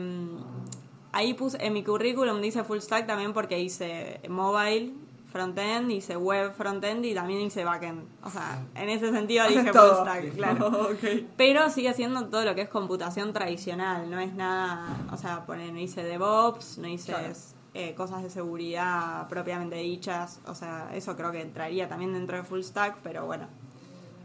ahí 1.11 1.33
puse, 1.33 1.57
en 1.65 1.73
mi 1.73 1.83
currículum 1.83 2.41
dice 2.41 2.63
full 2.63 2.79
stack 2.79 3.07
también 3.07 3.33
porque 3.33 3.59
hice 3.59 4.21
mobile 4.29 4.93
frontend, 5.31 5.91
hice 5.91 6.15
web 6.15 6.53
frontend 6.53 7.03
y 7.05 7.13
también 7.13 7.41
hice 7.41 7.63
backend. 7.65 8.05
O 8.23 8.29
sea, 8.29 8.63
en 8.75 8.89
ese 8.89 9.11
sentido 9.11 9.45
dije 9.49 9.71
full 9.73 10.01
stack, 10.01 10.33
claro. 10.35 10.89
Pero 11.37 11.69
sigue 11.69 11.93
siendo 11.93 12.25
todo 12.27 12.45
lo 12.45 12.55
que 12.55 12.61
es 12.61 12.69
computación 12.69 13.33
tradicional, 13.33 14.09
no 14.09 14.19
es 14.19 14.33
nada, 14.33 14.87
o 15.11 15.17
sea, 15.17 15.45
poner, 15.45 15.73
no 15.73 15.79
hice 15.79 16.03
DevOps, 16.03 16.77
no 16.77 16.87
hice 16.87 17.11
Claro. 17.13 17.27
Eh, 17.75 17.93
cosas 17.93 18.23
de 18.23 18.29
seguridad 18.31 19.27
propiamente 19.27 19.75
dichas, 19.75 20.39
o 20.47 20.55
sea, 20.55 20.89
eso 20.95 21.15
creo 21.15 21.31
que 21.31 21.41
entraría 21.41 21.87
también 21.87 22.13
dentro 22.13 22.37
de 22.37 22.43
full 22.43 22.61
stack, 22.61 22.97
pero 23.03 23.25
bueno. 23.27 23.45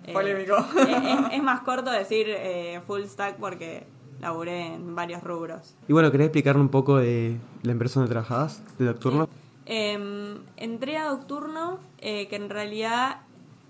Eh, 0.05 0.13
Polémico. 0.15 0.57
es, 0.79 0.89
es- 0.89 1.33
es 1.33 1.43
más 1.43 1.61
corto 1.61 1.91
decir 1.91 2.27
eh, 2.31 2.81
full 2.87 3.03
stack 3.05 3.37
porque 3.37 3.87
laburé 4.21 4.75
en 4.75 4.95
varios 4.95 5.23
rubros. 5.23 5.75
Y 5.89 5.93
bueno, 5.93 6.11
¿querés 6.11 6.27
explicarle 6.29 6.61
un 6.63 6.69
poco 6.69 6.97
de 6.99 7.39
la 7.63 7.73
empresa 7.73 8.01
donde 8.01 8.13
trabajabas, 8.13 8.63
de 8.79 8.85
Nocturno? 8.87 9.29
Eh, 9.67 10.39
entré 10.57 10.97
a 10.97 11.05
Nocturno, 11.11 11.79
eh, 11.99 12.29
que 12.29 12.37
en 12.37 12.49
realidad 12.51 13.19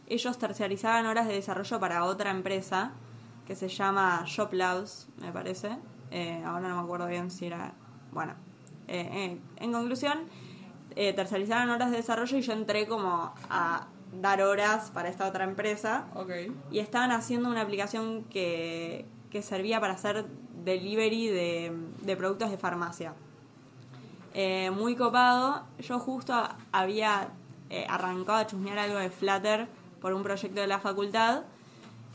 ellos 0.09 0.39
terciarizaban 0.39 1.07
horas 1.07 1.27
de 1.27 1.35
desarrollo 1.35 1.79
para 1.81 2.05
otra 2.05 2.31
empresa 2.31 2.93
que 3.47 3.55
se 3.57 3.69
llama 3.69 4.23
Shop 4.27 4.53
Labs, 4.53 5.09
me 5.21 5.33
parece. 5.33 5.77
Eh, 6.11 6.43
ahora 6.45 6.69
no 6.69 6.77
me 6.77 6.83
acuerdo 6.83 7.07
bien 7.07 7.31
si 7.31 7.47
era. 7.47 7.73
Bueno, 8.13 8.35
eh, 8.91 9.09
eh, 9.13 9.39
en 9.57 9.73
conclusión, 9.73 10.19
eh, 10.97 11.13
terciarizaban 11.13 11.71
horas 11.71 11.91
de 11.91 11.99
desarrollo 11.99 12.37
y 12.37 12.43
yo 12.43 12.53
entré 12.53 12.87
como 12.87 13.33
a 13.49 13.87
dar 14.21 14.43
horas 14.43 14.91
para 14.91 15.09
esta 15.09 15.27
otra 15.29 15.45
empresa 15.45 16.07
Ok. 16.15 16.31
y 16.73 16.81
estaban 16.81 17.13
haciendo 17.13 17.49
una 17.49 17.61
aplicación 17.63 18.25
que, 18.25 19.07
que 19.31 19.41
servía 19.43 19.81
para 19.81 19.93
hacer 19.95 20.27
delivery 20.65 21.29
de, 21.29 21.73
de 22.03 22.17
productos 22.17 22.51
de 22.51 22.59
farmacia. 22.59 23.15
Eh, 24.35 24.71
muy 24.71 24.95
copado. 24.97 25.65
Yo 25.79 25.99
justo 25.99 26.35
había 26.73 27.29
eh, 27.69 27.87
arrancado 27.89 28.39
a 28.39 28.47
chusmear 28.47 28.79
algo 28.79 28.99
de 28.99 29.11
Flutter 29.11 29.69
por 30.01 30.13
un 30.13 30.23
proyecto 30.23 30.61
de 30.61 30.67
la 30.67 30.79
facultad 30.81 31.43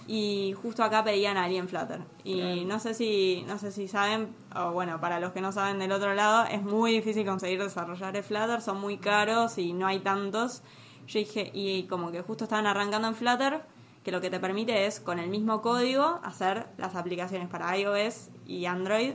y 0.08 0.54
justo 0.62 0.84
acá 0.84 1.04
pedían 1.04 1.38
a 1.38 1.46
alguien 1.46 1.68
Flutter. 1.68 2.02
Y 2.24 2.40
Claro. 2.40 2.66
no 2.66 2.80
sé 2.80 2.94
si 2.94 3.44
no 3.48 3.58
sé 3.58 3.72
si 3.72 3.88
saben, 3.88 4.36
o 4.56 4.72
bueno, 4.72 5.00
para 5.02 5.20
los 5.20 5.32
que 5.32 5.42
no 5.42 5.52
saben 5.52 5.80
del 5.80 5.92
otro 5.92 6.14
lado, 6.14 6.46
es 6.46 6.62
muy 6.62 6.92
difícil 6.92 7.26
conseguir 7.26 7.62
desarrollar 7.62 8.16
el 8.16 8.24
Flutter, 8.24 8.62
son 8.62 8.80
muy 8.80 8.98
caros 8.98 9.58
y 9.58 9.74
no 9.74 9.88
hay 9.88 10.00
tantos. 10.00 10.62
Yo 11.08 11.20
dije, 11.20 11.52
y 11.54 11.84
como 11.84 12.12
que 12.12 12.22
justo 12.22 12.46
estaban 12.46 12.66
arrancando 12.68 13.08
en 13.08 13.16
Flutter, 13.16 13.62
que 14.04 14.12
lo 14.12 14.22
que 14.22 14.30
te 14.30 14.40
permite 14.40 14.86
es 14.86 15.00
con 15.00 15.20
el 15.20 15.30
mismo 15.30 15.62
código 15.62 16.20
hacer 16.24 16.68
las 16.78 16.96
aplicaciones 16.96 17.48
para 17.48 17.78
iOS 17.78 18.30
y 18.46 18.66
Android 18.66 19.14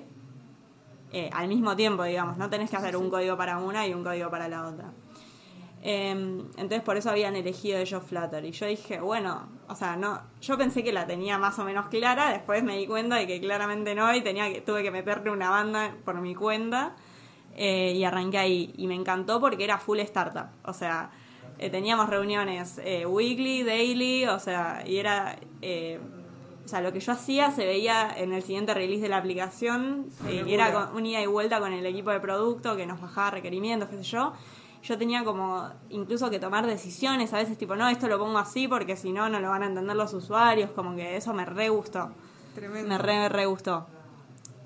eh, 1.13 1.29
al 1.33 1.49
mismo 1.49 1.75
tiempo, 1.75 2.05
digamos, 2.05 2.37
no 2.37 2.49
tenés 2.49 2.71
que 2.71 2.77
hacer 2.77 2.97
un 2.97 3.11
código 3.11 3.37
para 3.37 3.59
una 3.59 3.87
y 3.87 3.95
un 3.95 4.05
código 4.05 4.31
para 4.31 4.49
la 4.49 4.67
otra. 4.67 4.93
Eh, 5.83 6.11
entonces 6.11 6.83
por 6.83 6.97
eso 6.97 7.11
habían 7.11 7.37
elegido 7.37 7.79
ellos 7.79 8.03
Flutter. 8.05 8.45
Y 8.45 8.53
yo 8.53 8.67
dije, 8.67 9.01
bueno, 9.01 9.49
o 9.69 9.75
sea, 9.75 9.97
no, 9.97 10.21
yo 10.41 10.59
pensé 10.59 10.85
que 10.85 10.93
la 10.93 11.07
tenía 11.07 11.39
más 11.39 11.59
o 11.59 11.65
menos 11.65 11.87
clara, 11.89 12.31
después 12.31 12.63
me 12.63 12.77
di 12.77 12.87
cuenta 12.87 13.17
de 13.17 13.27
que 13.27 13.41
claramente 13.41 13.95
no, 13.95 14.15
y 14.15 14.21
tenía 14.23 14.53
que, 14.53 14.61
tuve 14.61 14.83
que 14.83 14.91
meterle 14.91 15.31
una 15.31 15.51
banda 15.51 15.97
por 16.05 16.21
mi 16.21 16.35
cuenta. 16.35 16.97
eh, 17.57 17.93
y 17.97 18.05
arranqué 18.05 18.39
ahí. 18.39 18.75
Y 18.77 18.87
me 18.87 18.95
encantó 18.95 19.41
porque 19.41 19.65
era 19.65 19.79
full 19.79 19.99
startup. 20.01 20.49
O 20.65 20.73
sea, 20.73 21.11
eh, 21.59 21.69
teníamos 21.69 22.09
reuniones 22.09 22.81
eh, 22.85 23.05
weekly, 23.07 23.63
daily, 23.65 24.25
o 24.27 24.39
sea, 24.39 24.83
y 24.87 24.97
era. 24.97 25.37
eh, 25.63 26.01
o 26.65 26.69
sea, 26.69 26.81
lo 26.83 26.93
que 26.93 27.01
yo 27.01 27.13
hacía 27.13 27.51
se 27.51 27.67
veía 27.67 28.15
en 28.17 28.33
el 28.33 28.43
siguiente 28.43 28.73
release 28.73 29.03
de 29.03 29.09
la 29.09 29.17
aplicación, 29.17 30.07
locura. 30.25 30.45
era 30.47 30.73
con, 30.73 30.97
un 30.97 31.05
ida 31.05 31.21
y 31.21 31.27
vuelta 31.27 31.59
con 31.59 31.73
el 31.73 31.85
equipo 31.85 32.11
de 32.11 32.21
producto 32.21 32.77
que 32.77 32.87
nos 32.87 33.01
bajaba 33.01 33.33
requerimientos, 33.33 33.89
qué 33.89 33.97
sé 33.97 34.05
yo. 34.05 34.33
Yo 34.83 34.97
tenía 34.97 35.25
como 35.25 35.69
incluso 35.91 36.31
que 36.31 36.39
tomar 36.39 36.67
decisiones, 36.67 37.33
a 37.35 37.37
veces 37.37 37.59
tipo, 37.59 37.77
no, 37.77 37.89
esto 37.89 38.09
lo 38.09 38.19
pongo 38.19 38.39
así 38.39 38.67
porque 38.67 38.97
si 38.97 39.13
no, 39.13 39.29
no 39.29 39.39
lo 39.41 39.51
van 39.51 39.63
a 39.63 39.67
entender 39.67 39.95
los 39.95 40.15
usuarios, 40.15 40.71
como 40.71 40.97
que 40.97 41.17
eso 41.17 41.35
me 41.35 41.45
re 41.45 41.69
gustó. 41.69 42.11
Tremendo. 42.55 42.89
Me 42.89 42.99
re, 42.99 43.29
re 43.29 43.47
gustó. 43.47 43.87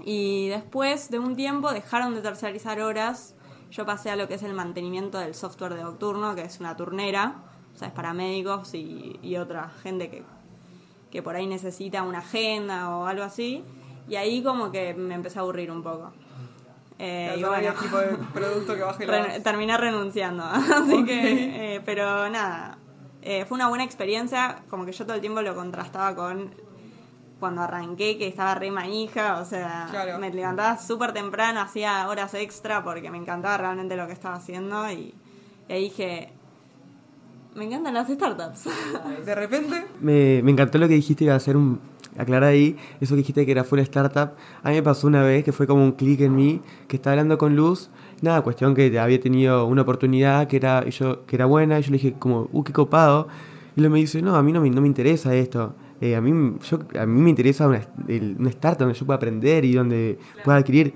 Y 0.05 0.49
después 0.49 1.11
de 1.11 1.19
un 1.19 1.35
tiempo 1.35 1.73
dejaron 1.73 2.15
de 2.15 2.21
terciarizar 2.21 2.81
horas. 2.81 3.35
Yo 3.71 3.85
pasé 3.85 4.11
a 4.11 4.17
lo 4.17 4.29
que 4.29 4.35
es 4.35 4.43
el 4.43 4.55
mantenimiento 4.55 5.19
del 5.19 5.35
software 5.35 5.75
de 5.75 5.83
Nocturno, 5.83 6.35
que 6.35 6.43
es 6.43 6.61
una 6.61 6.77
turnera. 6.77 7.43
O 7.75 7.79
sea, 7.79 7.89
es 7.89 7.95
para 7.95 8.13
médicos 8.13 8.75
y, 8.75 9.19
y 9.21 9.37
otra 9.37 9.71
gente 9.83 10.11
que, 10.11 10.23
que 11.11 11.23
por 11.23 11.35
ahí 11.35 11.47
necesita 11.47 12.03
una 12.03 12.19
agenda 12.19 12.97
o 12.97 13.07
algo 13.07 13.25
así. 13.25 13.65
Y 14.09 14.17
ahí 14.17 14.43
como 14.43 14.71
que 14.71 14.95
me 14.95 15.15
empecé 15.15 15.39
a 15.39 15.43
aburrir 15.43 15.71
un 15.71 15.83
poco. 15.83 16.13
Eh, 16.99 17.35
y 17.39 17.43
bueno, 17.43 17.73
tipo 17.81 17.99
de 17.99 18.17
producto 18.33 18.75
que 18.75 18.83
baje 18.83 19.07
Ren- 19.07 19.43
terminé 19.43 19.77
renunciando. 19.77 20.45
Así 20.45 21.05
que, 21.05 21.75
eh, 21.77 21.81
pero 21.85 22.29
nada, 22.31 22.79
eh, 23.23 23.45
fue 23.47 23.57
una 23.57 23.69
buena 23.69 23.85
experiencia. 23.85 24.63
Como 24.71 24.85
que 24.87 24.93
yo 24.93 25.05
todo 25.05 25.15
el 25.17 25.21
tiempo 25.21 25.43
lo 25.43 25.55
contrastaba 25.55 26.15
con 26.15 26.55
cuando 27.41 27.63
arranqué, 27.63 28.17
que 28.17 28.29
estaba 28.29 28.55
re 28.55 28.71
manija. 28.71 29.41
O 29.41 29.45
sea, 29.45 29.89
Claro. 29.91 30.19
me 30.19 30.31
levantaba 30.33 30.79
súper 30.79 31.13
temprano, 31.13 31.61
hacía 31.61 32.09
horas 32.09 32.33
extra 32.35 32.85
porque 32.85 33.11
me 33.11 33.19
encantaba 33.19 33.57
realmente 33.59 33.97
lo 33.97 34.07
que 34.07 34.13
estaba 34.13 34.37
haciendo. 34.37 34.89
Y, 34.91 35.15
y 35.69 35.73
ahí 35.73 35.83
dije, 35.85 36.33
me 37.55 37.65
encantan 37.65 37.95
las 37.95 38.09
startups. 38.09 38.69
De 39.27 39.35
repente, 39.35 39.87
Me, 40.01 40.43
me 40.43 40.53
encantó 40.53 40.79
lo 40.79 40.89
que 40.89 40.95
dijiste, 40.95 41.25
iba 41.25 41.35
a 41.35 41.39
hacer 41.39 41.57
un... 41.57 41.81
Aclarar 42.17 42.51
ahí, 42.51 42.77
eso 43.01 43.15
que 43.15 43.19
dijiste 43.19 43.45
que 43.45 43.53
era 43.53 43.65
full 43.65 43.79
startup. 43.81 44.33
A 44.63 44.69
mí 44.71 44.77
me 44.77 44.83
pasó 44.83 45.07
una 45.07 45.23
vez 45.23 45.45
que 45.45 45.53
fue 45.53 45.67
como 45.67 45.83
un 45.83 45.93
clic 45.93 46.21
en 46.21 46.35
mí, 46.37 46.61
que 46.89 46.97
estaba 46.97 47.13
hablando 47.13 47.39
con 47.39 47.57
Luz. 47.57 47.91
Nada, 48.23 48.43
cuestión 48.43 48.75
que 48.75 48.99
había 48.99 49.21
tenido 49.21 49.67
una 49.67 49.83
oportunidad 49.83 50.47
que 50.47 50.57
era, 50.57 50.85
yo, 50.89 51.25
que 51.27 51.37
era 51.37 51.47
buena, 51.47 51.79
y 51.79 51.83
yo 51.83 51.91
le 51.91 51.99
dije 51.99 52.15
como, 52.19 52.49
uh, 52.53 52.63
qué 52.63 52.73
copado. 52.73 53.29
Y 53.77 53.83
él 53.83 53.91
me 53.91 53.99
dice, 53.99 54.23
no, 54.23 54.37
a 54.37 54.43
mí 54.43 54.53
no 54.53 54.61
me, 54.61 54.71
no 54.71 54.81
me 54.81 54.87
interesa 54.87 55.35
esto. 55.35 55.75
Eh, 56.01 56.15
a, 56.17 56.21
mí, 56.21 56.57
yo, 56.71 56.79
a 57.01 57.07
mí 57.07 57.21
me 57.21 57.31
interesa 57.31 57.67
una, 57.67 57.81
el- 58.09 58.37
una 58.39 58.51
startup 58.51 58.81
donde 58.87 58.95
yo 58.99 59.07
pueda 59.07 59.17
aprender 59.17 59.65
y 59.65 59.73
donde 59.75 60.19
pueda 60.45 60.59
adquirir. 60.59 60.93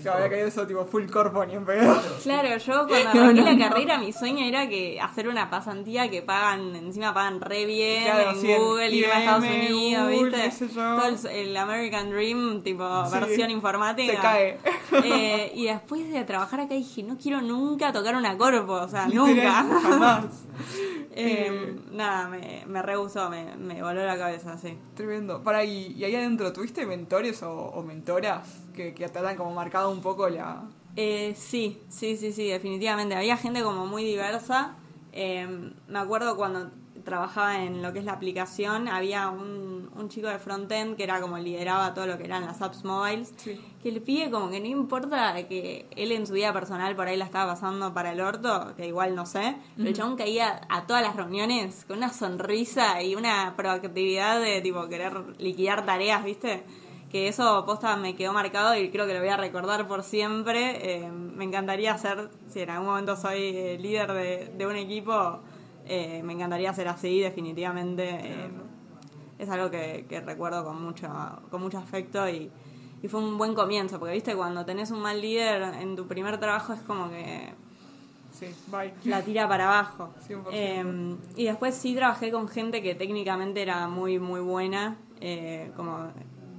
Se 0.00 0.08
había 0.08 0.28
caído 0.28 0.46
eso 0.48 0.66
tipo 0.66 0.84
full 0.84 1.06
corpo 1.06 1.44
ni 1.46 1.54
en 1.54 1.64
pedo. 1.64 2.00
Claro, 2.22 2.56
yo 2.56 2.86
cuando 2.86 3.10
arranqué 3.10 3.42
la 3.42 3.58
carrera, 3.68 3.98
mi 3.98 4.12
sueño 4.12 4.44
era 4.44 4.68
que 4.68 5.00
hacer 5.00 5.28
una 5.28 5.48
pasantía 5.50 6.10
que 6.10 6.22
pagan, 6.22 6.74
encima 6.76 7.14
pagan 7.14 7.40
re 7.40 7.64
bien 7.66 8.04
Claro, 8.04 8.30
en 8.30 8.40
sí, 8.40 8.54
Google, 8.54 8.90
irme 8.90 9.12
a 9.12 9.18
Estados 9.20 9.44
Unidos, 9.44 10.10
Google, 10.10 10.24
¿viste? 10.30 10.42
qué 10.42 10.50
sé 10.50 10.68
yo. 10.68 10.96
Todo 10.96 11.06
el, 11.08 11.26
el 11.48 11.56
American 11.56 12.10
Dream, 12.10 12.62
tipo 12.62 13.06
Sí, 13.06 13.12
versión 13.18 13.50
informática. 13.50 14.12
se 14.12 14.18
cae. 14.18 14.58
Eh, 15.04 15.52
y 15.54 15.66
después 15.66 16.10
de 16.10 16.24
trabajar 16.24 16.60
acá 16.60 16.74
dije, 16.74 17.02
no 17.02 17.16
quiero 17.18 17.40
nunca 17.42 17.92
tocar 17.92 18.14
una 18.16 18.36
corpo, 18.36 18.72
o 18.74 18.88
sea, 18.88 19.06
nunca. 19.08 19.64
Jamás. 19.82 20.24
Eh, 21.20 21.76
nada, 21.90 22.28
me, 22.28 22.62
me 22.66 22.80
re 22.80 22.94
gustó, 22.96 23.28
me, 23.28 23.56
me 23.56 23.82
voló 23.82 24.06
la 24.06 24.16
cabeza, 24.16 24.56
sí. 24.56 24.78
Tremendo. 24.94 25.42
Para, 25.42 25.64
y, 25.64 25.92
y 25.96 26.04
ahí 26.04 26.14
adentro, 26.14 26.52
¿tuviste 26.52 26.86
mentores 26.86 27.42
o, 27.42 27.52
o 27.52 27.82
mentoras 27.82 28.46
que, 28.78 28.94
que 28.94 29.08
te 29.08 29.18
han 29.18 29.36
como 29.36 29.52
marcado 29.52 29.90
un 29.90 30.00
poco 30.00 30.28
la. 30.28 30.62
Eh, 30.96 31.34
sí, 31.36 31.78
sí, 31.88 32.16
sí, 32.16 32.32
sí, 32.32 32.46
definitivamente. 32.48 33.14
Había 33.14 33.36
gente 33.36 33.62
como 33.62 33.86
muy 33.86 34.04
diversa. 34.04 34.76
Eh, 35.12 35.46
me 35.88 35.98
acuerdo 35.98 36.36
cuando 36.36 36.70
trabajaba 37.04 37.62
en 37.64 37.80
lo 37.82 37.92
que 37.92 38.00
es 38.00 38.04
la 38.04 38.12
aplicación, 38.12 38.86
había 38.86 39.30
un, 39.30 39.88
un 39.96 40.08
chico 40.10 40.28
de 40.28 40.38
frontend 40.38 40.94
que 40.96 41.04
era 41.04 41.20
como 41.22 41.38
lideraba 41.38 41.94
todo 41.94 42.06
lo 42.06 42.18
que 42.18 42.24
eran 42.24 42.44
las 42.44 42.60
apps 42.60 42.84
mobiles, 42.84 43.32
Sí. 43.36 43.58
que 43.82 43.90
le 43.92 44.00
pide 44.02 44.30
como 44.30 44.50
que 44.50 44.60
no 44.60 44.66
importa 44.66 45.34
que 45.48 45.86
él 45.96 46.12
en 46.12 46.26
su 46.26 46.34
vida 46.34 46.52
personal 46.52 46.94
por 46.96 47.08
ahí 47.08 47.16
la 47.16 47.24
estaba 47.24 47.52
pasando 47.54 47.94
para 47.94 48.12
el 48.12 48.20
orto, 48.20 48.74
que 48.76 48.86
igual 48.86 49.14
no 49.14 49.24
sé, 49.24 49.56
pero 49.76 49.88
el 49.88 49.94
chabón 49.94 50.16
caía 50.16 50.60
a 50.68 50.86
todas 50.86 51.02
las 51.02 51.16
reuniones 51.16 51.86
con 51.86 51.96
una 51.98 52.12
sonrisa 52.12 53.02
y 53.02 53.14
una 53.14 53.54
proactividad 53.56 54.38
de 54.42 54.60
tipo 54.60 54.86
querer 54.88 55.14
liquidar 55.40 55.86
tareas, 55.86 56.22
¿viste? 56.24 56.64
Que 57.10 57.28
eso 57.28 57.64
posta 57.64 57.96
me 57.96 58.14
quedó 58.16 58.32
marcado 58.32 58.76
y 58.76 58.90
creo 58.90 59.06
que 59.06 59.14
lo 59.14 59.20
voy 59.20 59.28
a 59.30 59.36
recordar 59.36 59.88
por 59.88 60.02
siempre. 60.02 60.96
Eh, 61.04 61.10
me 61.10 61.44
encantaría 61.44 61.96
ser, 61.96 62.30
si 62.48 62.60
en 62.60 62.70
algún 62.70 62.88
momento 62.88 63.16
soy 63.16 63.38
eh, 63.56 63.78
líder 63.80 64.12
de, 64.12 64.52
de 64.56 64.66
un 64.66 64.76
equipo, 64.76 65.40
eh, 65.86 66.22
me 66.22 66.34
encantaría 66.34 66.72
ser 66.74 66.88
así, 66.88 67.20
definitivamente. 67.20 68.50
Es 69.38 69.48
algo 69.48 69.70
que, 69.70 70.04
que 70.08 70.20
recuerdo 70.20 70.64
con 70.64 70.82
mucho, 70.82 71.08
con 71.50 71.62
mucho 71.62 71.78
afecto 71.78 72.28
y, 72.28 72.50
y 73.02 73.08
fue 73.08 73.20
un 73.20 73.38
buen 73.38 73.54
comienzo, 73.54 73.98
porque 73.98 74.14
viste, 74.14 74.34
cuando 74.34 74.64
tenés 74.64 74.90
un 74.90 75.00
mal 75.00 75.20
líder 75.20 75.62
en 75.80 75.94
tu 75.96 76.06
primer 76.06 76.38
trabajo 76.38 76.72
es 76.72 76.80
como 76.80 77.08
que 77.08 77.54
Sí, 78.32 78.46
bye. 78.66 78.92
la 79.04 79.22
tira 79.22 79.48
para 79.48 79.66
abajo. 79.66 80.10
100%. 80.28 80.48
Eh, 80.52 81.16
y 81.36 81.44
después 81.44 81.74
sí 81.74 81.94
trabajé 81.94 82.30
con 82.30 82.48
gente 82.48 82.82
que 82.82 82.94
técnicamente 82.94 83.62
era 83.62 83.88
muy, 83.88 84.18
muy 84.18 84.40
buena, 84.40 84.96
eh, 85.20 85.70
como 85.76 86.08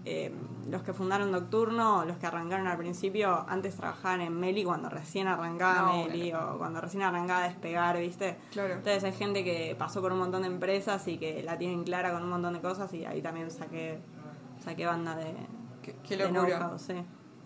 eh, 0.06 0.32
los 0.70 0.84
que 0.84 0.94
fundaron 0.94 1.32
Nocturno, 1.32 2.06
los 2.06 2.18
que 2.18 2.28
arrancaron 2.28 2.68
al 2.68 2.78
principio, 2.78 3.46
antes 3.48 3.76
trabajaban 3.76 4.22
en 4.22 4.40
Meli 4.40 4.64
cuando 4.64 4.90
recién 4.90 5.28
arrancaba 5.28 5.92
No, 5.94 6.06
Meli 6.06 6.32
o 6.34 6.58
cuando 6.58 6.80
recién 6.82 7.04
arrancaba 7.04 7.44
a 7.44 7.48
despegar, 7.48 7.98
¿viste? 7.98 8.38
Claro. 8.52 8.74
Entonces 8.76 9.04
hay 9.04 9.14
gente 9.14 9.44
que 9.44 9.76
pasó 9.78 10.02
por 10.02 10.12
un 10.14 10.20
montón 10.20 10.42
de 10.44 10.48
empresas 10.48 11.08
y 11.08 11.18
que 11.18 11.44
la 11.44 11.58
tienen 11.58 11.84
clara 11.84 12.12
con 12.14 12.24
un 12.24 12.30
montón 12.30 12.54
de 12.54 12.62
cosas 12.62 12.94
y 12.94 13.06
ahí 13.06 13.22
también 13.22 13.50
saqué, 13.52 14.00
saqué 14.64 14.86
banda 14.86 15.16
de, 15.16 15.34
Qué, 15.82 15.96
qué 16.08 16.18
de 16.18 16.30
locura. 16.32 16.72
sí. 16.78 16.94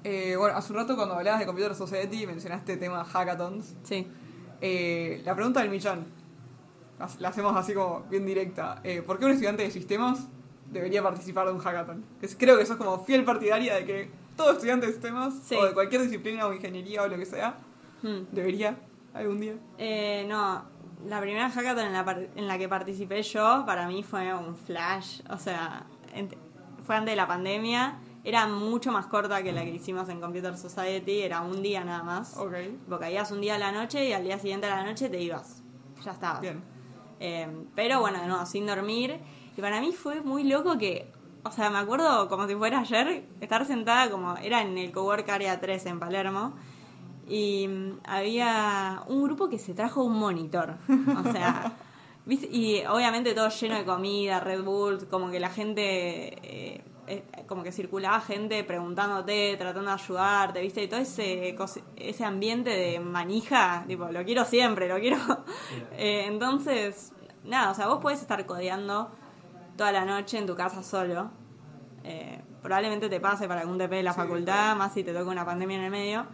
Eh, 0.06 0.36
bueno, 0.38 0.58
hace 0.58 0.74
un 0.74 0.80
rato 0.80 0.96
cuando 0.98 1.16
hablabas 1.16 1.40
de 1.40 1.46
Computer 1.46 1.74
Society 1.74 2.28
mencionaste 2.28 2.74
el 2.74 2.80
tema 2.80 3.06
hackathons. 3.06 3.76
Sí. 3.84 4.06
Eh, 4.60 5.22
la 5.24 5.34
pregunta 5.34 5.62
del 5.62 5.70
millón. 5.70 6.06
La- 7.20 7.30
hacemos 7.30 7.56
así 7.56 7.74
como 7.74 8.02
bien 8.10 8.26
directa. 8.26 8.82
¿Por 9.06 9.18
qué 9.18 9.26
un 9.26 9.32
estudiante 9.32 9.64
de 9.64 9.72
sistemas 9.72 10.28
debería 10.74 11.02
participar 11.04 11.48
de 11.48 11.54
un 11.54 11.60
hackathon? 11.60 12.04
Creo 12.38 12.58
que 12.58 12.66
sos 12.66 12.78
como 12.78 13.04
fiel 13.06 13.24
partidaria 13.24 13.76
de 13.76 13.86
que 13.86 14.12
todo 14.36 14.52
estudiante 14.52 14.88
de 14.88 14.94
sistemas 14.94 15.34
Sí. 15.44 15.56
o 15.56 15.66
de 15.66 15.74
cualquier 15.74 16.02
disciplina 16.02 16.48
o 16.48 16.54
ingeniería 16.54 17.04
o 17.04 17.08
lo 17.08 17.18
que 17.18 17.26
sea 17.26 17.56
Hmm. 18.02 18.26
debería 18.32 18.76
algún 19.14 19.40
día. 19.40 19.54
Eh, 19.78 20.26
no, 20.28 20.64
la 21.08 21.22
primera 21.22 21.50
hackathon 21.50 21.86
en 21.86 21.94
la, 21.94 22.18
en 22.36 22.48
la 22.48 22.58
que 22.58 22.68
participé 22.68 23.22
yo, 23.24 23.64
para 23.66 23.88
mí 23.88 24.04
fue 24.04 24.34
un 24.34 24.56
flash. 24.56 25.22
O 25.30 25.38
sea, 25.38 25.86
fue 26.86 26.96
antes 26.96 27.12
de 27.12 27.16
la 27.16 27.28
pandemia. 27.28 28.00
Era 28.26 28.48
mucho 28.48 28.92
más 28.92 29.06
corta 29.08 29.44
que 29.44 29.52
la 29.52 29.64
que 29.64 29.70
hicimos 29.72 30.08
en 30.10 30.20
Computer 30.22 30.58
Society. 30.58 31.22
Era 31.24 31.42
un 31.42 31.62
día 31.62 31.84
nada 31.84 32.04
más. 32.04 32.38
Ok. 32.38 32.54
Vos 32.88 33.00
caías 33.00 33.32
un 33.32 33.42
día 33.42 33.56
a 33.56 33.58
la 33.58 33.72
noche 33.74 34.06
y 34.08 34.14
al 34.14 34.24
día 34.24 34.40
siguiente 34.40 34.66
a 34.68 34.78
la 34.78 34.84
noche 34.86 35.10
te 35.10 35.22
ibas. 35.22 35.62
Ya 36.04 36.12
estabas. 36.12 36.42
Bien. 36.42 36.62
Eh, 37.20 37.48
pero 37.76 38.00
bueno, 38.02 38.26
no, 38.28 38.46
sin 38.46 38.66
dormir. 38.66 39.20
Y 39.56 39.62
para 39.62 39.80
mí 39.82 39.92
fue 39.92 40.22
muy 40.22 40.44
loco 40.44 40.78
que, 40.78 41.12
o 41.44 41.52
sea, 41.52 41.70
me 41.70 41.78
acuerdo 41.78 42.28
como 42.28 42.48
si 42.48 42.56
fuera 42.56 42.80
ayer, 42.80 43.26
estar 43.40 43.66
sentada 43.66 44.10
como, 44.10 44.36
era 44.38 44.62
en 44.62 44.78
el 44.78 44.92
Cowork 44.92 45.30
Area 45.30 45.60
3 45.60 45.86
en 45.88 46.00
Palermo. 46.00 46.54
Y 47.28 47.68
mm, 47.68 48.00
había 48.06 49.04
un 49.08 49.24
grupo 49.24 49.50
que 49.50 49.60
se 49.60 49.74
trajo 49.74 50.04
un 50.04 50.18
monitor. 50.18 50.78
O 51.28 51.32
sea, 51.32 51.74
¿viste? 52.26 52.48
y 52.52 52.84
obviamente 52.86 53.34
todo 53.34 53.50
lleno 53.50 53.76
de 53.76 53.86
comida, 53.86 54.40
Red 54.40 54.64
Bull, 54.64 55.08
como 55.08 55.30
que 55.30 55.40
la 55.40 55.50
gente, 55.50 56.34
eh, 56.42 56.84
eh, 57.08 57.24
como 57.48 57.64
que 57.64 57.72
circulaba 57.72 58.20
gente 58.22 58.64
preguntándote, 58.64 59.56
tratando 59.58 59.90
de 59.90 59.96
ayudarte, 60.02 60.62
¿viste? 60.62 60.84
Y 60.84 60.88
todo 60.88 61.00
ese, 61.00 61.56
ese 61.96 62.26
ambiente 62.26 62.72
de 62.72 63.00
manija, 63.00 63.84
tipo, 63.88 64.06
lo 64.06 64.24
quiero 64.24 64.46
siempre, 64.46 64.88
lo 64.88 65.00
quiero. 65.00 65.18
Eh, 65.96 66.26
entonces, 66.28 67.14
nada, 67.44 67.72
o 67.72 67.76
sea, 67.76 67.88
vos 67.88 68.00
podés 68.00 68.22
estar 68.22 68.46
codeando 68.46 69.12
toda 69.76 69.92
la 69.92 70.06
noche 70.06 70.38
en 70.38 70.46
tu 70.46 70.56
casa 70.56 70.84
solo. 70.84 71.32
Eh, 72.04 72.42
probablemente 72.62 73.10
te 73.10 73.20
pase 73.20 73.48
para 73.48 73.62
algún 73.62 73.78
TP 73.78 73.96
de 73.96 74.04
la 74.04 74.14
facultad, 74.14 74.76
más 74.76 74.94
si 74.94 75.04
te 75.04 75.14
toca 75.14 75.30
una 75.30 75.46
pandemia 75.46 75.78
en 75.78 75.84
el 75.84 75.92
medio. 75.92 76.26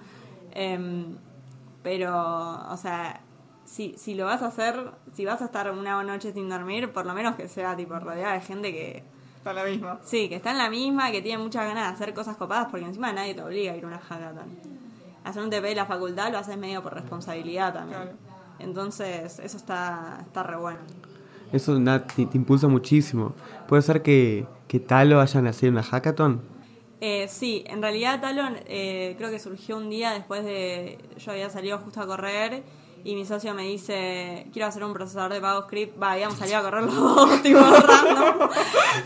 Em, 0.51 1.17
pero, 1.83 2.71
o 2.71 2.77
sea, 2.77 3.21
si, 3.65 3.95
si 3.97 4.15
lo 4.15 4.25
vas 4.25 4.41
a 4.41 4.47
hacer, 4.47 4.91
si 5.13 5.25
vas 5.25 5.41
a 5.41 5.45
estar 5.45 5.71
una 5.71 6.01
noche 6.03 6.33
sin 6.33 6.49
dormir, 6.49 6.91
por 6.91 7.05
lo 7.05 7.13
menos 7.13 7.35
que 7.35 7.47
sea 7.47 7.75
tipo 7.75 7.97
rodeada 7.99 8.33
de 8.33 8.41
gente 8.41 8.71
que, 8.71 9.03
Está 9.37 9.53
la 9.53 9.63
misma. 9.63 9.99
sí, 10.03 10.27
que 10.27 10.35
está 10.35 10.51
en 10.51 10.57
la 10.57 10.69
misma, 10.69 11.11
que 11.11 11.21
tiene 11.21 11.41
muchas 11.41 11.65
ganas 11.65 11.87
de 11.87 11.93
hacer 11.93 12.13
cosas 12.13 12.35
copadas, 12.35 12.67
porque 12.69 12.85
encima 12.85 13.11
nadie 13.13 13.33
te 13.33 13.41
obliga 13.41 13.73
a 13.73 13.77
ir 13.77 13.83
a 13.83 13.87
una 13.87 13.99
hackathon. 13.99 14.79
Hacer 15.23 15.43
un 15.43 15.49
TP 15.49 15.61
de 15.63 15.75
la 15.75 15.85
facultad 15.85 16.31
lo 16.31 16.39
haces 16.39 16.57
medio 16.57 16.81
por 16.81 16.93
responsabilidad 16.93 17.73
también. 17.73 18.01
Claro. 18.01 18.17
Entonces, 18.59 19.39
eso 19.39 19.57
está, 19.57 20.19
está 20.25 20.43
re 20.43 20.57
bueno. 20.57 20.79
Eso 21.51 21.79
nada, 21.79 22.05
te, 22.05 22.21
impulsa 22.21 22.67
muchísimo. 22.67 23.33
Puede 23.67 23.81
ser 23.81 24.01
que, 24.01 24.45
que 24.67 24.79
Talo 24.79 25.17
vayan 25.17 25.47
a 25.47 25.49
hacer 25.49 25.69
una 25.69 25.83
hackathon. 25.83 26.41
Eh, 27.01 27.27
sí, 27.29 27.63
en 27.67 27.81
realidad 27.81 28.19
Talon 28.19 28.57
eh, 28.65 29.15
creo 29.17 29.31
que 29.31 29.39
surgió 29.39 29.77
un 29.77 29.89
día 29.89 30.11
después 30.11 30.43
de. 30.43 30.97
Yo 31.17 31.31
había 31.31 31.49
salido 31.49 31.77
justo 31.77 32.01
a 32.01 32.07
correr 32.07 32.63
y 33.03 33.15
mi 33.15 33.25
socio 33.25 33.53
me 33.53 33.63
dice: 33.63 34.47
Quiero 34.53 34.67
hacer 34.67 34.83
un 34.83 34.93
procesador 34.93 35.33
de 35.33 35.41
pago 35.41 35.63
script. 35.63 36.01
Va, 36.01 36.13
habíamos 36.13 36.37
salido 36.37 36.59
a 36.59 36.61
correr 36.63 36.83
los 36.83 36.95
dos, 36.95 37.41
tipo 37.43 37.59
random. 37.59 38.49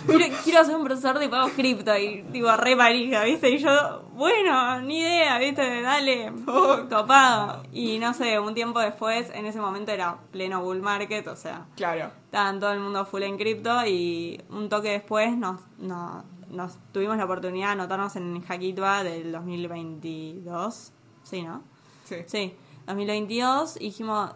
Quiero, 0.08 0.36
quiero 0.44 0.60
hacer 0.62 0.76
un 0.76 0.84
procesador 0.84 1.20
de 1.20 1.30
pago 1.30 1.50
cripto 1.56 1.98
y, 1.98 2.24
tipo, 2.32 2.52
re 2.56 2.76
parija, 2.78 3.24
¿viste? 3.24 3.50
Y 3.50 3.58
yo, 3.58 4.04
bueno, 4.14 4.82
ni 4.82 5.00
idea, 5.00 5.38
¿viste? 5.40 5.82
Dale, 5.82 6.32
copado. 6.90 7.64
Y 7.72 8.00
no 8.00 8.14
sé, 8.14 8.40
un 8.40 8.54
tiempo 8.54 8.80
después, 8.80 9.30
en 9.34 9.46
ese 9.46 9.60
momento 9.60 9.92
era 9.92 10.18
pleno 10.32 10.62
bull 10.64 10.82
market, 10.82 11.28
o 11.28 11.36
sea, 11.36 11.66
Claro. 11.76 12.12
estaban 12.26 12.60
todo 12.60 12.72
el 12.72 12.80
mundo 12.80 13.06
full 13.06 13.24
en 13.24 13.38
cripto 13.38 13.86
y 13.86 14.42
un 14.50 14.70
toque 14.70 14.90
después 14.92 15.38
nos, 15.38 15.62
nos, 15.78 16.24
nos 16.50 16.78
tuvimos 16.92 17.18
la 17.18 17.26
oportunidad 17.26 17.68
de 17.68 17.72
anotarnos 17.74 18.16
en 18.16 18.42
Hackitva 18.42 19.04
del 19.04 19.32
2022. 19.32 20.92
Sí, 21.24 21.42
¿no? 21.44 21.64
Sí. 22.04 22.16
Sí, 22.28 22.54
2022 22.88 23.78
y 23.78 23.86
dijimos, 23.86 24.32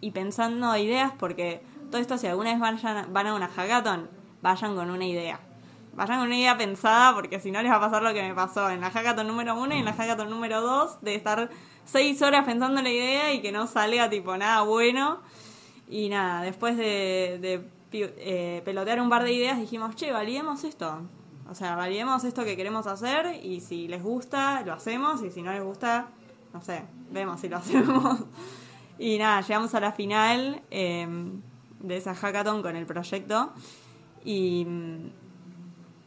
y, 0.00 0.10
pensando 0.12 0.76
ideas, 0.76 1.12
porque 1.18 1.62
todo 1.90 2.00
esto, 2.00 2.18
si 2.18 2.26
alguna 2.26 2.50
vez 2.50 2.60
vayan, 2.60 3.12
van 3.12 3.26
a 3.26 3.34
una 3.34 3.48
hackathon, 3.48 4.08
vayan 4.42 4.74
con 4.74 4.90
una 4.90 5.06
idea. 5.06 5.40
Vayan 5.92 6.18
con 6.18 6.26
una 6.28 6.38
idea 6.38 6.56
pensada, 6.56 7.14
porque 7.14 7.40
si 7.40 7.50
no 7.50 7.62
les 7.62 7.70
va 7.70 7.76
a 7.76 7.80
pasar 7.80 8.02
lo 8.02 8.14
que 8.14 8.22
me 8.22 8.34
pasó 8.34 8.70
en 8.70 8.80
la 8.80 8.90
hackathon 8.90 9.26
número 9.26 9.60
uno 9.60 9.74
y 9.74 9.78
en 9.78 9.84
la 9.84 9.92
hackathon 9.92 10.30
número 10.30 10.60
dos, 10.60 11.00
de 11.02 11.14
estar 11.14 11.50
seis 11.84 12.22
horas 12.22 12.44
pensando 12.44 12.78
en 12.78 12.84
la 12.84 12.90
idea 12.90 13.32
y 13.34 13.42
que 13.42 13.52
no 13.52 13.66
salga 13.66 14.08
tipo 14.08 14.36
nada 14.36 14.62
bueno. 14.62 15.20
Y 15.88 16.08
nada, 16.08 16.42
después 16.42 16.76
de, 16.76 17.38
de 17.40 17.68
eh, 17.92 18.62
pelotear 18.64 19.00
un 19.00 19.10
par 19.10 19.24
de 19.24 19.32
ideas, 19.32 19.58
dijimos, 19.58 19.96
che, 19.96 20.12
validemos 20.12 20.64
esto. 20.64 21.02
O 21.50 21.54
sea, 21.54 21.74
validemos 21.74 22.22
esto 22.22 22.44
que 22.44 22.56
queremos 22.56 22.86
hacer 22.86 23.44
y 23.44 23.60
si 23.60 23.88
les 23.88 24.02
gusta, 24.02 24.62
lo 24.62 24.72
hacemos 24.72 25.22
y 25.24 25.30
si 25.30 25.42
no 25.42 25.52
les 25.52 25.64
gusta, 25.64 26.10
no 26.52 26.60
sé, 26.62 26.82
vemos 27.10 27.40
si 27.40 27.48
lo 27.48 27.56
hacemos. 27.58 28.24
y 28.98 29.18
nada, 29.18 29.40
llegamos 29.42 29.74
a 29.74 29.80
la 29.80 29.92
final 29.92 30.62
eh, 30.70 31.06
de 31.80 31.96
esa 31.96 32.14
hackathon 32.14 32.62
con 32.62 32.76
el 32.76 32.86
proyecto 32.86 33.52
y, 34.24 34.66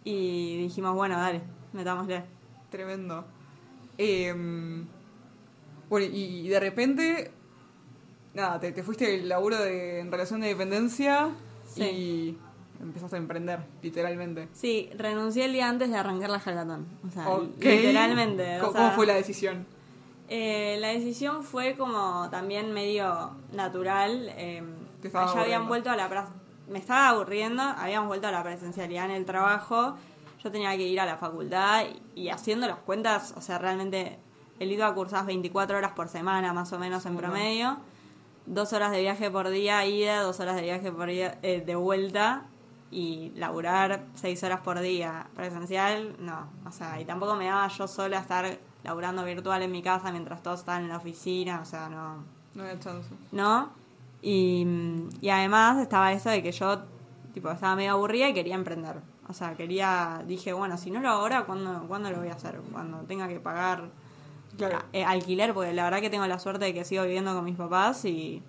y 0.04 0.58
dijimos, 0.58 0.94
bueno, 0.96 1.18
dale, 1.18 1.42
metámosle. 1.74 2.24
Tremendo. 2.70 3.26
Em, 3.98 4.86
bueno, 5.90 6.08
y 6.12 6.48
de 6.48 6.60
repente, 6.60 7.32
nada, 8.34 8.60
te, 8.60 8.72
te 8.72 8.84
fuiste 8.84 9.06
del 9.10 9.30
laburo 9.30 9.58
de, 9.58 10.00
en 10.00 10.12
relación 10.12 10.42
de 10.42 10.48
dependencia 10.48 11.30
Sí. 11.68 11.82
y 11.84 12.38
empezaste 12.82 13.16
a 13.16 13.20
emprender, 13.20 13.60
literalmente. 13.82 14.48
Sí, 14.54 14.90
renuncié 14.98 15.46
el 15.46 15.54
día 15.54 15.70
antes 15.70 15.90
de 15.90 15.98
arrancar 15.98 16.30
la 16.30 16.40
hackathon. 16.40 16.86
O 17.08 17.12
sea, 17.12 17.26
literalmente. 17.60 18.58
o 18.58 18.66
¿Cómo, 18.66 18.74
sea, 18.74 18.82
cómo 18.82 18.96
fue 18.96 19.06
la 19.08 19.14
decisión? 19.16 19.66
Eh, 20.30 20.78
la 20.80 20.90
decisión 20.90 21.44
fue 21.44 21.76
como 21.76 22.30
también 22.30 22.72
medio 22.72 23.32
natural. 23.52 24.30
Eh, 24.38 24.64
estaba 25.04 25.34
ya 25.34 25.42
habían 25.42 25.68
vuelto 25.68 25.90
a 25.90 25.96
la 25.96 26.08
me 26.70 26.80
estaba 26.80 27.10
aburriendo, 27.10 27.62
habíamos 27.62 28.08
vuelto 28.08 28.28
a 28.28 28.32
la 28.32 28.42
presencialidad 28.42 29.06
en 29.06 29.12
el 29.12 29.26
trabajo. 29.26 29.96
Yo 30.42 30.52
tenía 30.52 30.76
que 30.78 30.88
ir 30.88 31.00
a 31.00 31.06
la 31.06 31.18
facultad 31.18 31.84
y, 32.16 32.22
y 32.22 32.30
haciendo 32.30 32.68
las 32.68 32.78
cuentas, 32.80 33.34
o 33.38 33.42
sea, 33.42 33.58
realmente 33.58 34.18
el 34.60 34.72
ido 34.72 34.86
a 34.86 34.94
cursar 34.94 35.26
24 35.26 35.78
horas 35.78 35.92
por 35.92 36.08
semana, 36.08 36.54
más 36.54 36.72
o 36.74 36.80
menos 36.80 37.06
en 37.06 37.18
promedio. 37.18 37.78
Dos 38.46 38.74
horas 38.74 38.92
de 38.92 39.02
viaje 39.02 39.32
por 39.32 39.50
día, 39.50 39.86
ida, 39.86 40.22
dos 40.22 40.40
horas 40.40 40.56
de 40.56 40.64
viaje 40.64 40.92
por 40.92 41.08
día, 41.08 41.38
eh, 41.42 41.62
de 41.66 41.76
vuelta. 41.76 42.44
Y 42.92 43.32
laburar 43.36 44.06
seis 44.14 44.44
horas 44.44 44.60
por 44.62 44.80
día 44.80 45.28
presencial, 45.36 46.16
no. 46.20 46.48
O 46.68 46.72
sea, 46.72 47.02
y 47.02 47.06
tampoco 47.06 47.36
me 47.36 47.46
daba 47.46 47.68
yo 47.68 47.88
sola 47.88 48.20
estar 48.20 48.60
laburando 48.84 49.24
virtual 49.24 49.62
en 49.62 49.72
mi 49.72 49.82
casa 49.82 50.12
mientras 50.12 50.42
todos 50.44 50.60
estaban 50.60 50.84
en 50.84 50.90
la 50.90 50.98
oficina, 50.98 51.60
o 51.62 51.66
sea, 51.66 51.90
no. 51.90 52.24
No 52.56 52.64
había 52.64 52.80
chance. 52.80 53.10
¿no? 53.32 53.70
Y, 54.22 54.66
y 55.22 55.30
además 55.30 55.80
estaba 55.82 56.12
eso 56.14 56.30
de 56.30 56.42
que 56.44 56.52
yo 56.52 56.84
tipo 57.34 57.50
estaba 57.52 57.76
medio 57.76 57.92
aburrida 57.94 58.30
y 58.30 58.34
quería 58.34 58.56
emprender. 58.56 58.98
O 59.28 59.34
sea, 59.34 59.56
quería, 59.56 60.22
dije, 60.28 60.54
bueno, 60.54 60.78
si 60.78 60.92
no 60.92 61.00
lo 61.02 61.10
hago 61.10 61.22
ahora, 61.22 61.44
¿cuándo, 61.46 61.86
¿cuándo 61.88 62.12
lo 62.12 62.18
voy 62.20 62.28
a 62.28 62.34
hacer? 62.34 62.60
Cuando 62.72 63.00
tenga 63.00 63.28
que 63.28 63.40
pagar 63.40 63.90
Claro. 64.58 64.80
eh, 64.94 65.04
alquiler, 65.04 65.54
porque 65.54 65.74
la 65.74 65.86
verdad 65.86 66.00
que 66.02 66.10
tengo 66.10 66.28
la 66.28 66.38
suerte 66.40 66.66
de 66.66 66.74
que 66.74 66.86
sigo 66.86 67.04
viviendo 67.04 67.34
con 67.34 67.44
mis 67.44 67.56
papás 67.56 68.06
y, 68.06 68.44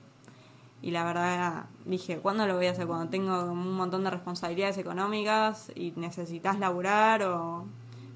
y 0.82 0.90
la 0.90 1.04
verdad 1.04 1.64
dije, 1.86 2.18
¿cuándo 2.18 2.46
lo 2.46 2.56
voy 2.56 2.66
a 2.66 2.72
hacer? 2.72 2.86
Cuando 2.86 3.08
tengo 3.08 3.44
un 3.44 3.74
montón 3.74 4.04
de 4.04 4.10
responsabilidades 4.10 4.76
económicas 4.78 5.72
y 5.74 5.92
necesitas 5.96 6.58
laburar 6.58 7.22
o... 7.22 7.64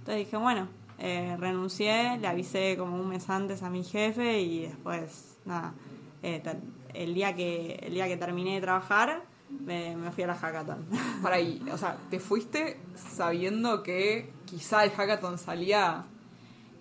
Entonces 0.00 0.26
dije, 0.26 0.36
bueno, 0.36 0.68
eh, 0.98 1.36
renuncié, 1.38 2.18
le 2.18 2.26
avisé 2.26 2.76
como 2.76 2.96
un 2.96 3.08
mes 3.08 3.30
antes 3.30 3.62
a 3.62 3.70
mi 3.70 3.84
jefe 3.84 4.40
y 4.40 4.62
después, 4.62 5.38
nada, 5.44 5.74
eh, 6.22 6.42
el, 6.92 7.14
día 7.14 7.36
que, 7.36 7.78
el 7.82 7.94
día 7.94 8.08
que 8.08 8.16
terminé 8.16 8.54
de 8.54 8.60
trabajar 8.60 9.22
me, 9.48 9.96
me 9.96 10.10
fui 10.10 10.24
a 10.24 10.26
la 10.26 10.34
hackathon. 10.34 10.86
Para 11.22 11.36
ahí, 11.36 11.64
o 11.72 11.78
sea, 11.78 11.96
te 12.10 12.18
fuiste 12.18 12.80
sabiendo 12.96 13.82
que 13.82 14.32
quizá 14.44 14.84
el 14.84 14.90
hackathon 14.90 15.38
salía 15.38 16.04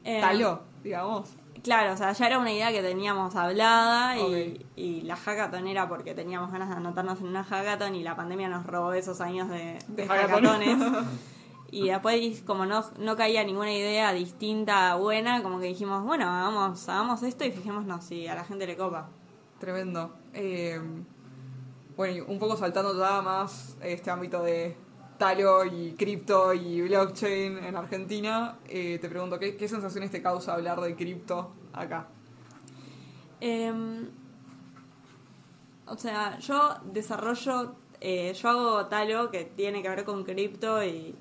Eh, 0.03 0.19
talo, 0.19 0.61
digamos. 0.83 1.29
Claro, 1.63 1.93
o 1.93 1.97
sea, 1.97 2.13
ya 2.13 2.27
era 2.27 2.39
una 2.39 2.51
idea 2.51 2.71
que 2.71 2.81
teníamos 2.81 3.35
hablada 3.35 4.17
y, 4.17 5.01
la 5.01 5.15
hackathon 5.15 5.67
era 5.67 5.87
porque 5.87 6.13
teníamos 6.13 6.51
ganas 6.51 6.69
de 6.69 6.75
anotarnos 6.75 7.19
en 7.19 7.27
una 7.27 7.43
hackathon 7.43 7.93
y 7.93 8.03
la 8.03 8.15
pandemia 8.15 8.47
nos 8.49 8.65
robó 8.65 8.93
esos 8.93 9.21
años 9.21 9.49
de, 9.49 9.77
De 9.89 10.03
de 10.03 10.07
hackatones. 10.07 10.77
y 11.69 11.89
después, 11.89 12.41
como 12.43 12.65
no, 12.65 12.83
no 12.97 13.15
caía 13.15 13.43
ninguna 13.43 13.73
idea 13.73 14.13
distinta, 14.13 14.95
buena, 14.95 15.43
como 15.43 15.59
que 15.59 15.67
dijimos, 15.67 16.03
bueno, 16.03 16.25
hagamos, 16.29 16.87
hagamos 16.87 17.23
esto 17.23 17.45
y 17.45 17.51
fijémonos 17.51 18.05
si 18.05 18.27
a 18.27 18.35
la 18.35 18.45
gente 18.45 18.65
le 18.65 18.77
copa. 18.77 19.09
Tremendo. 19.59 20.13
Eh, 20.33 20.79
bueno, 21.95 22.15
y 22.15 22.19
un 22.21 22.39
poco 22.39 22.55
saltando 22.55 22.97
ya 22.97 23.21
más 23.21 23.75
este 23.81 24.09
ámbito 24.09 24.43
de 24.43 24.77
talo 25.17 25.65
y 25.65 25.93
cripto 25.93 26.53
y 26.53 26.81
blockchain 26.81 27.57
en 27.57 27.75
Argentina, 27.75 28.59
eh, 28.67 28.99
te 29.01 29.09
pregunto, 29.09 29.39
¿qué, 29.39 29.57
¿qué 29.57 29.67
sensaciones 29.67 30.11
te 30.11 30.21
causa 30.21 30.53
hablar 30.53 30.79
de 30.79 30.95
cripto 30.95 31.51
acá? 31.73 32.07
Em, 33.41 34.09
o 35.85 35.97
sea, 35.97 36.37
yo 36.39 36.75
desarrollo, 36.85 37.75
eh, 37.99 38.33
yo 38.33 38.49
hago 38.49 38.85
talo 38.85 39.31
que 39.31 39.45
tiene 39.45 39.81
que 39.81 39.89
ver 39.89 40.05
con 40.05 40.23
cripto, 40.23 40.83
y, 40.83 41.15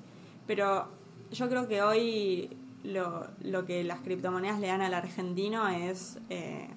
pero 0.47 0.87
yo 1.31 1.49
creo 1.49 1.67
que 1.67 1.81
hoy 1.81 2.57
lo, 2.83 3.27
lo 3.41 3.65
que 3.65 3.83
las 3.83 3.99
criptomonedas 3.99 4.59
le 4.59 4.67
dan 4.67 4.81
al 4.81 4.93
argentino 4.93 5.67
es, 5.67 6.19
eh, 6.29 6.69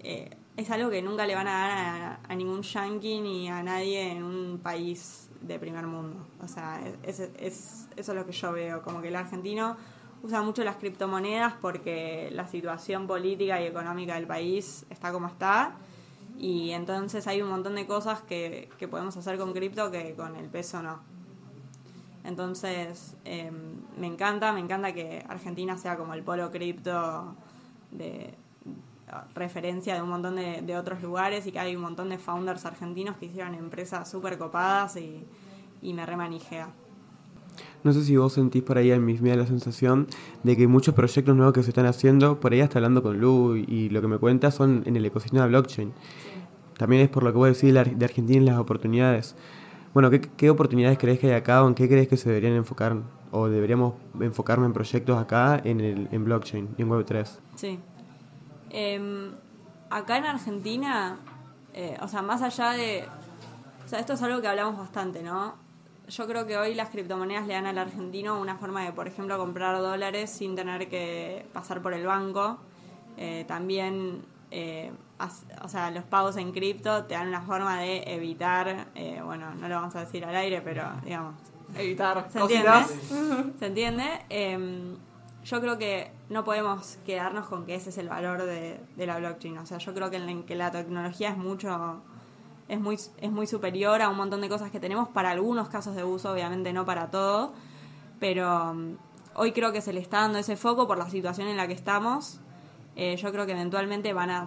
eh, 0.00 0.30
es 0.56 0.70
algo 0.70 0.90
que 0.90 1.02
nunca 1.02 1.26
le 1.26 1.34
van 1.34 1.48
a 1.48 1.52
dar 1.52 2.20
a, 2.28 2.34
ningún 2.34 2.62
yankee 2.62 3.20
ni 3.20 3.48
a 3.48 3.62
nadie 3.62 4.12
en 4.12 4.22
un 4.22 4.58
país 4.62 5.28
de 5.40 5.58
primer 5.58 5.86
mundo. 5.86 6.26
O 6.42 6.48
sea, 6.48 6.80
es- 7.02 7.20
es- 7.20 7.88
eso 7.96 8.12
es 8.12 8.16
lo 8.18 8.24
que 8.24 8.32
yo 8.32 8.52
veo, 8.52 8.82
como 8.82 9.02
que 9.02 9.08
el 9.08 9.16
argentino 9.16 9.76
usa 10.22 10.42
mucho 10.42 10.64
las 10.64 10.76
criptomonedas 10.76 11.54
porque 11.60 12.30
la 12.32 12.46
situación 12.48 13.06
política 13.06 13.60
y 13.60 13.66
económica 13.66 14.14
del 14.14 14.26
país 14.26 14.86
está 14.90 15.12
como 15.12 15.26
está 15.26 15.76
y 16.38 16.70
entonces 16.70 17.26
hay 17.26 17.42
un 17.42 17.48
montón 17.50 17.74
de 17.74 17.86
cosas 17.86 18.22
que, 18.22 18.68
que 18.78 18.88
podemos 18.88 19.16
hacer 19.16 19.38
con 19.38 19.52
cripto 19.52 19.90
que 19.90 20.14
con 20.14 20.36
el 20.36 20.46
peso 20.48 20.82
no. 20.82 21.00
Entonces, 22.26 23.16
eh, 23.24 23.50
me 23.98 24.06
encanta, 24.06 24.52
me 24.52 24.60
encanta 24.60 24.92
que 24.92 25.24
Argentina 25.28 25.78
sea 25.78 25.96
como 25.96 26.12
el 26.14 26.22
polo 26.22 26.50
cripto 26.50 27.34
de 27.92 28.34
referencia 29.34 29.94
de 29.94 30.02
un 30.02 30.08
montón 30.08 30.34
de, 30.36 30.62
de 30.62 30.76
otros 30.76 31.00
lugares 31.00 31.46
y 31.46 31.52
que 31.52 31.60
hay 31.60 31.76
un 31.76 31.82
montón 31.82 32.08
de 32.08 32.18
founders 32.18 32.66
argentinos 32.66 33.16
que 33.16 33.26
hicieron 33.26 33.54
empresas 33.54 34.10
súper 34.10 34.36
copadas 34.36 34.96
y, 34.96 35.24
y 35.82 35.94
me 35.94 36.04
remanijea. 36.04 36.68
No 37.84 37.92
sé 37.92 38.02
si 38.02 38.16
vos 38.16 38.32
sentís 38.32 38.64
por 38.64 38.78
ahí 38.78 38.90
en 38.90 39.04
mis 39.04 39.20
me 39.22 39.30
da 39.30 39.36
la 39.36 39.46
sensación 39.46 40.08
de 40.42 40.56
que 40.56 40.66
muchos 40.66 40.94
proyectos 40.94 41.36
nuevos 41.36 41.54
que 41.54 41.62
se 41.62 41.70
están 41.70 41.86
haciendo, 41.86 42.40
por 42.40 42.52
ahí 42.52 42.60
hasta 42.60 42.78
hablando 42.78 43.02
con 43.02 43.20
Lu 43.20 43.54
y, 43.54 43.88
lo 43.90 44.00
que 44.00 44.08
me 44.08 44.18
cuenta 44.18 44.50
son 44.50 44.82
en 44.86 44.96
el 44.96 45.04
ecosistema 45.04 45.44
de 45.44 45.50
blockchain. 45.50 45.92
También 46.76 47.02
es 47.02 47.08
por 47.08 47.22
lo 47.22 47.30
que 47.32 47.38
vos 47.38 47.48
decís 47.48 47.72
la- 47.72 47.84
de 47.84 48.04
Argentina 48.04 48.42
y 48.42 48.44
las 48.46 48.58
oportunidades. 48.58 49.36
Bueno, 49.96 50.10
¿qué, 50.10 50.20
qué 50.20 50.50
oportunidades 50.50 50.98
crees 50.98 51.18
que 51.18 51.28
hay 51.28 51.32
acá 51.32 51.64
o 51.64 51.68
en 51.68 51.74
qué 51.74 51.88
crees 51.88 52.06
que 52.06 52.18
se 52.18 52.28
deberían 52.28 52.52
enfocar 52.52 52.98
o 53.30 53.48
deberíamos 53.48 53.94
enfocarnos 54.20 54.66
en 54.66 54.74
proyectos 54.74 55.18
acá 55.18 55.58
en, 55.64 55.80
el, 55.80 56.08
en 56.12 56.22
blockchain 56.22 56.68
en 56.76 56.90
Web3? 56.90 57.26
Sí. 57.54 57.78
Em, 58.68 59.32
acá 59.88 60.18
en 60.18 60.26
Argentina, 60.26 61.16
eh, 61.72 61.96
o 62.02 62.08
sea, 62.08 62.20
más 62.20 62.42
allá 62.42 62.72
de... 62.72 63.06
O 63.86 63.88
sea, 63.88 63.98
esto 63.98 64.12
es 64.12 64.22
algo 64.22 64.42
que 64.42 64.48
hablamos 64.48 64.76
bastante, 64.76 65.22
¿no? 65.22 65.54
Yo 66.10 66.26
creo 66.26 66.46
que 66.46 66.58
hoy 66.58 66.74
las 66.74 66.90
criptomonedas 66.90 67.46
le 67.46 67.54
dan 67.54 67.64
al 67.64 67.78
argentino 67.78 68.38
una 68.38 68.58
forma 68.58 68.84
de, 68.84 68.92
por 68.92 69.08
ejemplo, 69.08 69.38
comprar 69.38 69.78
dólares 69.78 70.28
sin 70.28 70.54
tener 70.54 70.90
que 70.90 71.46
pasar 71.54 71.80
por 71.80 71.94
el 71.94 72.04
banco. 72.04 72.58
Eh, 73.16 73.46
también, 73.48 74.20
eh, 74.50 74.92
o 75.62 75.68
sea, 75.68 75.90
los 75.90 76.04
pagos 76.04 76.36
en 76.36 76.52
cripto 76.52 77.04
te 77.04 77.14
dan 77.14 77.28
una 77.28 77.42
forma 77.42 77.80
de 77.80 78.02
evitar, 78.06 78.88
eh, 78.94 79.20
bueno, 79.24 79.54
no 79.54 79.68
lo 79.68 79.76
vamos 79.76 79.96
a 79.96 80.00
decir 80.00 80.24
al 80.24 80.36
aire, 80.36 80.60
pero 80.60 80.84
digamos, 81.04 81.34
Evitar 81.74 82.28
¿Se 82.30 82.38
cositas. 82.38 82.90
entiende? 82.90 83.52
¿Se 83.58 83.66
entiende? 83.66 84.04
Em, 84.28 84.96
yo 85.44 85.60
creo 85.60 85.78
que 85.78 86.10
no 86.28 86.44
podemos 86.44 86.98
quedarnos 87.04 87.46
con 87.46 87.66
que 87.66 87.74
ese 87.74 87.90
es 87.90 87.98
el 87.98 88.08
valor 88.08 88.42
de, 88.44 88.80
de 88.96 89.06
la 89.06 89.18
blockchain. 89.18 89.58
O 89.58 89.66
sea, 89.66 89.78
yo 89.78 89.94
creo 89.94 90.10
que, 90.10 90.16
en 90.16 90.44
que 90.44 90.54
la 90.54 90.70
tecnología 90.70 91.30
es 91.30 91.36
mucho, 91.36 92.02
es 92.68 92.80
muy, 92.80 92.96
es 92.96 93.30
muy 93.30 93.46
superior 93.46 94.00
a 94.02 94.08
un 94.08 94.16
montón 94.16 94.40
de 94.40 94.48
cosas 94.48 94.70
que 94.70 94.80
tenemos 94.80 95.08
para 95.08 95.30
algunos 95.30 95.68
casos 95.68 95.94
de 95.94 96.04
uso, 96.04 96.32
obviamente 96.32 96.72
no 96.72 96.84
para 96.84 97.10
todo. 97.10 97.52
Pero 98.18 98.70
um, 98.70 98.96
hoy 99.34 99.52
creo 99.52 99.72
que 99.72 99.80
se 99.80 99.92
le 99.92 100.00
está 100.00 100.20
dando 100.20 100.38
ese 100.38 100.56
foco 100.56 100.86
por 100.86 100.98
la 100.98 101.08
situación 101.10 101.48
en 101.48 101.56
la 101.56 101.66
que 101.66 101.74
estamos. 101.74 102.40
Eh, 102.96 103.16
yo 103.16 103.30
creo 103.30 103.44
que 103.44 103.52
eventualmente 103.52 104.12
van 104.12 104.30
a 104.30 104.44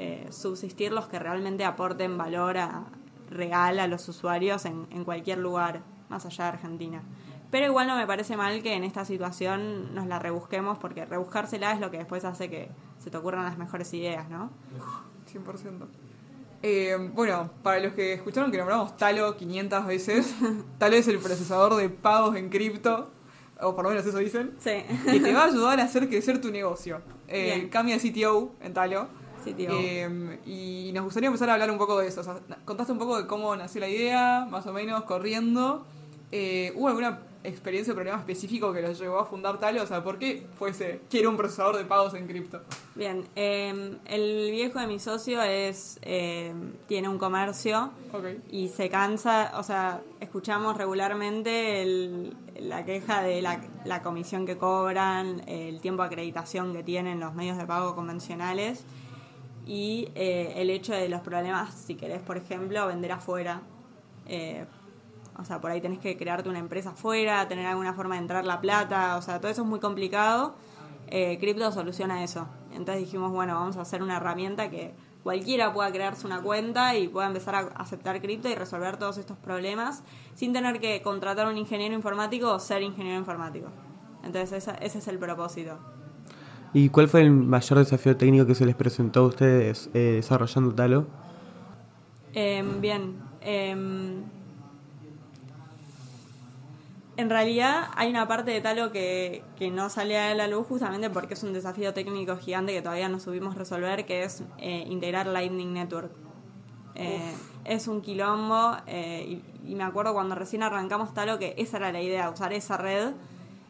eh, 0.00 0.26
subsistir 0.30 0.92
los 0.92 1.08
que 1.08 1.18
realmente 1.18 1.64
aporten 1.64 2.16
valor 2.16 2.56
a- 2.58 2.84
real 3.30 3.78
a 3.80 3.86
los 3.88 4.08
usuarios 4.08 4.64
en, 4.64 4.86
en 4.90 5.04
cualquier 5.04 5.38
lugar, 5.38 5.82
más 6.08 6.24
allá 6.24 6.44
de 6.44 6.50
Argentina. 6.50 7.02
Pero 7.50 7.66
igual 7.66 7.86
no 7.88 7.96
me 7.96 8.06
parece 8.06 8.36
mal 8.36 8.62
que 8.62 8.74
en 8.74 8.84
esta 8.84 9.04
situación 9.04 9.94
nos 9.94 10.06
la 10.06 10.18
rebusquemos, 10.18 10.78
porque 10.78 11.04
rebuscársela 11.04 11.72
es 11.72 11.80
lo 11.80 11.90
que 11.90 11.98
después 11.98 12.24
hace 12.24 12.48
que 12.48 12.70
se 12.98 13.10
te 13.10 13.16
ocurran 13.16 13.44
las 13.44 13.58
mejores 13.58 13.92
ideas, 13.94 14.28
¿no? 14.30 14.50
100%. 15.32 15.86
Eh, 16.62 16.96
bueno, 17.14 17.50
para 17.62 17.78
los 17.80 17.92
que 17.94 18.14
escucharon 18.14 18.50
que 18.50 18.58
nombramos 18.58 18.96
Talo 18.96 19.36
500 19.36 19.86
veces, 19.86 20.34
Talo 20.78 20.96
es 20.96 21.06
el 21.08 21.18
procesador 21.18 21.74
de 21.76 21.88
pagos 21.88 22.36
en 22.36 22.48
cripto, 22.50 23.10
o 23.60 23.74
por 23.74 23.84
lo 23.84 23.90
menos 23.90 24.04
eso 24.06 24.18
dicen, 24.18 24.54
Sí. 24.58 24.82
que 25.10 25.20
te 25.20 25.32
va 25.32 25.42
a 25.42 25.46
ayudar 25.52 25.80
a 25.80 25.84
hacer 25.84 26.08
crecer 26.08 26.40
tu 26.40 26.50
negocio. 26.50 27.00
Eh, 27.28 27.68
cambia 27.70 27.96
de 27.98 28.10
CTO 28.10 28.54
en 28.60 28.72
Talo. 28.74 29.08
Eh, 29.80 30.38
y 30.46 30.90
nos 30.92 31.04
gustaría 31.04 31.28
empezar 31.28 31.50
a 31.50 31.54
hablar 31.54 31.70
un 31.70 31.78
poco 31.78 31.98
de 31.98 32.08
eso. 32.08 32.20
O 32.20 32.24
sea, 32.24 32.38
contaste 32.64 32.92
un 32.92 32.98
poco 32.98 33.20
de 33.20 33.26
cómo 33.26 33.54
nació 33.56 33.80
la 33.80 33.88
idea, 33.88 34.46
más 34.50 34.66
o 34.66 34.72
menos 34.72 35.04
corriendo. 35.04 35.84
Eh, 36.30 36.72
¿Hubo 36.76 36.88
alguna 36.88 37.20
experiencia 37.44 37.92
o 37.92 37.96
problema 37.96 38.18
específico 38.18 38.72
que 38.72 38.82
los 38.82 38.98
llevó 38.98 39.18
a 39.20 39.24
fundar 39.24 39.58
Talo? 39.58 39.82
O 39.82 39.86
sea, 39.86 40.04
¿por 40.04 40.18
qué 40.18 40.46
fuese 40.58 41.00
quiero 41.08 41.30
un 41.30 41.36
procesador 41.38 41.76
de 41.78 41.84
pagos 41.84 42.12
en 42.14 42.26
cripto? 42.26 42.60
Bien, 42.94 43.24
eh, 43.36 43.96
el 44.04 44.50
viejo 44.50 44.78
de 44.78 44.86
mi 44.88 44.98
socio 44.98 45.40
es 45.40 45.98
eh, 46.02 46.52
tiene 46.86 47.08
un 47.08 47.16
comercio 47.16 47.92
y 48.50 48.68
se 48.68 48.90
cansa, 48.90 49.52
o 49.56 49.62
sea, 49.62 50.02
escuchamos 50.20 50.76
regularmente 50.76 51.80
el- 51.82 52.36
la 52.60 52.84
queja 52.84 53.22
de 53.22 53.40
la, 53.40 53.60
la 53.84 54.02
comisión 54.02 54.44
que 54.44 54.58
cobran, 54.58 55.42
el 55.48 55.80
tiempo 55.80 56.02
de 56.02 56.08
acreditación 56.08 56.72
que 56.74 56.82
tienen 56.82 57.20
los 57.20 57.34
medios 57.34 57.56
de 57.56 57.64
pago 57.66 57.94
convencionales 57.94 58.84
y 59.68 60.08
eh, 60.14 60.54
el 60.56 60.70
hecho 60.70 60.94
de 60.94 61.08
los 61.10 61.20
problemas, 61.20 61.74
si 61.74 61.94
querés, 61.94 62.20
por 62.22 62.38
ejemplo, 62.38 62.86
vender 62.86 63.12
afuera. 63.12 63.60
Eh, 64.26 64.64
o 65.38 65.44
sea, 65.44 65.60
por 65.60 65.70
ahí 65.70 65.80
tenés 65.80 65.98
que 65.98 66.16
crearte 66.16 66.48
una 66.48 66.58
empresa 66.58 66.90
afuera, 66.90 67.46
tener 67.46 67.66
alguna 67.66 67.92
forma 67.92 68.14
de 68.16 68.22
entrar 68.22 68.44
la 68.46 68.60
plata, 68.60 69.16
o 69.16 69.22
sea, 69.22 69.38
todo 69.40 69.50
eso 69.50 69.62
es 69.62 69.68
muy 69.68 69.78
complicado. 69.78 70.54
Eh, 71.08 71.36
Crypto 71.38 71.70
soluciona 71.70 72.24
eso. 72.24 72.48
Entonces 72.72 73.04
dijimos, 73.04 73.30
bueno, 73.30 73.54
vamos 73.54 73.76
a 73.76 73.82
hacer 73.82 74.02
una 74.02 74.16
herramienta 74.16 74.70
que 74.70 74.94
cualquiera 75.22 75.72
pueda 75.72 75.92
crearse 75.92 76.26
una 76.26 76.40
cuenta 76.42 76.96
y 76.96 77.08
pueda 77.08 77.26
empezar 77.26 77.54
a 77.54 77.58
aceptar 77.76 78.20
cripto 78.22 78.48
y 78.48 78.54
resolver 78.54 78.96
todos 78.96 79.18
estos 79.18 79.36
problemas 79.36 80.02
sin 80.34 80.52
tener 80.54 80.80
que 80.80 81.02
contratar 81.02 81.46
un 81.46 81.58
ingeniero 81.58 81.94
informático 81.94 82.50
o 82.52 82.58
ser 82.58 82.82
ingeniero 82.82 83.18
informático. 83.18 83.68
Entonces 84.24 84.52
esa- 84.52 84.74
ese 84.76 84.98
es 84.98 85.08
el 85.08 85.18
propósito. 85.18 85.78
¿Y 86.72 86.90
cuál 86.90 87.08
fue 87.08 87.22
el 87.22 87.30
mayor 87.30 87.78
desafío 87.78 88.16
técnico 88.16 88.46
que 88.46 88.54
se 88.54 88.66
les 88.66 88.74
presentó 88.74 89.20
a 89.20 89.26
ustedes 89.28 89.90
eh, 89.94 90.14
desarrollando 90.16 90.74
Talo? 90.74 91.06
Em, 92.34 92.80
bien. 92.80 93.16
em, 93.40 94.22
en 97.16 97.30
realidad 97.30 97.88
hay 97.96 98.10
una 98.10 98.28
parte 98.28 98.50
de 98.50 98.60
Talo 98.60 98.92
que, 98.92 99.42
que 99.56 99.70
no 99.70 99.90
sale 99.90 100.18
a 100.18 100.34
la 100.34 100.46
luz 100.46 100.66
justamente 100.68 101.10
porque 101.10 101.34
es 101.34 101.42
un 101.42 101.52
desafío 101.52 101.92
técnico 101.92 102.36
gigante 102.36 102.72
que 102.72 102.82
todavía 102.82 103.08
no 103.08 103.18
subimos 103.18 103.56
resolver, 103.56 104.06
que 104.06 104.22
es 104.22 104.44
eh, 104.58 104.84
integrar 104.88 105.26
Lightning 105.26 105.72
Network. 105.72 106.12
Eh, 106.94 107.32
es 107.64 107.88
un 107.88 108.02
quilombo 108.02 108.76
eh, 108.86 109.42
y, 109.64 109.72
y 109.72 109.74
me 109.74 109.84
acuerdo 109.84 110.12
cuando 110.14 110.34
recién 110.34 110.62
arrancamos 110.62 111.14
Talo 111.14 111.38
que 111.38 111.54
esa 111.56 111.78
era 111.78 111.92
la 111.92 112.02
idea, 112.02 112.30
usar 112.30 112.52
esa 112.52 112.76
red 112.76 113.14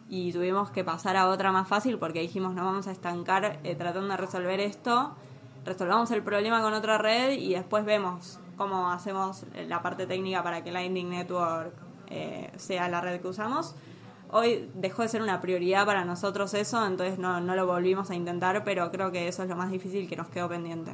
y 0.08 0.32
tuvimos 0.32 0.70
que 0.70 0.84
pasar 0.84 1.16
a 1.16 1.28
otra 1.28 1.52
más 1.52 1.68
fácil 1.68 1.98
porque 1.98 2.20
dijimos 2.20 2.54
no 2.54 2.64
vamos 2.64 2.86
a 2.86 2.92
estancar 2.92 3.60
eh, 3.64 3.74
tratando 3.74 4.08
de 4.08 4.16
resolver 4.16 4.60
esto, 4.60 5.14
resolvamos 5.64 6.10
el 6.10 6.22
problema 6.22 6.62
con 6.62 6.72
otra 6.72 6.98
red 6.98 7.32
y 7.32 7.54
después 7.54 7.84
vemos 7.84 8.38
cómo 8.56 8.90
hacemos 8.90 9.44
la 9.66 9.82
parte 9.82 10.06
técnica 10.06 10.42
para 10.42 10.64
que 10.64 10.72
Lightning 10.72 11.10
Network 11.10 11.72
eh, 12.08 12.50
sea 12.56 12.88
la 12.88 13.00
red 13.00 13.20
que 13.20 13.28
usamos. 13.28 13.74
Hoy 14.30 14.70
dejó 14.74 15.02
de 15.02 15.08
ser 15.08 15.22
una 15.22 15.40
prioridad 15.40 15.86
para 15.86 16.04
nosotros 16.04 16.52
eso, 16.52 16.84
entonces 16.86 17.18
no, 17.18 17.40
no 17.40 17.54
lo 17.54 17.66
volvimos 17.66 18.10
a 18.10 18.14
intentar, 18.14 18.62
pero 18.64 18.90
creo 18.90 19.10
que 19.10 19.26
eso 19.26 19.42
es 19.42 19.48
lo 19.48 19.56
más 19.56 19.70
difícil 19.70 20.06
que 20.06 20.16
nos 20.16 20.28
quedó 20.28 20.48
pendiente. 20.48 20.92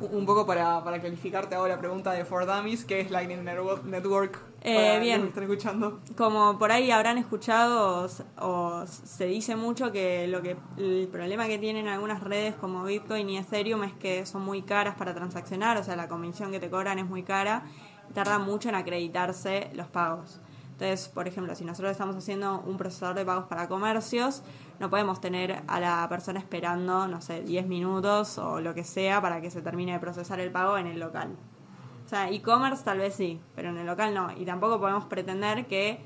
Un 0.00 0.26
poco 0.26 0.46
para, 0.46 0.82
para 0.82 1.00
clarificarte 1.00 1.54
ahora 1.54 1.76
la 1.76 1.80
pregunta 1.80 2.10
de 2.10 2.24
For 2.24 2.44
Dummies, 2.44 2.84
¿qué 2.84 3.00
es 3.00 3.10
Lightning 3.12 3.44
Network? 3.44 4.51
Eh, 4.64 4.98
bien. 5.00 5.26
están 5.26 5.42
escuchando. 5.42 6.00
Como 6.16 6.56
por 6.58 6.70
ahí 6.70 6.90
habrán 6.92 7.18
escuchado 7.18 8.08
o 8.38 8.86
se 8.86 9.26
dice 9.26 9.56
mucho 9.56 9.90
que 9.90 10.28
lo 10.28 10.40
que 10.40 10.56
el 10.78 11.08
problema 11.10 11.48
que 11.48 11.58
tienen 11.58 11.88
algunas 11.88 12.22
redes 12.22 12.54
como 12.54 12.84
Bitcoin 12.84 13.28
y 13.28 13.38
Ethereum 13.38 13.82
es 13.82 13.92
que 13.94 14.24
son 14.24 14.42
muy 14.42 14.62
caras 14.62 14.94
para 14.94 15.14
transaccionar, 15.14 15.76
o 15.78 15.82
sea, 15.82 15.96
la 15.96 16.06
comisión 16.06 16.52
que 16.52 16.60
te 16.60 16.70
cobran 16.70 17.00
es 17.00 17.06
muy 17.06 17.24
cara 17.24 17.64
y 18.08 18.12
tarda 18.12 18.38
mucho 18.38 18.68
en 18.68 18.76
acreditarse 18.76 19.70
los 19.74 19.88
pagos. 19.88 20.40
Entonces, 20.72 21.08
por 21.08 21.26
ejemplo, 21.26 21.54
si 21.56 21.64
nosotros 21.64 21.90
estamos 21.90 22.14
haciendo 22.16 22.60
un 22.60 22.76
procesador 22.76 23.16
de 23.16 23.24
pagos 23.24 23.46
para 23.46 23.68
comercios, 23.68 24.42
no 24.78 24.90
podemos 24.90 25.20
tener 25.20 25.62
a 25.66 25.80
la 25.80 26.08
persona 26.08 26.38
esperando, 26.38 27.06
no 27.08 27.20
sé, 27.20 27.42
10 27.42 27.66
minutos 27.66 28.38
o 28.38 28.60
lo 28.60 28.74
que 28.74 28.84
sea 28.84 29.20
para 29.20 29.40
que 29.40 29.50
se 29.50 29.60
termine 29.60 29.92
de 29.92 29.98
procesar 29.98 30.40
el 30.40 30.50
pago 30.50 30.78
en 30.78 30.86
el 30.86 30.98
local. 31.00 31.36
O 32.12 32.14
sea, 32.14 32.28
e-commerce 32.28 32.84
tal 32.84 32.98
vez 32.98 33.14
sí, 33.14 33.40
pero 33.56 33.70
en 33.70 33.78
el 33.78 33.86
local 33.86 34.12
no. 34.12 34.30
Y 34.36 34.44
tampoco 34.44 34.78
podemos 34.78 35.06
pretender 35.06 35.66
que, 35.66 35.98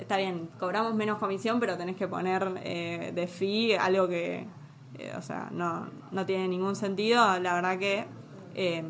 está 0.00 0.16
bien, 0.16 0.50
cobramos 0.58 0.96
menos 0.96 1.18
comisión, 1.18 1.60
pero 1.60 1.76
tenés 1.76 1.94
que 1.94 2.08
poner 2.08 2.60
eh, 2.64 3.12
de 3.14 3.28
fee 3.28 3.76
algo 3.76 4.08
que, 4.08 4.48
eh, 4.98 5.12
o 5.16 5.22
sea, 5.22 5.50
no, 5.52 5.88
no 6.10 6.26
tiene 6.26 6.48
ningún 6.48 6.74
sentido. 6.74 7.38
La 7.38 7.54
verdad 7.54 7.78
que... 7.78 8.04
eh, 8.56 8.84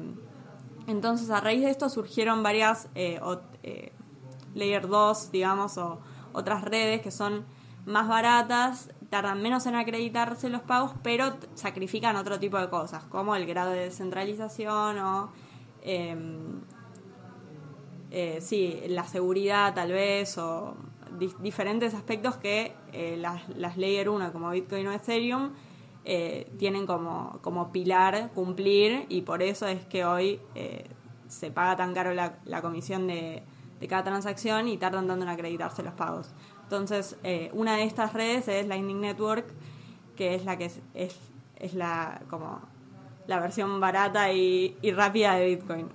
entonces, 0.87 1.29
a 1.29 1.41
raíz 1.41 1.63
de 1.63 1.69
esto 1.69 1.91
surgieron 1.91 2.43
varias 2.43 2.89
eh, 2.95 3.21
Layer 4.55 4.89
2, 4.89 5.33
digamos, 5.33 5.77
o 5.77 6.01
otras 6.33 6.63
redes 6.63 7.03
que 7.03 7.11
son 7.11 7.45
más 7.85 8.09
baratas, 8.09 8.89
tardan 9.11 9.43
menos 9.43 9.67
en 9.67 9.75
acreditarse 9.75 10.49
los 10.49 10.63
pagos, 10.63 10.93
pero 11.03 11.35
sacrifican 11.57 12.17
otro 12.17 12.39
tipo 12.39 12.59
de 12.59 12.71
cosas, 12.71 13.05
como 13.05 13.37
el 13.37 13.45
grado 13.45 13.73
de 13.73 13.81
descentralización 13.81 14.99
o, 14.99 15.31
em, 15.85 16.61
eh, 18.11 18.39
sí, 18.41 18.81
la 18.89 19.05
seguridad 19.05 19.75
tal 19.75 19.93
vez, 19.93 20.39
o 20.39 20.77
di- 21.19 21.35
diferentes 21.41 21.95
aspectos 21.95 22.37
que 22.37 22.73
eh, 22.93 23.17
las, 23.19 23.49
las 23.57 23.77
Layer 23.77 24.09
1 24.09 24.33
como 24.33 24.51
Bitcoin 24.51 24.87
o 24.87 24.93
Ethereum 24.93 25.51
eh, 26.05 26.51
tienen 26.59 26.87
como, 26.87 27.39
como 27.43 27.73
pilar 27.73 28.31
cumplir 28.35 29.07
y 29.09 29.23
por 29.23 29.43
eso 29.43 29.67
es 29.67 29.85
que 29.87 30.05
hoy 30.05 30.41
se 31.29 31.51
paga 31.51 31.77
tan 31.77 31.95
caro 31.95 32.15
la, 32.15 32.39
la 32.45 32.61
comisión 32.63 33.07
de, 33.07 33.43
de 33.81 33.89
cada 33.89 34.05
transacción 34.05 34.69
y 34.69 34.77
tardan 34.77 35.07
tanto 35.07 35.25
en 35.25 35.31
acreditarse 35.31 35.83
los 35.83 35.95
pagos. 35.95 36.31
Entonces, 36.63 37.17
una 37.53 37.77
de 37.77 37.85
estas 37.85 38.13
redes 38.13 38.49
es 38.49 38.67
Lightning 38.67 39.01
Network, 39.01 39.47
que 40.17 40.35
es 40.35 40.45
la 40.45 40.57
que 40.57 40.67
es, 40.67 40.81
es, 40.95 41.19
es 41.57 41.75
la 41.75 42.23
como 42.31 42.61
la 43.27 43.41
versión 43.41 43.81
barata 43.81 44.33
y, 44.33 44.77
y 44.83 44.93
rápida 44.93 45.35
de 45.35 45.47
Bitcoin. 45.47 45.89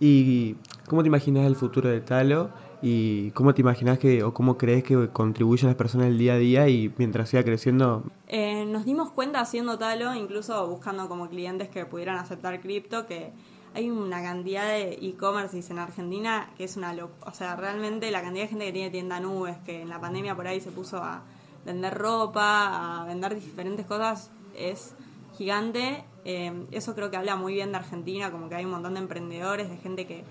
¿Y 0.00 0.56
cómo 0.86 1.02
te 1.02 1.08
imaginas 1.08 1.46
el 1.46 1.56
futuro 1.56 1.88
de 1.88 2.00
Talo? 2.00 2.50
¿Y 2.80 3.32
cómo 3.32 3.54
te 3.54 3.60
imaginas 3.60 3.98
que, 3.98 4.22
o 4.22 4.32
cómo 4.32 4.56
crees 4.56 4.84
que 4.84 5.08
contribuyen 5.08 5.66
las 5.66 5.76
personas 5.76 6.06
el 6.06 6.18
día 6.18 6.34
a 6.34 6.38
día 6.38 6.68
y 6.68 6.92
mientras 6.96 7.28
siga 7.28 7.42
creciendo? 7.42 8.04
Eh, 8.28 8.64
nos 8.66 8.84
dimos 8.84 9.10
cuenta 9.10 9.40
haciendo 9.40 9.78
Talo, 9.78 10.14
incluso 10.14 10.66
buscando 10.68 11.08
como 11.08 11.28
clientes 11.28 11.68
que 11.68 11.84
pudieran 11.86 12.18
aceptar 12.18 12.60
cripto, 12.60 13.06
que 13.06 13.32
hay 13.74 13.90
una 13.90 14.22
cantidad 14.22 14.68
de 14.68 14.92
e-commerce 15.02 15.60
en 15.70 15.78
Argentina 15.78 16.50
que 16.56 16.64
es 16.64 16.76
una 16.76 16.92
locura. 16.92 17.30
O 17.30 17.34
sea, 17.34 17.56
realmente 17.56 18.10
la 18.12 18.22
cantidad 18.22 18.44
de 18.44 18.48
gente 18.48 18.66
que 18.66 18.72
tiene 18.72 18.90
tienda 18.90 19.18
nubes, 19.18 19.56
que 19.66 19.82
en 19.82 19.88
la 19.88 20.00
pandemia 20.00 20.36
por 20.36 20.46
ahí 20.46 20.60
se 20.60 20.70
puso 20.70 20.98
a 20.98 21.22
vender 21.66 21.94
ropa, 21.94 23.02
a 23.02 23.04
vender 23.06 23.34
diferentes 23.34 23.86
cosas, 23.86 24.30
es 24.56 24.94
gigante. 25.36 26.04
Eh, 26.30 26.52
eso 26.72 26.94
creo 26.94 27.10
que 27.10 27.16
habla 27.16 27.36
muy 27.36 27.54
bien 27.54 27.72
de 27.72 27.78
Argentina, 27.78 28.30
como 28.30 28.50
que 28.50 28.56
hay 28.56 28.66
un 28.66 28.72
montón 28.72 28.92
de 28.92 29.00
emprendedores, 29.00 29.70
de 29.70 29.78
gente 29.78 30.06
que 30.06 30.24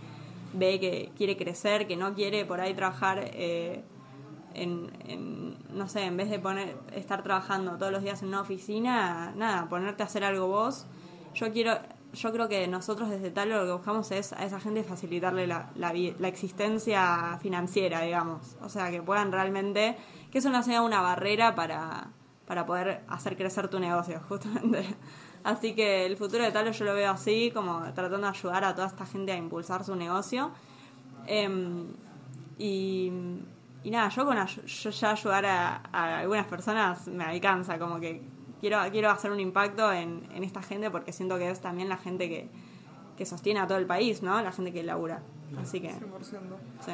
ve 0.53 0.79
que 0.79 1.11
quiere 1.17 1.35
crecer, 1.35 1.87
que 1.87 1.95
no 1.97 2.13
quiere 2.13 2.45
por 2.45 2.61
ahí 2.61 2.75
trabajar 2.75 3.31
eh, 3.33 3.83
en, 4.53 4.91
en, 5.07 5.57
no 5.75 5.89
sé, 5.89 6.03
en 6.03 6.15
vez 6.15 6.29
de 6.29 6.37
poner 6.37 6.77
estar 6.93 7.23
trabajando 7.23 7.79
todos 7.79 7.91
los 7.91 8.03
días 8.03 8.21
en 8.21 8.27
una 8.27 8.41
oficina, 8.41 9.33
nada, 9.35 9.67
ponerte 9.69 10.03
a 10.03 10.05
hacer 10.05 10.23
algo 10.23 10.45
vos. 10.45 10.85
Yo 11.33 11.51
quiero, 11.51 11.79
yo 12.13 12.31
creo 12.31 12.47
que 12.47 12.67
nosotros 12.67 13.09
desde 13.09 13.31
Talo 13.31 13.57
lo 13.57 13.65
que 13.65 13.71
buscamos 13.71 14.11
es 14.11 14.33
a 14.33 14.45
esa 14.45 14.59
gente 14.59 14.83
facilitarle 14.83 15.47
la, 15.47 15.71
la, 15.73 15.93
la 15.95 16.27
existencia 16.27 17.39
financiera, 17.41 18.01
digamos. 18.01 18.55
O 18.61 18.69
sea, 18.69 18.91
que 18.91 19.01
puedan 19.01 19.31
realmente, 19.31 19.97
que 20.31 20.37
eso 20.37 20.51
no 20.51 20.61
sea 20.61 20.83
una 20.83 21.01
barrera 21.01 21.55
para, 21.55 22.09
para 22.45 22.67
poder 22.67 23.03
hacer 23.07 23.35
crecer 23.35 23.67
tu 23.67 23.79
negocio, 23.79 24.21
justamente. 24.29 24.85
Así 25.47 25.73
que 25.73 26.05
el 26.05 26.17
futuro 26.17 26.43
de 26.43 26.51
Talo 26.51 26.71
yo 26.71 26.83
lo 26.83 26.93
veo 26.93 27.09
así, 27.09 27.51
como 27.53 27.79
tratando 27.93 28.17
de 28.17 28.27
ayudar 28.27 28.65
a 28.65 28.75
toda 28.75 28.87
esta 28.87 29.05
gente 29.05 29.31
a 29.31 29.37
impulsar 29.37 29.81
su 29.85 29.95
negocio. 29.95 30.51
Em, 31.25 31.85
y, 32.57 33.09
nada, 33.85 34.09
yo 34.09 34.25
con 34.25 34.35
yo 34.45 34.89
ya 34.89 35.11
ayudar 35.11 35.45
a, 35.45 35.83
a 35.93 36.19
algunas 36.19 36.47
personas 36.47 37.07
me 37.07 37.23
alcanza, 37.23 37.79
como 37.79 37.97
que 38.01 38.21
quiero, 38.59 38.79
quiero 38.91 39.09
hacer 39.09 39.31
un 39.31 39.39
impacto 39.39 39.89
en, 39.93 40.27
en 40.35 40.43
esta 40.43 40.61
gente 40.61 40.91
porque 40.91 41.13
siento 41.13 41.37
que 41.37 41.49
es 41.49 41.61
también 41.61 41.87
la 41.87 41.97
gente 41.97 42.27
que, 42.27 42.49
que 43.15 43.25
sostiene 43.25 43.61
a 43.61 43.67
todo 43.67 43.77
el 43.77 43.85
país, 43.85 44.21
¿no? 44.21 44.41
La 44.41 44.51
gente 44.51 44.73
que 44.73 44.83
labura. 44.83 45.21
Así 45.61 45.79
que, 45.79 45.89
100%. 45.89 46.57
sí. 46.85 46.91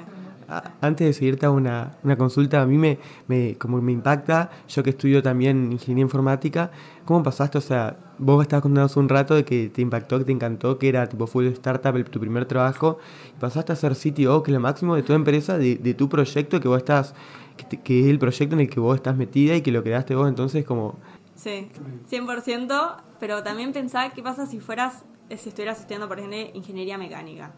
Antes 0.81 1.07
de 1.07 1.13
seguirte 1.13 1.45
a 1.45 1.51
una, 1.51 1.91
una 2.03 2.15
consulta, 2.17 2.61
a 2.61 2.65
mí 2.65 2.77
me, 2.77 2.99
me, 3.27 3.55
como 3.55 3.81
me 3.81 3.91
impacta, 3.91 4.51
yo 4.67 4.83
que 4.83 4.91
estudio 4.91 5.23
también 5.23 5.71
ingeniería 5.71 6.03
informática, 6.03 6.69
¿cómo 7.05 7.23
pasaste? 7.23 7.57
O 7.57 7.61
sea, 7.61 7.97
vos 8.19 8.41
estabas 8.43 8.61
contando 8.61 8.85
hace 8.85 8.99
un 8.99 9.09
rato 9.09 9.35
de 9.35 9.43
que 9.45 9.69
te 9.69 9.81
impactó, 9.81 10.19
que 10.19 10.25
te 10.25 10.31
encantó, 10.31 10.77
que 10.77 10.89
era 10.89 11.07
tipo 11.07 11.25
full 11.27 11.45
startup, 11.47 11.95
el- 11.95 12.05
tu 12.05 12.19
primer 12.19 12.45
trabajo, 12.45 12.99
y 13.35 13.39
pasaste 13.39 13.71
a 13.71 13.75
ser 13.75 13.93
CTO, 13.95 14.43
que 14.43 14.51
es 14.51 14.53
lo 14.53 14.59
máximo 14.61 14.95
de 14.95 15.03
tu 15.03 15.13
empresa, 15.13 15.57
de, 15.57 15.75
de 15.77 15.93
tu 15.93 16.07
proyecto 16.09 16.59
que 16.59 16.67
vos 16.67 16.77
estás, 16.77 17.15
que, 17.57 17.63
te- 17.63 17.81
que 17.81 18.01
es 18.01 18.07
el 18.07 18.19
proyecto 18.19 18.53
en 18.55 18.61
el 18.61 18.69
que 18.69 18.79
vos 18.79 18.95
estás 18.95 19.15
metida 19.15 19.55
y 19.55 19.61
que 19.61 19.71
lo 19.71 19.81
creaste 19.81 20.13
vos, 20.15 20.27
entonces 20.29 20.63
como... 20.65 20.99
Sí, 21.35 21.69
100%, 22.09 22.97
pero 23.19 23.41
también 23.43 23.73
pensá 23.73 24.09
qué 24.13 24.21
pasa 24.21 24.45
si 24.45 24.59
fueras, 24.59 25.03
si 25.35 25.49
estuvieras 25.49 25.79
estudiando, 25.79 26.07
por 26.07 26.19
ejemplo, 26.19 26.37
ingeniería 26.53 26.97
mecánica. 26.97 27.51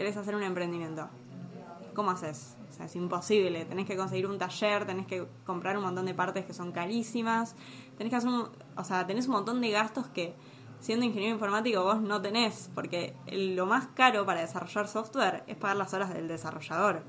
Querés 0.00 0.16
hacer 0.16 0.34
un 0.34 0.42
emprendimiento. 0.42 1.10
¿Cómo 1.92 2.10
haces? 2.10 2.56
O 2.70 2.72
sea, 2.72 2.86
es 2.86 2.96
imposible. 2.96 3.66
Tenés 3.66 3.86
que 3.86 3.98
conseguir 3.98 4.26
un 4.26 4.38
taller, 4.38 4.86
tenés 4.86 5.06
que 5.06 5.26
comprar 5.44 5.76
un 5.76 5.82
montón 5.82 6.06
de 6.06 6.14
partes 6.14 6.46
que 6.46 6.54
son 6.54 6.72
carísimas, 6.72 7.54
tenés 7.98 8.10
que 8.10 8.16
hacer 8.16 8.30
un, 8.30 8.48
o 8.78 8.84
sea, 8.84 9.06
tenés 9.06 9.26
un 9.26 9.32
montón 9.32 9.60
de 9.60 9.70
gastos 9.70 10.06
que 10.06 10.34
siendo 10.80 11.04
ingeniero 11.04 11.34
informático 11.34 11.82
vos 11.82 12.00
no 12.00 12.22
tenés, 12.22 12.70
porque 12.74 13.14
lo 13.30 13.66
más 13.66 13.88
caro 13.88 14.24
para 14.24 14.40
desarrollar 14.40 14.88
software 14.88 15.44
es 15.46 15.58
pagar 15.58 15.76
las 15.76 15.92
horas 15.92 16.14
del 16.14 16.28
desarrollador. 16.28 17.02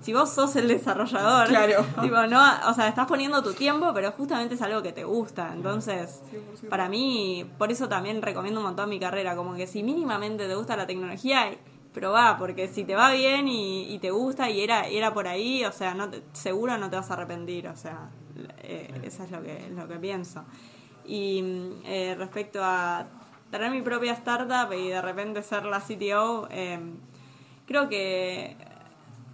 Si 0.00 0.14
vos 0.14 0.30
sos 0.30 0.56
el 0.56 0.68
desarrollador, 0.68 1.48
Claro. 1.48 1.84
tipo, 2.00 2.16
no, 2.28 2.42
o 2.66 2.72
sea, 2.72 2.88
estás 2.88 3.06
poniendo 3.06 3.42
tu 3.42 3.52
tiempo, 3.52 3.92
pero 3.92 4.10
justamente 4.12 4.54
es 4.54 4.62
algo 4.62 4.82
que 4.82 4.92
te 4.94 5.04
gusta. 5.04 5.52
Entonces, 5.52 6.22
100%. 6.62 6.68
para 6.70 6.88
mí, 6.88 7.44
por 7.58 7.70
eso 7.70 7.90
también 7.90 8.22
recomiendo 8.22 8.60
un 8.60 8.64
montón 8.68 8.88
mi 8.88 8.98
carrera, 8.98 9.36
como 9.36 9.54
que 9.54 9.66
si 9.66 9.82
mínimamente 9.82 10.48
te 10.48 10.54
gusta 10.54 10.76
la 10.78 10.86
tecnología, 10.86 11.50
probá, 11.92 12.36
porque 12.38 12.68
si 12.68 12.84
te 12.84 12.94
va 12.94 13.12
bien 13.12 13.48
y, 13.48 13.98
te 14.00 14.10
gusta 14.10 14.48
y 14.50 14.60
era, 14.60 14.86
era 14.86 15.12
por 15.12 15.26
ahí, 15.26 15.64
o 15.64 15.72
sea, 15.72 15.94
no 15.94 16.08
te- 16.10 16.22
seguro 16.32 16.76
no 16.78 16.88
te 16.90 16.96
vas 16.96 17.10
a 17.10 17.14
arrepentir, 17.14 17.66
o 17.68 17.76
sea, 17.76 18.10
eh, 18.62 18.90
eso 19.02 19.24
es 19.24 19.30
lo 19.30 19.42
que, 19.42 19.68
lo 19.74 19.88
que 19.88 19.96
pienso. 19.96 20.44
Y 21.04 21.42
mm, 21.42 21.70
eh, 21.86 22.14
respecto 22.18 22.60
a 22.62 23.06
tener 23.50 23.70
mi 23.70 23.82
propia 23.82 24.12
startup 24.12 24.72
y 24.72 24.88
de 24.88 25.00
repente 25.02 25.42
ser 25.42 25.64
la 25.64 25.80
CTO, 25.80 26.48
eh, 26.50 26.78
creo 27.66 27.88
que, 27.88 28.56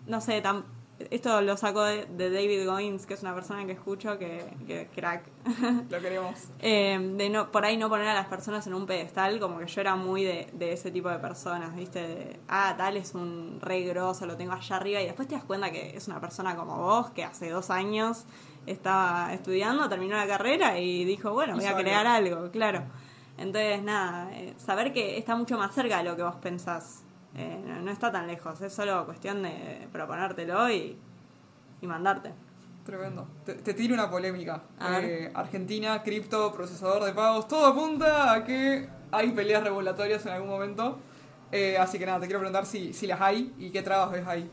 no 0.06 0.20
sé, 0.20 0.42
tam- 0.42 0.64
esto 1.10 1.40
lo 1.40 1.56
saco 1.56 1.82
de, 1.82 2.06
de 2.06 2.30
David 2.30 2.66
Goins, 2.66 3.06
que 3.06 3.14
es 3.14 3.22
una 3.22 3.34
persona 3.34 3.64
que 3.66 3.72
escucho, 3.72 4.18
que, 4.18 4.44
que 4.66 4.88
crack. 4.94 5.24
Lo 5.90 6.00
queremos. 6.00 6.34
Eh, 6.60 6.98
de 7.16 7.30
no 7.30 7.50
por 7.52 7.64
ahí 7.64 7.76
no 7.76 7.88
poner 7.88 8.08
a 8.08 8.14
las 8.14 8.26
personas 8.26 8.66
en 8.66 8.74
un 8.74 8.86
pedestal, 8.86 9.38
como 9.40 9.58
que 9.58 9.66
yo 9.66 9.80
era 9.80 9.96
muy 9.96 10.24
de, 10.24 10.48
de 10.52 10.72
ese 10.72 10.90
tipo 10.90 11.08
de 11.08 11.18
personas, 11.18 11.74
¿viste? 11.76 12.00
De, 12.00 12.40
ah, 12.48 12.74
tal 12.76 12.96
es 12.96 13.14
un 13.14 13.58
re 13.60 13.82
grosso, 13.82 14.26
lo 14.26 14.36
tengo 14.36 14.52
allá 14.52 14.76
arriba, 14.76 15.00
y 15.00 15.06
después 15.06 15.28
te 15.28 15.34
das 15.34 15.44
cuenta 15.44 15.70
que 15.70 15.96
es 15.96 16.08
una 16.08 16.20
persona 16.20 16.56
como 16.56 16.78
vos, 16.78 17.10
que 17.10 17.24
hace 17.24 17.50
dos 17.50 17.70
años 17.70 18.24
estaba 18.66 19.32
estudiando, 19.32 19.88
terminó 19.88 20.16
la 20.16 20.26
carrera 20.26 20.78
y 20.78 21.04
dijo, 21.04 21.32
bueno, 21.32 21.54
voy 21.56 21.66
a 21.66 21.76
crear 21.76 22.06
algo. 22.06 22.36
algo, 22.36 22.50
claro. 22.50 22.82
Entonces, 23.36 23.82
nada, 23.82 24.30
eh, 24.32 24.54
saber 24.58 24.92
que 24.92 25.18
está 25.18 25.36
mucho 25.36 25.58
más 25.58 25.74
cerca 25.74 25.98
de 25.98 26.04
lo 26.04 26.16
que 26.16 26.22
vos 26.22 26.36
pensás. 26.36 27.03
Eh, 27.36 27.62
no, 27.66 27.82
no 27.82 27.90
está 27.90 28.12
tan 28.12 28.26
lejos, 28.26 28.60
es 28.60 28.72
solo 28.72 29.04
cuestión 29.06 29.42
de 29.42 29.88
proponértelo 29.92 30.70
y, 30.70 30.96
y 31.80 31.86
mandarte. 31.86 32.32
Tremendo. 32.84 33.26
Te, 33.44 33.54
te 33.54 33.74
tiro 33.74 33.94
una 33.94 34.10
polémica. 34.10 34.62
Eh, 35.00 35.30
Argentina, 35.34 36.02
cripto, 36.02 36.52
procesador 36.52 37.04
de 37.04 37.12
pagos, 37.12 37.48
todo 37.48 37.66
apunta 37.66 38.32
a 38.32 38.44
que 38.44 38.88
hay 39.10 39.30
peleas 39.32 39.64
regulatorias 39.64 40.24
en 40.26 40.32
algún 40.32 40.50
momento. 40.50 40.98
Eh, 41.50 41.78
así 41.78 41.98
que 41.98 42.06
nada, 42.06 42.20
te 42.20 42.26
quiero 42.26 42.40
preguntar 42.40 42.66
si, 42.66 42.92
si 42.92 43.06
las 43.06 43.20
hay 43.20 43.54
y 43.58 43.70
qué 43.70 43.82
trabas 43.82 44.12
ves 44.12 44.26
ahí. 44.26 44.50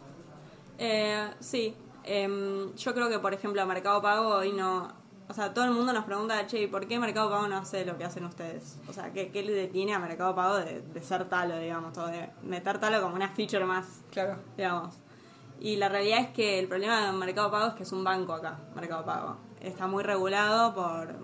Eh, 0.77 1.29
sí, 1.39 1.75
Em, 2.03 2.73
yo 2.75 2.93
creo 2.93 3.09
que, 3.09 3.19
por 3.19 3.33
ejemplo, 3.33 3.65
Mercado 3.65 4.01
Pago 4.01 4.35
hoy 4.35 4.53
no... 4.53 5.00
O 5.31 5.33
sea, 5.33 5.53
todo 5.53 5.63
el 5.63 5.71
mundo 5.71 5.93
nos 5.93 6.03
pregunta, 6.03 6.45
che, 6.45 6.61
¿y 6.63 6.67
¿por 6.67 6.85
qué 6.87 6.99
Mercado 6.99 7.29
Pago 7.29 7.47
no 7.47 7.55
hace 7.55 7.85
lo 7.85 7.97
que 7.97 8.03
hacen 8.03 8.25
ustedes? 8.25 8.77
O 8.89 8.91
sea, 8.91 9.13
¿qué, 9.13 9.29
qué 9.31 9.43
le 9.43 9.53
detiene 9.53 9.93
a 9.93 9.99
Mercado 9.99 10.35
Pago 10.35 10.57
de, 10.57 10.81
de 10.81 11.01
ser 11.01 11.29
talo, 11.29 11.57
digamos? 11.57 11.97
O 11.97 12.05
de 12.07 12.29
meter 12.43 12.79
talo 12.79 13.01
como 13.01 13.15
una 13.15 13.29
feature 13.29 13.63
más, 13.63 14.01
Claro. 14.11 14.35
digamos. 14.57 14.93
Y 15.61 15.77
la 15.77 15.87
realidad 15.87 16.19
es 16.19 16.27
que 16.31 16.59
el 16.59 16.67
problema 16.67 17.05
de 17.05 17.13
Mercado 17.13 17.49
Pago 17.49 17.67
es 17.69 17.73
que 17.75 17.83
es 17.83 17.91
un 17.93 18.03
banco 18.03 18.33
acá, 18.33 18.59
Mercado 18.75 19.05
Pago. 19.05 19.37
Está 19.61 19.87
muy 19.87 20.03
regulado 20.03 20.73
por 20.75 21.15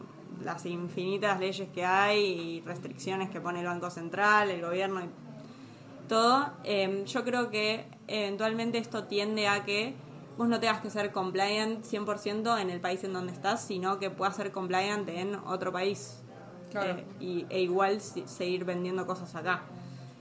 las 0.41 0.65
infinitas 0.65 1.37
leyes 1.41 1.67
que 1.73 1.83
hay 1.85 2.21
y 2.23 2.61
restricciones 2.61 3.29
que 3.29 3.41
pone 3.41 3.59
el 3.59 3.65
Banco 3.65 3.89
Central, 3.89 4.49
el 4.51 4.61
gobierno 4.61 5.01
y 5.03 5.09
todo. 6.07 6.51
Eh, 6.63 7.03
yo 7.05 7.25
creo 7.25 7.49
que 7.49 7.87
eventualmente 8.07 8.77
esto 8.77 9.03
tiende 9.03 9.49
a 9.49 9.65
que 9.65 9.95
vos 10.37 10.47
no 10.47 10.59
tengas 10.59 10.81
que 10.81 10.89
ser 10.89 11.11
compliant 11.11 11.83
100% 11.83 12.57
en 12.61 12.69
el 12.69 12.79
país 12.79 13.03
en 13.03 13.13
donde 13.13 13.33
estás, 13.33 13.61
sino 13.61 13.97
que 13.99 14.09
puedas 14.09 14.35
ser 14.35 14.51
compliant 14.51 15.07
en 15.09 15.35
otro 15.45 15.71
país. 15.71 16.21
Claro. 16.71 16.99
Eh, 16.99 17.05
y, 17.19 17.45
e 17.49 17.61
igual 17.61 18.01
si- 18.01 18.27
seguir 18.27 18.65
vendiendo 18.65 19.05
cosas 19.07 19.33
acá. 19.35 19.63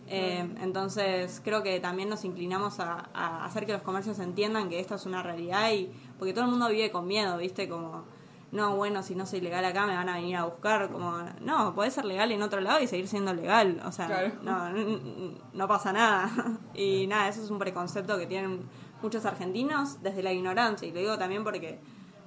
Eh, 0.09 0.49
entonces 0.63 1.41
creo 1.45 1.65
que 1.65 1.81
también 1.81 2.09
nos 2.09 2.25
inclinamos 2.25 2.79
a, 2.79 3.09
a 3.13 3.45
hacer 3.45 3.67
que 3.67 3.73
los 3.73 3.83
comercios 3.83 4.21
entiendan 4.21 4.69
que 4.69 4.79
esto 4.79 4.95
es 4.95 5.05
una 5.05 5.21
realidad 5.23 5.73
y 5.73 5.91
porque 6.17 6.33
todo 6.33 6.45
el 6.45 6.51
mundo 6.51 6.69
vive 6.69 6.93
con 6.93 7.09
miedo, 7.09 7.37
¿viste? 7.39 7.69
Como, 7.69 8.05
no, 8.53 8.77
bueno, 8.77 9.03
si 9.03 9.17
no 9.17 9.27
soy 9.27 9.41
legal 9.41 9.65
acá 9.65 9.85
me 9.85 9.97
van 9.97 10.09
a 10.09 10.15
venir 10.15 10.37
a 10.37 10.45
buscar, 10.45 10.89
como, 10.91 11.19
no, 11.41 11.75
podés 11.75 11.95
ser 11.95 12.05
legal 12.05 12.31
en 12.31 12.41
otro 12.43 12.61
lado 12.61 12.79
y 12.81 12.87
seguir 12.87 13.09
siendo 13.09 13.35
legal, 13.35 13.83
o 13.85 13.91
sea, 13.91 14.07
Claro. 14.07 14.33
no, 14.43 14.69
n- 14.69 14.81
n- 14.83 15.39
no 15.53 15.67
pasa 15.69 15.93
nada. 15.93 16.31
y 16.75 17.09
nada, 17.09 17.29
eso 17.29 17.43
es 17.43 17.51
un 17.51 17.59
preconcepto 17.59 18.17
que 18.17 18.27
tienen 18.27 18.61
muchos 19.03 19.25
argentinos 19.27 20.03
desde 20.03 20.23
la 20.23 20.33
ignorancia 20.33 20.87
y 20.89 20.93
lo 20.93 21.01
digo 21.01 21.19
también 21.19 21.45
porque 21.45 21.79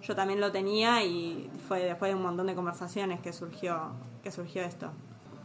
yo 0.01 0.15
también 0.15 0.39
lo 0.39 0.51
tenía 0.51 1.03
y 1.03 1.49
fue 1.67 1.84
después 1.84 2.11
de 2.11 2.15
un 2.15 2.24
montón 2.24 2.47
de 2.47 2.55
conversaciones 2.55 3.20
que 3.20 3.34
surgió, 3.34 3.91
que 4.24 4.32
surgió 4.32 4.63
esto. 4.63 4.89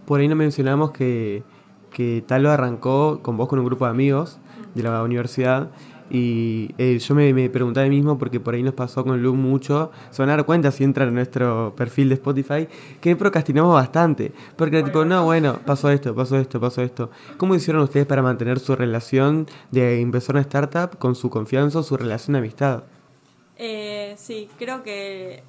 Por 0.07 0.20
ahí 0.20 0.29
no 0.29 0.37
mencionamos 0.37 0.93
que, 0.93 1.43
que 1.91 2.22
Talo 2.27 2.51
arrancó 2.51 3.20
con 3.22 3.37
vos 3.37 3.49
con 3.49 3.59
un 3.59 3.64
grupo 3.64 3.85
de 3.87 3.91
amigos 3.91 4.39
de 4.75 4.83
la 4.83 5.03
universidad 5.03 5.70
y 6.15 6.73
eh, 6.79 6.97
yo 7.01 7.12
me, 7.17 7.35
me 7.35 7.51
preguntaba 7.51 7.85
a 7.87 7.89
mí 7.89 7.97
mismo 7.97 8.17
porque 8.17 8.39
por 8.39 8.55
ahí 8.55 8.62
nos 8.62 8.75
pasó 8.75 9.03
con 9.03 9.21
Lu 9.21 9.35
mucho, 9.35 9.91
se 10.12 10.23
van 10.23 10.31
a 10.31 10.37
dar 10.37 10.47
cuenta 10.47 10.71
si 10.71 10.85
entran 10.85 11.09
en 11.09 11.15
nuestro 11.15 11.75
perfil 11.77 12.09
de 12.09 12.15
Spotify 12.15 12.69
que 13.01 13.17
procrastinamos 13.17 13.75
bastante, 13.75 14.31
porque 14.55 14.79
era 14.79 14.85
tipo, 14.87 15.05
no, 15.05 15.25
bueno, 15.25 15.59
pasó 15.67 15.91
esto, 15.91 16.15
pasó 16.15 16.39
esto, 16.39 16.61
pasó 16.61 16.83
esto. 16.83 17.11
¿Cómo 17.37 17.57
hicieron 17.57 17.83
ustedes 17.83 18.07
para 18.07 18.23
mantener 18.23 18.61
su 18.61 18.77
relación 18.77 19.49
de 19.73 20.01
empezar 20.01 20.37
una 20.37 20.43
startup 20.43 20.97
con 20.99 21.17
su 21.17 21.31
confianza, 21.31 21.83
su 21.83 21.97
relación 21.97 22.35
de 22.35 22.39
amistad? 22.39 22.85
Eh, 23.57 24.15
sí, 24.17 24.49
creo 24.57 24.85
que 24.85 25.43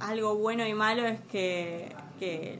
algo 0.00 0.36
bueno 0.36 0.66
y 0.66 0.74
malo 0.74 1.06
es 1.06 1.20
que, 1.32 1.96
que 2.20 2.58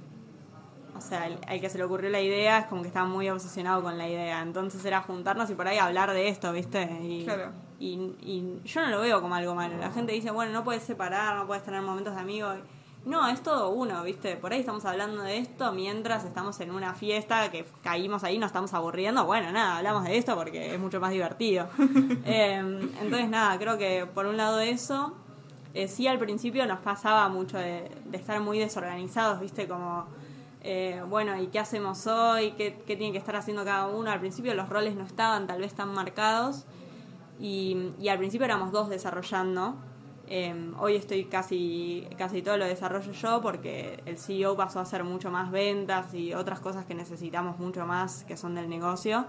o 0.96 1.00
sea, 1.00 1.28
al 1.46 1.60
que 1.60 1.68
se 1.70 1.78
le 1.78 1.84
ocurrió 1.84 2.10
la 2.10 2.20
idea 2.20 2.58
es 2.60 2.66
como 2.66 2.82
que 2.82 2.88
estaba 2.88 3.06
muy 3.06 3.28
obsesionado 3.28 3.82
con 3.82 3.98
la 3.98 4.08
idea. 4.08 4.40
Entonces 4.42 4.84
era 4.84 5.02
juntarnos 5.02 5.50
y 5.50 5.54
por 5.54 5.66
ahí 5.68 5.78
hablar 5.78 6.12
de 6.12 6.28
esto, 6.28 6.52
¿viste? 6.52 6.82
Y, 7.02 7.24
Claro. 7.24 7.50
y, 7.78 7.94
y 8.22 8.60
yo 8.64 8.80
no 8.82 8.88
lo 8.88 9.00
veo 9.00 9.20
como 9.20 9.34
algo 9.34 9.54
malo. 9.54 9.76
La 9.78 9.90
gente 9.90 10.12
dice, 10.12 10.30
bueno, 10.30 10.52
no 10.52 10.64
puedes 10.64 10.82
separar, 10.82 11.36
no 11.36 11.46
puedes 11.46 11.64
tener 11.64 11.82
momentos 11.82 12.14
de 12.14 12.20
amigos. 12.20 12.56
No, 13.04 13.28
es 13.28 13.42
todo 13.42 13.68
uno, 13.68 14.02
¿viste? 14.02 14.36
Por 14.36 14.52
ahí 14.54 14.60
estamos 14.60 14.84
hablando 14.86 15.20
de 15.22 15.36
esto 15.36 15.72
mientras 15.72 16.24
estamos 16.24 16.58
en 16.60 16.70
una 16.70 16.94
fiesta 16.94 17.50
que 17.50 17.66
caímos 17.82 18.24
ahí, 18.24 18.38
nos 18.38 18.46
estamos 18.46 18.72
aburriendo. 18.72 19.26
Bueno, 19.26 19.52
nada, 19.52 19.76
hablamos 19.76 20.04
de 20.04 20.16
esto 20.16 20.34
porque 20.36 20.72
es 20.74 20.80
mucho 20.80 21.00
más 21.00 21.10
divertido. 21.10 21.68
Eh, 22.24 22.54
entonces, 23.02 23.28
nada, 23.28 23.58
creo 23.58 23.76
que 23.76 24.06
por 24.06 24.24
un 24.24 24.36
lado 24.38 24.60
eso. 24.60 25.12
Eh, 25.74 25.88
sí, 25.88 26.06
al 26.06 26.18
principio 26.18 26.64
nos 26.66 26.78
pasaba 26.78 27.28
mucho 27.28 27.58
de, 27.58 27.90
de 28.06 28.16
estar 28.16 28.40
muy 28.40 28.58
desorganizados, 28.60 29.40
¿viste? 29.40 29.66
Como, 29.68 30.06
eh, 30.66 31.02
bueno, 31.06 31.38
¿y 31.38 31.48
qué 31.48 31.58
hacemos 31.58 32.06
hoy? 32.06 32.52
¿Qué, 32.52 32.82
¿Qué 32.86 32.96
tiene 32.96 33.12
que 33.12 33.18
estar 33.18 33.36
haciendo 33.36 33.66
cada 33.66 33.86
uno? 33.86 34.10
Al 34.10 34.18
principio 34.18 34.54
los 34.54 34.70
roles 34.70 34.96
no 34.96 35.04
estaban 35.04 35.46
tal 35.46 35.60
vez 35.60 35.74
tan 35.74 35.92
marcados 35.92 36.64
y, 37.38 37.92
al 38.08 38.16
principio 38.16 38.46
éramos 38.46 38.72
dos 38.72 38.88
desarrollando. 38.88 39.76
Eh, 40.26 40.72
hoy 40.78 40.96
estoy 40.96 41.26
casi, 41.26 42.08
casi 42.16 42.40
todo 42.40 42.56
lo 42.56 42.64
desarrollo 42.64 43.12
yo 43.12 43.42
porque 43.42 44.02
el 44.06 44.16
CEO 44.16 44.56
pasó 44.56 44.78
a 44.78 44.82
hacer 44.82 45.04
mucho 45.04 45.30
más 45.30 45.50
ventas 45.50 46.14
y 46.14 46.32
otras 46.32 46.60
cosas 46.60 46.86
que 46.86 46.94
necesitamos 46.94 47.58
mucho 47.58 47.84
más 47.84 48.24
que 48.24 48.38
son 48.38 48.54
del 48.54 48.70
negocio. 48.70 49.26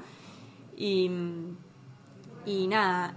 Y, 0.77 1.11
y 2.45 2.67
nada, 2.67 3.13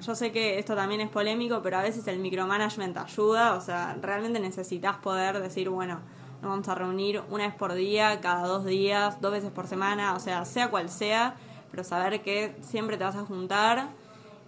yo 0.00 0.14
sé 0.14 0.32
que 0.32 0.58
esto 0.58 0.74
también 0.74 1.02
es 1.02 1.10
polémico, 1.10 1.60
pero 1.62 1.76
a 1.76 1.82
veces 1.82 2.06
el 2.08 2.20
micromanagement 2.20 2.96
ayuda, 2.96 3.54
o 3.54 3.60
sea, 3.60 3.98
realmente 4.00 4.40
necesitas 4.40 4.96
poder 4.96 5.40
decir, 5.40 5.68
bueno, 5.68 6.00
nos 6.44 6.52
vamos 6.52 6.68
a 6.68 6.74
reunir 6.74 7.22
una 7.30 7.46
vez 7.46 7.54
por 7.54 7.72
día, 7.74 8.20
cada 8.20 8.46
dos 8.46 8.64
días, 8.64 9.20
dos 9.20 9.32
veces 9.32 9.50
por 9.50 9.66
semana, 9.66 10.14
o 10.14 10.20
sea, 10.20 10.44
sea 10.44 10.68
cual 10.70 10.88
sea, 10.90 11.34
pero 11.70 11.82
saber 11.84 12.22
que 12.22 12.54
siempre 12.60 12.96
te 12.96 13.04
vas 13.04 13.16
a 13.16 13.24
juntar. 13.24 13.88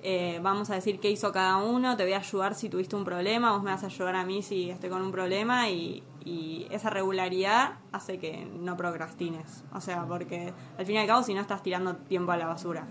eh, 0.03 0.38
vamos 0.42 0.70
a 0.70 0.74
decir 0.74 1.01
qué 1.01 1.11
hizo 1.11 1.32
cada 1.32 1.57
uno, 1.57 1.97
te 1.97 2.05
voy 2.05 2.12
a 2.12 2.18
ayudar 2.18 2.55
si 2.55 2.68
tuviste 2.68 2.94
un 2.94 3.05
problema, 3.05 3.53
vos 3.53 3.62
me 3.62 3.70
vas 3.72 3.82
a 3.82 3.86
ayudar 3.86 4.14
a 4.14 4.24
mí 4.24 4.42
si 4.42 4.70
estoy 4.70 4.90
con 4.90 5.03
un 5.03 5.11
problema 5.11 5.68
y, 5.68 6.05
y 6.24 6.66
esa 6.70 6.90
regularidad 6.90 7.78
hace 7.92 8.18
que 8.18 8.44
no 8.44 8.76
procrastines. 8.76 9.64
O 9.72 9.80
sea, 9.80 10.05
porque 10.05 10.53
al 10.78 10.86
fin 10.86 10.97
y 10.97 10.99
al 10.99 11.07
cabo 11.07 11.22
si 11.22 11.34
no 11.34 11.40
estás 11.40 11.62
tirando 11.62 11.97
tiempo 11.97 12.30
a 12.30 12.36
la 12.36 12.47
basura. 12.47 12.86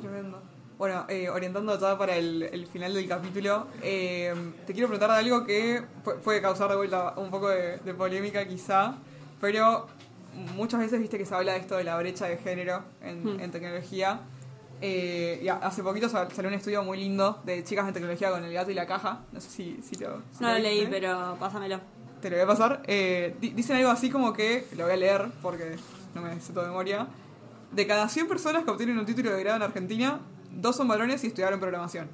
Tremendo. 0.00 0.40
Bueno, 0.84 1.06
eh, 1.08 1.30
orientando 1.30 1.80
ya 1.80 1.96
para 1.96 2.14
el, 2.14 2.42
el 2.42 2.66
final 2.66 2.92
del 2.92 3.08
capítulo, 3.08 3.68
eh, 3.82 4.34
te 4.66 4.74
quiero 4.74 4.86
preguntar 4.88 5.12
de 5.12 5.16
algo 5.16 5.46
que 5.46 5.80
pu- 6.04 6.16
puede 6.18 6.42
causar 6.42 6.68
de 6.68 6.76
vuelta 6.76 7.14
un 7.16 7.30
poco 7.30 7.48
de, 7.48 7.78
de 7.78 7.94
polémica 7.94 8.46
quizá, 8.46 8.92
pero 9.40 9.86
muchas 10.54 10.80
veces 10.80 11.00
viste 11.00 11.16
que 11.16 11.24
se 11.24 11.34
habla 11.34 11.52
de 11.54 11.60
esto 11.60 11.78
de 11.78 11.84
la 11.84 11.96
brecha 11.96 12.26
de 12.26 12.36
género 12.36 12.82
en, 13.00 13.24
Hmm. 13.24 13.40
en 13.40 13.50
tecnología. 13.50 14.20
Eh, 14.82 15.40
y 15.42 15.48
hace 15.48 15.82
poquito 15.82 16.10
sal- 16.10 16.30
salió 16.32 16.50
un 16.50 16.54
estudio 16.54 16.82
muy 16.82 16.98
lindo 16.98 17.40
de 17.46 17.64
chicas 17.64 17.88
en 17.88 17.94
tecnología 17.94 18.30
con 18.30 18.44
el 18.44 18.52
gato 18.52 18.70
y 18.70 18.74
la 18.74 18.86
caja. 18.86 19.20
No 19.32 19.40
sé 19.40 19.48
si, 19.48 19.80
si 19.82 19.96
lo, 19.96 20.20
si 20.36 20.42
No 20.44 20.52
lo 20.52 20.58
leí, 20.58 20.86
pero 20.90 21.34
pásamelo. 21.40 21.80
Te 22.20 22.28
lo 22.28 22.36
voy 22.36 22.44
a 22.44 22.46
pasar. 22.46 22.82
Di- 22.86 23.54
dicen 23.56 23.76
algo 23.76 23.88
así 23.88 24.10
como 24.10 24.34
que, 24.34 24.66
lo 24.76 24.84
voy 24.84 24.92
a 24.92 24.96
leer 24.96 25.28
porque 25.40 25.76
no 26.14 26.20
me 26.20 26.38
sé 26.42 26.52
todo 26.52 26.64
de 26.64 26.68
memoria. 26.68 27.06
De 27.72 27.86
cada 27.86 28.06
100 28.06 28.28
personas 28.28 28.64
que 28.64 28.70
obtienen 28.70 28.98
un 28.98 29.06
título 29.06 29.32
de 29.34 29.40
grado 29.42 29.56
en 29.56 29.62
Argentina, 29.62 30.20
dos 30.60 30.76
son 30.76 30.88
varones 30.88 31.22
y 31.24 31.28
estudiaron 31.28 31.60
programación. 31.60 32.08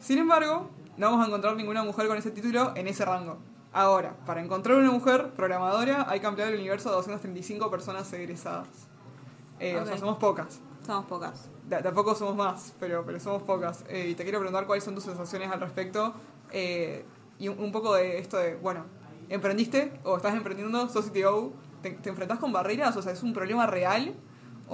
Sin 0.00 0.18
embargo, 0.18 0.68
no 0.96 1.10
vamos 1.10 1.24
a 1.24 1.28
encontrar 1.28 1.56
ninguna 1.56 1.82
mujer 1.82 2.06
con 2.08 2.16
ese 2.16 2.30
título 2.30 2.72
en 2.76 2.86
ese 2.88 3.04
rango. 3.04 3.38
Ahora, 3.72 4.14
para 4.26 4.42
encontrar 4.42 4.76
una 4.76 4.90
mujer 4.90 5.30
programadora 5.36 6.06
hay 6.08 6.20
que 6.20 6.26
ampliar 6.26 6.48
el 6.48 6.58
universo 6.60 6.90
a 6.90 6.92
235 6.92 7.70
personas 7.70 8.12
egresadas. 8.12 8.68
Eh, 9.60 9.76
O 9.78 9.86
sea, 9.86 9.96
somos 9.98 10.18
pocas. 10.18 10.60
Somos 10.84 11.06
pocas. 11.06 11.48
De- 11.68 11.80
Tampoco 11.82 12.14
somos 12.14 12.36
más, 12.36 12.74
pero, 12.80 13.04
pero 13.06 13.18
somos 13.20 13.42
pocas. 13.42 13.84
Eh, 13.88 14.08
y 14.10 14.14
te 14.14 14.24
quiero 14.24 14.40
preguntar 14.40 14.66
cuáles 14.66 14.84
son 14.84 14.94
tus 14.94 15.04
sensaciones 15.04 15.50
al 15.50 15.60
respecto. 15.60 16.12
eh, 16.50 17.04
y 17.38 17.48
un, 17.48 17.58
un 17.58 17.72
poco 17.72 17.94
de 17.94 18.18
esto 18.18 18.36
de, 18.36 18.56
bueno, 18.56 18.84
¿emprendiste 19.28 19.98
o 20.04 20.16
estás 20.16 20.34
emprendiendo? 20.34 20.88
¿Sos 20.88 21.06
CTO? 21.06 21.52
¿Te, 21.80 21.90
te 21.92 22.10
enfrentás 22.10 22.38
con 22.38 22.52
barreras? 22.52 22.96
O 22.96 23.02
sea, 23.02 23.12
¿es 23.12 23.22
un 23.22 23.32
problema 23.32 23.66
real? 23.66 24.14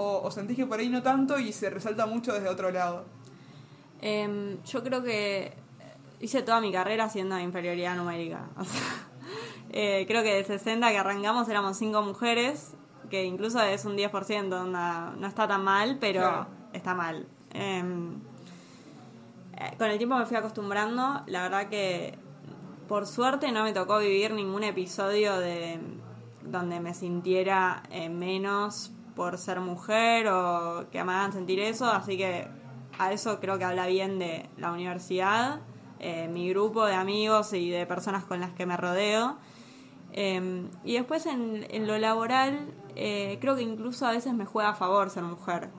O, 0.00 0.20
¿O 0.22 0.30
sentís 0.30 0.56
que 0.56 0.64
por 0.64 0.78
ahí 0.78 0.88
no 0.88 1.02
tanto 1.02 1.40
y 1.40 1.52
se 1.52 1.70
resalta 1.70 2.06
mucho 2.06 2.32
desde 2.32 2.48
otro 2.48 2.70
lado? 2.70 3.04
Em, 4.00 4.62
yo 4.62 4.84
creo 4.84 5.02
que 5.02 5.52
hice 6.20 6.42
toda 6.42 6.60
mi 6.60 6.70
carrera 6.70 7.04
haciendo 7.04 7.36
inferioridad 7.38 7.96
numérica. 7.96 8.48
O 8.56 8.64
sea, 8.64 8.80
eh, 9.70 10.04
creo 10.06 10.22
que 10.22 10.32
de 10.34 10.44
60 10.44 10.88
que 10.90 10.98
arrancamos 10.98 11.48
éramos 11.48 11.76
5 11.76 12.00
mujeres, 12.02 12.74
que 13.10 13.24
incluso 13.24 13.60
es 13.60 13.84
un 13.84 13.96
10%, 13.96 14.52
onda, 14.54 15.14
no 15.18 15.26
está 15.26 15.46
tan 15.48 15.64
mal, 15.64 15.98
pero 16.00 16.20
Claro. 16.20 16.46
está 16.72 16.94
mal. 16.94 17.26
Em, 17.52 18.14
eh, 19.56 19.74
con 19.78 19.88
el 19.90 19.98
tiempo 19.98 20.16
me 20.16 20.26
fui 20.26 20.36
acostumbrando, 20.36 21.22
la 21.26 21.42
verdad 21.42 21.68
que 21.68 22.16
por 22.86 23.06
suerte 23.06 23.50
no 23.52 23.64
me 23.64 23.72
tocó 23.72 23.98
vivir 23.98 24.30
ningún 24.32 24.62
episodio 24.64 25.38
de 25.38 25.78
donde 26.44 26.80
me 26.80 26.94
sintiera 26.94 27.82
eh, 27.90 28.08
menos 28.08 28.92
por 29.18 29.36
ser 29.36 29.58
mujer 29.58 30.28
o 30.28 30.86
que 30.92 31.02
me 31.02 31.12
hagan 31.12 31.32
sentir 31.32 31.58
eso, 31.58 31.86
así 31.86 32.16
que 32.16 32.46
a 33.00 33.12
eso 33.12 33.40
creo 33.40 33.58
que 33.58 33.64
habla 33.64 33.88
bien 33.88 34.20
de 34.20 34.48
la 34.56 34.70
universidad, 34.70 35.58
eh, 35.98 36.28
mi 36.28 36.48
grupo 36.50 36.86
de 36.86 36.94
amigos 36.94 37.52
y 37.52 37.68
de 37.68 37.84
personas 37.84 38.24
con 38.24 38.38
las 38.40 38.52
que 38.52 38.64
me 38.64 38.76
rodeo. 38.76 39.36
Eh, 40.12 40.68
y 40.84 40.94
después 40.94 41.26
en, 41.26 41.66
en 41.68 41.88
lo 41.88 41.98
laboral, 41.98 42.72
eh, 42.94 43.38
creo 43.40 43.56
que 43.56 43.62
incluso 43.62 44.06
a 44.06 44.12
veces 44.12 44.34
me 44.34 44.44
juega 44.44 44.68
a 44.68 44.74
favor 44.74 45.10
ser 45.10 45.24
mujer. 45.24 45.70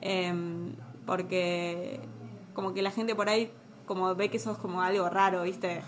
Eh, 0.00 0.32
porque 1.04 2.00
como 2.54 2.72
que 2.72 2.80
la 2.80 2.90
gente 2.90 3.14
por 3.14 3.28
ahí 3.28 3.52
como 3.84 4.14
ve 4.14 4.30
que 4.30 4.38
sos 4.38 4.56
como 4.56 4.80
algo 4.80 5.10
raro, 5.10 5.42
¿viste? 5.42 5.82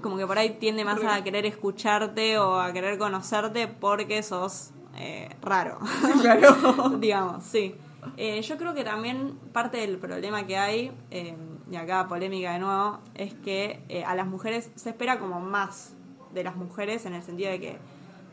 Como 0.00 0.16
que 0.16 0.28
por 0.28 0.38
ahí 0.38 0.50
tiende 0.60 0.84
más 0.84 1.02
a 1.02 1.24
querer 1.24 1.44
escucharte 1.44 2.38
o 2.38 2.60
a 2.60 2.72
querer 2.72 2.98
conocerte 2.98 3.66
porque 3.66 4.22
sos 4.22 4.70
eh, 4.96 5.28
raro. 5.42 5.78
Claro. 6.20 6.90
digamos, 6.98 7.44
sí. 7.44 7.74
Eh, 8.16 8.42
yo 8.42 8.56
creo 8.56 8.74
que 8.74 8.84
también 8.84 9.38
parte 9.52 9.78
del 9.78 9.98
problema 9.98 10.46
que 10.46 10.56
hay, 10.58 10.92
eh, 11.10 11.36
y 11.70 11.76
acá 11.76 12.06
polémica 12.06 12.52
de 12.52 12.58
nuevo, 12.58 13.00
es 13.14 13.34
que 13.34 13.82
eh, 13.88 14.04
a 14.04 14.14
las 14.14 14.26
mujeres 14.26 14.70
se 14.74 14.90
espera 14.90 15.18
como 15.18 15.40
más 15.40 15.94
de 16.32 16.44
las 16.44 16.56
mujeres 16.56 17.06
en 17.06 17.14
el 17.14 17.22
sentido 17.22 17.50
de 17.50 17.60
que 17.60 17.78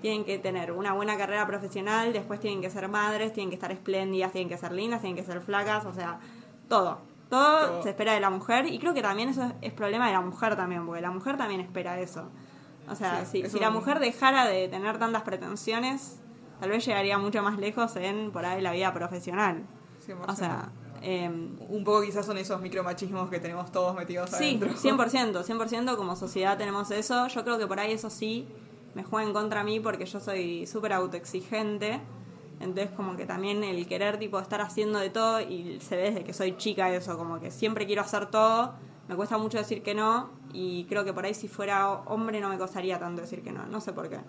tienen 0.01 0.25
que 0.25 0.39
tener 0.39 0.71
una 0.71 0.93
buena 0.93 1.15
carrera 1.15 1.45
profesional, 1.45 2.11
después 2.11 2.39
tienen 2.39 2.61
que 2.61 2.69
ser 2.69 2.87
madres, 2.89 3.33
tienen 3.33 3.49
que 3.49 3.55
estar 3.55 3.71
espléndidas, 3.71 4.31
tienen 4.31 4.49
que 4.49 4.57
ser 4.57 4.71
lindas, 4.71 5.01
tienen 5.01 5.15
que 5.15 5.23
ser 5.23 5.41
flacas, 5.41 5.85
o 5.85 5.93
sea, 5.93 6.19
todo. 6.67 6.99
Todo, 7.29 7.67
Todo. 7.67 7.83
se 7.83 7.91
espera 7.91 8.13
de 8.13 8.19
la 8.19 8.29
mujer 8.29 8.65
y 8.65 8.77
creo 8.77 8.93
que 8.93 9.01
también 9.01 9.29
eso 9.29 9.43
es, 9.43 9.53
es 9.61 9.71
problema 9.73 10.07
de 10.07 10.13
la 10.13 10.19
mujer 10.21 10.57
también, 10.57 10.85
porque 10.85 11.01
la 11.01 11.11
mujer 11.11 11.37
también 11.37 11.61
espera 11.61 11.97
eso. 11.99 12.25
O 12.89 12.95
sea, 12.95 13.25
Sí, 13.25 13.43
si, 13.43 13.49
si 13.51 13.59
la 13.59 13.69
mujer 13.69 13.99
dejara 13.99 14.45
de 14.47 14.67
tener 14.67 14.97
tantas 14.97 15.21
pretensiones, 15.21 16.20
tal 16.61 16.69
vez 16.69 16.85
llegaría 16.85 17.17
mucho 17.17 17.41
más 17.41 17.57
lejos 17.57 17.95
en 17.95 18.29
por 18.29 18.45
ahí 18.45 18.61
la 18.61 18.71
vida 18.71 18.93
profesional. 18.93 19.63
100%. 20.07 20.31
O 20.31 20.35
sea, 20.35 20.71
em, 21.01 21.57
un 21.69 21.83
poco 21.83 22.03
quizás 22.03 22.23
son 22.23 22.37
esos 22.37 22.61
micromachismos 22.61 23.31
que 23.31 23.39
tenemos 23.39 23.71
todos 23.71 23.95
metidos 23.95 24.29
sí, 24.29 24.59
adentro. 24.59 24.69
100%, 24.75 25.43
100% 25.43 25.95
como 25.97 26.15
sociedad 26.15 26.59
tenemos 26.59 26.91
eso. 26.91 27.27
Yo 27.29 27.43
creo 27.43 27.57
que 27.57 27.65
por 27.65 27.79
ahí 27.79 27.93
eso 27.93 28.11
sí 28.11 28.47
me 28.93 29.03
juega 29.03 29.27
en 29.27 29.33
contra 29.33 29.61
a 29.61 29.63
mí 29.63 29.79
porque 29.79 30.05
yo 30.05 30.19
soy 30.19 30.67
súper 30.67 30.93
autoexigente. 30.93 31.99
Entonces 32.59 32.91
como 32.91 33.17
que 33.17 33.25
también 33.25 33.63
el 33.63 33.87
querer 33.87 34.19
tipo 34.19 34.39
estar 34.39 34.61
haciendo 34.61 34.99
de 34.99 35.09
todo 35.09 35.41
y 35.41 35.79
se 35.81 35.95
ve 35.95 36.03
desde 36.11 36.23
que 36.23 36.31
soy 36.31 36.57
chica 36.57 36.93
eso, 36.93 37.17
como 37.17 37.39
que 37.39 37.49
siempre 37.49 37.87
quiero 37.87 38.03
hacer 38.03 38.27
todo, 38.27 38.75
me 39.07 39.15
cuesta 39.15 39.39
mucho 39.39 39.57
decir 39.57 39.81
que 39.81 39.95
no 39.95 40.29
y 40.53 40.83
creo 40.83 41.03
que 41.03 41.11
por 41.11 41.25
ahí 41.25 41.33
si 41.33 41.47
fuera 41.47 41.89
hombre 41.89 42.39
no 42.39 42.49
me 42.49 42.59
costaría 42.59 42.99
tanto 42.99 43.21
decir 43.21 43.41
que 43.41 43.51
no, 43.51 43.65
no 43.65 43.81
sé 43.81 43.93
por 43.93 44.09
qué. 44.09 44.19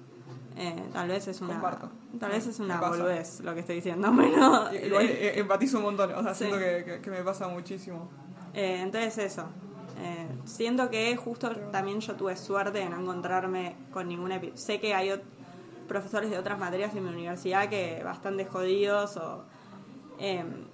Eh, 0.57 0.83
tal 0.93 1.09
vez 1.09 1.27
es 1.29 1.41
una 1.41 1.55
Comparto. 1.55 1.91
tal 2.21 2.31
vez 2.31 2.47
es 2.47 2.61
una 2.61 2.79
boludez 2.81 3.41
lo 3.41 3.55
que 3.55 3.61
estoy 3.61 3.77
diciendo, 3.77 4.13
pero 4.17 4.73
Y- 4.73 4.87
Igual 4.87 5.07
eh, 5.07 5.39
empatizo 5.39 5.79
un 5.79 5.85
montón, 5.85 6.13
o 6.15 6.23
sea, 6.23 6.35
Sí. 6.35 6.45
siento 6.45 6.59
que, 6.59 6.85
que- 6.85 7.01
que 7.01 7.11
me 7.11 7.23
pasa 7.23 7.49
muchísimo. 7.49 8.09
Eh, 8.53 8.81
entonces 8.83 9.17
eso. 9.19 9.47
Eh, 9.99 10.27
siento 10.45 10.91
que 10.91 11.17
justo 11.17 11.51
también 11.71 12.01
yo 12.01 12.15
tuve 12.17 12.37
suerte 12.37 12.79
de 12.81 12.89
no 12.89 13.01
encontrarme 13.01 13.77
con 13.93 14.09
ningún 14.09 14.31
epi- 14.31 14.55
Sé 14.57 14.79
que 14.81 14.95
hay 14.95 15.11
profesores 15.89 16.31
de 16.31 16.39
otras 16.39 16.59
materias 16.59 16.95
en 16.95 17.05
mi 17.05 17.11
universidad 17.11 17.69
que 17.69 18.03
bastante 18.05 18.45
jodidos 18.47 19.17
o... 19.17 19.45
em, 20.19 20.65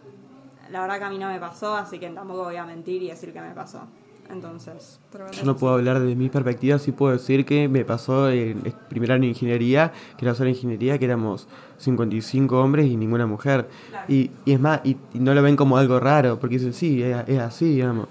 la 0.71 0.81
verdad 0.83 0.99
que 0.99 1.05
a 1.05 1.11
mí 1.11 1.19
no 1.19 1.29
me 1.29 1.39
pasó, 1.41 1.75
así 1.77 1.99
que 1.99 2.09
tampoco 2.11 2.45
voy 2.45 2.57
a 2.57 2.65
mentir 2.65 3.03
y 3.03 3.09
decir 3.09 3.33
que 3.33 3.41
me 3.41 3.53
pasó. 3.55 3.87
Entonces... 4.31 5.01
Yo 5.33 5.45
no 5.45 5.57
puedo 5.57 5.75
hablar 5.75 6.01
de 6.01 6.15
mi 6.15 6.29
perspectiva, 6.29 6.79
sí 6.79 6.93
puedo 6.93 7.13
decir 7.13 7.45
que 7.45 7.69
me 7.69 7.85
pasó 7.85 8.31
en 8.31 8.61
el 8.65 8.73
primer 8.89 9.13
año 9.13 9.23
de 9.23 9.29
ingeniería, 9.29 9.93
que 10.17 10.25
era 10.25 10.35
solo 10.35 10.51
ingeniería, 10.51 10.99
que 10.99 11.07
éramos 11.07 11.49
55 11.79 12.61
hombres 12.61 12.87
y 12.87 12.97
ninguna 12.97 13.27
mujer. 13.27 13.69
Y, 14.07 14.31
y 14.45 14.53
es 14.53 14.61
más, 14.61 14.81
y, 14.85 14.97
y 15.15 15.19
no 15.19 15.35
lo 15.35 15.43
ven 15.43 15.57
como 15.57 15.79
algo 15.79 15.99
raro, 15.99 16.39
porque 16.39 16.59
dicen, 16.59 16.75
sí, 16.75 17.03
es, 17.03 17.17
es 17.27 17.39
así, 17.39 17.75
digamos. 17.75 18.09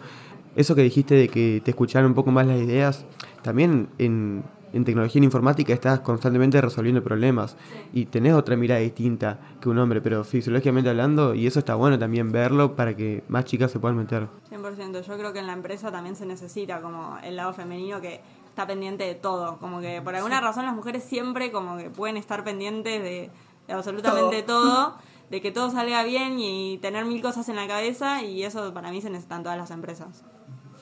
Eso 0.55 0.73
que 0.73 0.81
dijiste 0.81 1.13
de 1.15 1.27
que 1.27 1.61
te 1.63 1.71
escucharon 1.71 2.09
un 2.09 2.15
poco 2.15 2.31
más 2.31 2.47
las 2.47 2.57
ideas, 2.57 3.05
también 3.43 3.89
en, 3.99 4.43
en 4.77 4.85
tecnología 4.85 5.19
y 5.19 5.21
en 5.21 5.23
informática 5.25 5.73
estás 5.73 5.99
constantemente 5.99 6.61
resolviendo 6.61 7.03
problemas 7.03 7.57
y 7.93 8.05
tenés 8.05 8.33
otra 8.33 8.55
mirada 8.55 8.79
distinta 8.79 9.39
que 9.59 9.67
un 9.69 9.77
hombre, 9.79 9.99
pero 10.01 10.23
fisiológicamente 10.23 10.89
hablando, 10.89 11.33
y 11.35 11.45
eso 11.47 11.59
está 11.59 11.75
bueno 11.75 11.99
también 11.99 12.31
verlo 12.31 12.75
para 12.75 12.95
que 12.95 13.23
más 13.27 13.45
chicas 13.45 13.71
se 13.71 13.79
puedan 13.79 13.97
meter. 13.97 14.27
100%. 14.51 15.01
Yo 15.01 15.17
creo 15.17 15.33
que 15.33 15.39
en 15.39 15.47
la 15.47 15.53
empresa 15.53 15.91
también 15.91 16.15
se 16.15 16.25
necesita 16.25 16.79
como 16.81 17.17
el 17.23 17.35
lado 17.35 17.53
femenino 17.53 17.99
que 17.99 18.21
está 18.47 18.65
pendiente 18.65 19.03
de 19.03 19.15
todo. 19.15 19.57
Como 19.57 19.81
que 19.81 20.01
por 20.01 20.15
alguna 20.15 20.39
razón 20.39 20.65
las 20.65 20.75
mujeres 20.75 21.03
siempre 21.03 21.51
como 21.51 21.77
que 21.77 21.89
pueden 21.89 22.17
estar 22.17 22.43
pendientes 22.43 23.01
de, 23.03 23.29
de 23.67 23.73
absolutamente 23.73 24.43
todo. 24.43 24.95
de 25.29 25.41
que 25.41 25.51
todo 25.51 25.69
salga 25.69 26.03
bien 26.03 26.39
y 26.39 26.77
tener 26.77 27.03
mil 27.03 27.21
cosas 27.21 27.49
en 27.49 27.57
la 27.57 27.67
cabeza 27.67 28.23
y 28.23 28.43
eso 28.43 28.73
para 28.73 28.91
mí 28.91 29.01
se 29.01 29.09
necesita 29.09 29.35
en 29.35 29.43
todas 29.43 29.57
las 29.57 29.71
empresas. 29.71 30.23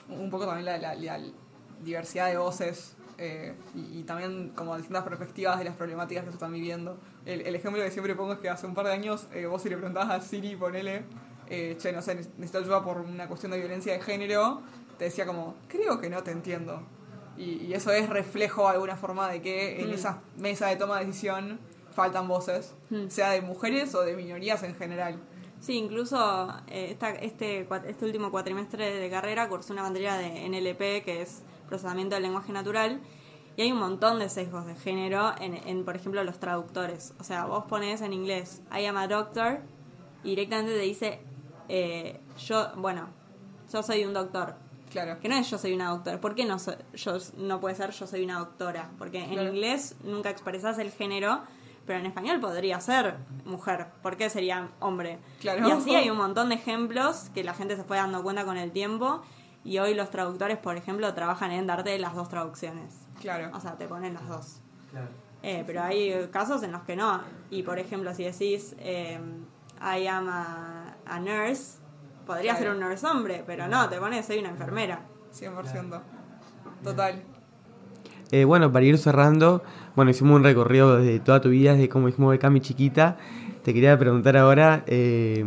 un 0.07 0.29
poco 0.29 0.45
también 0.45 0.65
la, 0.65 0.77
la- 0.77 0.93
la 0.93 1.19
diversidad 1.83 2.27
de 2.29 2.37
voces 2.37 2.94
eh, 3.17 3.53
y, 3.73 3.99
y 3.99 4.03
también 4.03 4.49
como 4.55 4.75
distintas 4.77 5.03
perspectivas 5.03 5.57
de 5.59 5.65
las 5.65 5.75
problemáticas 5.75 6.23
que 6.23 6.31
se 6.31 6.35
están 6.35 6.51
viviendo. 6.53 6.97
El, 7.25 7.41
el 7.41 7.55
ejemplo 7.55 7.81
que 7.81 7.91
siempre 7.91 8.15
pongo 8.15 8.33
es 8.33 8.39
que 8.39 8.49
hace 8.49 8.67
un 8.67 8.73
par 8.73 8.85
de 8.85 8.93
años 8.93 9.27
eh, 9.33 9.45
vos 9.45 9.61
si 9.61 9.69
le 9.69 9.77
preguntabas 9.77 10.09
a 10.11 10.21
Siri, 10.21 10.55
ponele, 10.55 11.03
eh, 11.49 11.75
che, 11.79 11.91
no 11.91 12.01
sé, 12.01 12.15
necesito 12.15 12.57
ayuda 12.59 12.83
por 12.83 12.97
una 12.97 13.27
cuestión 13.27 13.51
de 13.51 13.59
violencia 13.59 13.93
de 13.93 14.01
género, 14.01 14.61
te 14.97 15.05
decía 15.05 15.25
como, 15.25 15.55
creo 15.67 15.99
que 15.99 16.09
no 16.09 16.23
te 16.23 16.31
entiendo. 16.31 16.81
Y, 17.37 17.65
y 17.65 17.73
eso 17.73 17.91
es 17.91 18.09
reflejo 18.09 18.63
de 18.63 18.69
alguna 18.75 18.95
forma 18.95 19.29
de 19.29 19.41
que 19.41 19.81
en 19.81 19.89
Mm. 19.89 19.93
esa 19.93 20.21
mesa 20.37 20.67
de 20.67 20.77
toma 20.77 20.99
de 20.99 21.05
decisión 21.05 21.59
faltan 21.91 22.27
voces, 22.27 22.73
Mm. 22.89 23.09
sea 23.09 23.29
de 23.31 23.41
mujeres 23.41 23.93
o 23.95 24.01
de 24.01 24.15
minorías 24.15 24.63
en 24.63 24.75
general. 24.75 25.19
Sí, 25.59 25.73
incluso 25.77 26.47
eh, 26.67 26.89
esta- 26.91 27.11
este, 27.15 27.67
este 27.87 28.05
último 28.05 28.29
cuatrimestre 28.31 28.93
de 28.99 29.09
carrera 29.09 29.47
cursé 29.49 29.73
una 29.73 29.83
materia 29.83 30.15
de 30.15 30.45
NLP, 30.45 31.01
que 31.03 31.21
es 31.21 31.41
procesamiento 31.67 32.15
del 32.15 32.23
lenguaje 32.23 32.51
natural, 32.51 33.01
y 33.57 33.61
hay 33.61 33.71
un 33.71 33.79
montón 33.79 34.19
de 34.19 34.27
sesgos 34.29 34.65
de 34.65 34.75
género 34.75 35.33
en, 35.39 35.55
en, 35.55 35.85
por 35.85 35.95
ejemplo, 35.95 36.23
los 36.23 36.39
traductores. 36.39 37.13
O 37.19 37.23
sea, 37.23 37.45
vos 37.45 37.63
ponés 37.65 38.01
en 38.01 38.11
inglés, 38.13 38.61
I 38.77 38.85
am 38.85 38.97
a 38.97 39.07
doctor, 39.07 39.59
y 40.23 40.29
directamente 40.31 40.73
te 40.73 40.79
dice, 40.81 41.21
eh, 41.69 42.19
yo, 42.45 42.67
bueno, 42.75 43.07
yo 43.71 43.81
soy 43.83 44.03
un 44.05 44.13
doctor. 44.13 44.55
Claro. 44.91 45.19
Que 45.19 45.27
no 45.29 45.35
es 45.35 45.49
yo 45.49 45.57
soy 45.57 45.73
una 45.73 45.89
doctora. 45.89 46.21
¿Por 46.21 46.35
qué 46.35 46.45
no, 46.45 46.57
so- 46.59 46.75
yo, 46.93 47.17
no 47.37 47.59
puede 47.59 47.75
ser 47.75 47.91
yo 47.91 48.07
soy 48.07 48.23
una 48.23 48.39
doctora? 48.39 48.91
Porque 48.97 49.23
en 49.23 49.31
Claro. 49.31 49.49
inglés 49.49 49.95
nunca 50.03 50.29
expresas 50.29 50.77
el 50.79 50.91
género, 50.91 51.41
pero 51.85 51.99
en 51.99 52.05
español 52.05 52.39
podría 52.39 52.79
ser 52.79 53.15
mujer. 53.45 53.87
¿Por 54.01 54.15
qué 54.17 54.29
sería 54.29 54.69
hombre? 54.79 55.19
Claro. 55.41 55.67
Y 55.67 55.71
así 55.71 55.95
hay 55.95 56.09
un 56.11 56.17
montón 56.17 56.49
de 56.49 56.55
ejemplos 56.55 57.29
que 57.33 57.43
la 57.43 57.53
gente 57.53 57.75
se 57.75 57.83
fue 57.83 57.97
dando 57.97 58.23
cuenta 58.23 58.45
con 58.45 58.57
el 58.57 58.71
tiempo. 58.71 59.21
Y 59.65 59.79
hoy 59.79 59.95
los 59.95 60.09
traductores, 60.11 60.57
por 60.57 60.77
ejemplo, 60.77 61.13
trabajan 61.13 61.51
en 61.51 61.67
darte 61.67 61.97
las 61.99 62.13
dos 62.15 62.29
traducciones. 62.29 63.07
Claro. 63.19 63.49
O 63.53 63.59
sea, 63.59 63.73
te 63.77 63.87
ponen 63.87 64.13
las 64.13 64.27
dos. 64.29 64.61
Eh, 65.43 65.63
pero 65.67 65.81
hay 65.83 66.29
casos 66.31 66.63
en 66.63 66.71
los 66.71 66.83
que 66.83 66.95
no. 66.95 67.19
Y 67.49 67.63
por 67.63 67.79
ejemplo, 67.79 68.13
si 68.13 68.23
decís 68.23 68.75
eh, 68.79 69.19
I 69.81 70.07
am 70.07 70.27
a, 70.29 70.95
a 71.05 71.19
nurse, 71.19 71.79
podría 72.25 72.55
Claro. 72.55 72.59
ser 72.59 72.75
un 72.75 72.79
nurse 72.79 73.05
hombre, 73.07 73.43
pero 73.45 73.67
no, 73.67 73.89
te 73.89 73.97
pones 73.97 74.25
soy 74.25 74.37
una 74.39 74.49
enfermera. 74.49 75.01
100%. 75.33 76.01
Total. 76.83 77.23
Eh, 78.31 78.45
bueno, 78.45 78.71
para 78.71 78.85
ir 78.85 78.97
cerrando, 78.97 79.63
bueno, 79.95 80.11
hicimos 80.11 80.35
un 80.35 80.43
recorrido 80.43 80.97
desde 80.97 81.19
toda 81.19 81.41
tu 81.41 81.49
vida, 81.49 81.73
desde 81.73 81.89
cómo 81.89 82.07
dijimos 82.07 82.31
de 82.31 82.39
Cami 82.39 82.61
chiquita. 82.61 83.17
Te 83.63 83.73
quería 83.73 83.97
preguntar 83.97 84.37
ahora, 84.37 84.83
eh, 84.87 85.43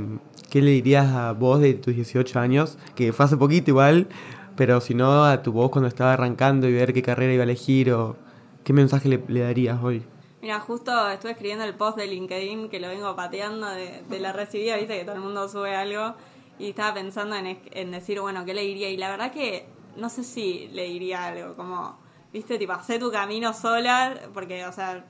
¿qué 0.51 0.63
le 0.63 0.71
dirías 0.71 1.07
a 1.15 1.33
vos 1.33 1.61
de 1.61 1.75
tus 1.75 1.95
18 1.95 2.39
años? 2.39 2.79
Que 2.95 3.13
fue 3.13 3.27
hace 3.27 3.37
poquito 3.37 3.71
igual, 3.71 4.09
pero 4.57 4.81
si 4.81 4.95
no, 4.95 5.25
a 5.25 5.43
tu 5.43 5.53
voz 5.53 5.71
cuando 5.71 5.89
estaba 5.89 6.13
arrancando 6.13 6.69
y 6.69 6.73
ver 6.73 6.93
qué 6.93 7.03
carrera 7.03 7.33
iba 7.33 7.43
a 7.43 7.45
elegir 7.45 7.93
o 7.93 8.17
qué 8.65 8.73
mensaje 8.73 9.09
le, 9.09 9.23
le 9.29 9.41
darías 9.41 9.83
hoy. 9.83 10.03
Mira, 10.41 10.61
justo 10.61 11.11
estuve 11.11 11.33
escribiendo 11.33 11.65
el 11.65 11.75
post 11.75 11.99
de 11.99 12.07
LinkedIn 12.07 12.69
que 12.69 12.79
lo 12.81 12.89
vengo 12.89 13.15
pateando 13.17 13.69
de, 13.71 14.03
de 14.09 14.21
la 14.21 14.33
recibida, 14.33 14.77
viste 14.77 14.99
que 14.99 15.05
todo 15.05 15.17
el 15.17 15.21
mundo 15.21 15.49
sube 15.49 15.75
algo. 15.75 16.15
Y 16.61 16.71
estaba 16.71 16.95
pensando 16.95 17.37
en, 17.37 17.59
en 17.71 17.91
decir, 17.93 18.21
bueno, 18.21 18.45
¿qué 18.45 18.53
le 18.53 18.63
diría? 18.63 18.91
Y 18.91 18.97
la 18.97 19.11
verdad 19.11 19.33
que 19.33 19.67
no 19.97 20.09
sé 20.09 20.25
si 20.25 20.69
le 20.73 20.85
diría 20.85 21.27
algo, 21.27 21.55
como, 21.55 21.99
viste, 22.33 22.59
tipo, 22.59 22.73
hacé 22.73 22.99
tu 22.99 23.11
camino 23.11 23.53
sola, 23.53 24.15
porque, 24.33 24.65
o 24.65 24.73
sea, 24.73 25.05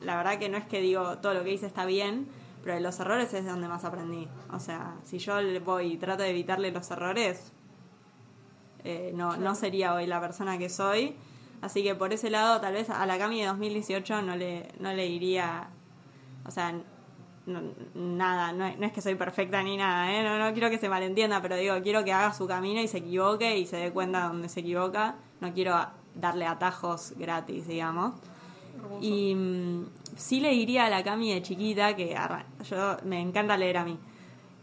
la 0.00 0.16
verdad 0.16 0.38
que 0.38 0.48
no 0.48 0.56
es 0.56 0.64
que 0.64 0.80
digo 0.80 1.18
todo 1.18 1.34
lo 1.34 1.44
que 1.44 1.52
hice 1.52 1.66
está 1.66 1.84
bien, 1.84 2.26
pero 2.62 2.74
de 2.74 2.80
los 2.80 2.98
errores 3.00 3.32
es 3.34 3.44
de 3.44 3.50
donde 3.50 3.68
más 3.68 3.84
aprendí. 3.84 4.28
O 4.52 4.58
sea, 4.60 4.96
si 5.04 5.18
yo 5.18 5.40
le 5.40 5.58
voy 5.60 5.92
y 5.92 5.96
trato 5.96 6.22
de 6.22 6.30
evitarle 6.30 6.70
los 6.70 6.90
errores, 6.90 7.52
eh, 8.84 9.12
no, 9.14 9.36
no 9.36 9.54
sería 9.54 9.94
hoy 9.94 10.06
la 10.06 10.20
persona 10.20 10.58
que 10.58 10.68
soy. 10.68 11.16
Así 11.62 11.82
que 11.82 11.94
por 11.94 12.12
ese 12.12 12.30
lado, 12.30 12.60
tal 12.60 12.72
vez 12.72 12.88
a 12.90 13.04
la 13.06 13.18
Cami 13.18 13.40
de 13.40 13.46
2018 13.46 14.22
no 14.22 14.36
le, 14.36 14.68
no 14.80 14.92
le 14.92 15.04
diría, 15.06 15.68
o 16.46 16.50
sea, 16.50 16.72
no- 17.46 17.62
nada, 17.94 18.52
no, 18.52 18.64
es- 18.66 18.78
no 18.78 18.86
es 18.86 18.92
que 18.92 19.02
soy 19.02 19.14
perfecta 19.14 19.62
ni 19.62 19.76
nada, 19.76 20.10
¿eh? 20.12 20.22
no, 20.22 20.38
no 20.38 20.52
quiero 20.54 20.70
que 20.70 20.78
se 20.78 20.88
malentienda, 20.88 21.42
pero 21.42 21.56
digo, 21.56 21.74
quiero 21.82 22.02
que 22.04 22.12
haga 22.12 22.32
su 22.32 22.46
camino 22.46 22.80
y 22.80 22.88
se 22.88 22.98
equivoque 22.98 23.58
y 23.58 23.66
se 23.66 23.76
dé 23.76 23.90
cuenta 23.92 24.28
donde 24.28 24.48
se 24.48 24.60
equivoca. 24.60 25.16
No 25.40 25.52
quiero 25.52 25.76
darle 26.14 26.46
atajos 26.46 27.12
gratis, 27.18 27.66
digamos. 27.66 28.14
Hermoso. 28.76 28.98
Y 29.04 29.34
mm, 29.34 29.86
sí 30.16 30.40
le 30.40 30.50
diría 30.50 30.86
a 30.86 30.90
la 30.90 31.02
Cami 31.02 31.32
de 31.32 31.42
chiquita, 31.42 31.94
que 31.96 32.16
arra- 32.16 32.46
yo 32.68 32.96
me 33.04 33.20
encanta 33.20 33.56
leer 33.56 33.78
a 33.78 33.84
mí, 33.84 33.98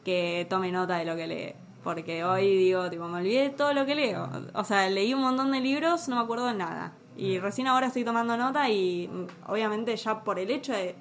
que 0.03 0.45
tome 0.49 0.71
nota 0.71 0.97
de 0.97 1.05
lo 1.05 1.15
que 1.15 1.27
lee. 1.27 1.53
Porque 1.83 2.23
hoy 2.25 2.57
digo, 2.57 2.89
tipo, 2.89 3.07
me 3.07 3.19
olvidé 3.19 3.43
de 3.43 3.49
todo 3.51 3.73
lo 3.73 3.85
que 3.85 3.95
leo. 3.95 4.29
O 4.53 4.63
sea, 4.63 4.89
leí 4.89 5.13
un 5.13 5.21
montón 5.21 5.51
de 5.51 5.61
libros, 5.61 6.07
no 6.09 6.17
me 6.17 6.21
acuerdo 6.21 6.47
de 6.47 6.53
nada. 6.55 6.93
Y 7.15 7.39
recién 7.39 7.67
ahora 7.67 7.87
estoy 7.87 8.03
tomando 8.03 8.35
nota 8.37 8.69
y 8.69 9.07
mm, 9.07 9.49
obviamente 9.51 9.95
ya 9.95 10.23
por 10.23 10.37
el 10.37 10.51
hecho 10.51 10.73
de, 10.73 10.95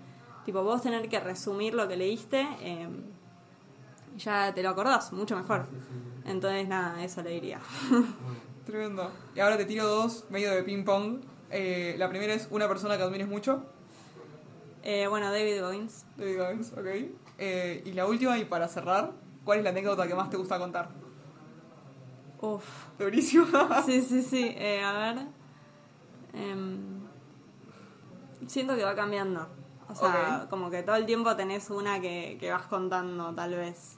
tipo, 0.45 0.63
vos 0.63 0.83
tener 0.83 1.09
que 1.09 1.19
resumir 1.21 1.75
lo 1.75 1.89
que 1.89 1.97
leíste, 1.97 2.47
eh, 2.61 2.89
ya 4.17 4.55
te 4.55 4.63
lo 4.63 4.71
acordás 4.71 5.13
mucho 5.13 5.37
mejor. 5.37 5.67
Entonces, 6.25 6.67
nada, 6.69 7.03
eso 7.05 7.23
le 7.23 7.31
diría. 7.31 7.61
Tremendo. 8.65 9.11
Y 9.35 9.41
ahora 9.41 9.57
te 9.57 9.65
tiro 9.65 9.87
dos, 9.87 10.25
medio 10.31 10.51
de 10.53 10.63
ping 10.63 10.85
pong. 10.85 11.19
Eh, 11.51 11.95
la 11.99 12.09
primera 12.09 12.35
es 12.35 12.49
una 12.51 12.69
persona 12.69 12.97
que 12.97 13.03
admires 13.03 13.29
mucho. 13.29 13.65
Eh, 14.83 15.07
bueno, 15.09 15.31
David 15.33 15.61
Goins. 15.63 16.07
David 16.17 16.39
Goggins, 16.39 16.73
ok. 16.73 16.87
Eh, 17.39 17.83
y 17.85 17.93
la 17.93 18.07
última, 18.07 18.39
y 18.39 18.45
para 18.45 18.69
cerrar, 18.69 19.13
¿cuál 19.45 19.59
es 19.59 19.65
la 19.65 19.71
anécdota 19.71 20.07
que 20.07 20.15
más 20.15 20.31
te 20.31 20.37
gusta 20.37 20.59
contar? 20.59 20.91
Uf. 22.41 22.65
Durísimo. 22.99 23.47
Sí, 23.85 24.01
sí, 24.03 24.23
sí. 24.23 24.55
Eh, 24.59 24.83
a 24.83 24.93
ver. 24.93 25.27
Em, 26.35 27.01
siento 28.47 28.77
que 28.77 28.85
va 28.85 28.95
cambiando. 28.95 29.49
O 29.89 29.95
sea, 29.95 30.47
como 30.51 30.69
que 30.69 30.83
todo 30.83 30.97
el 30.97 31.07
tiempo 31.07 31.35
tenés 31.37 31.71
una 31.71 32.01
que, 32.01 32.37
que 32.41 32.51
vas 32.51 32.67
contando, 32.67 33.35
tal 33.35 33.55
vez. 33.55 33.97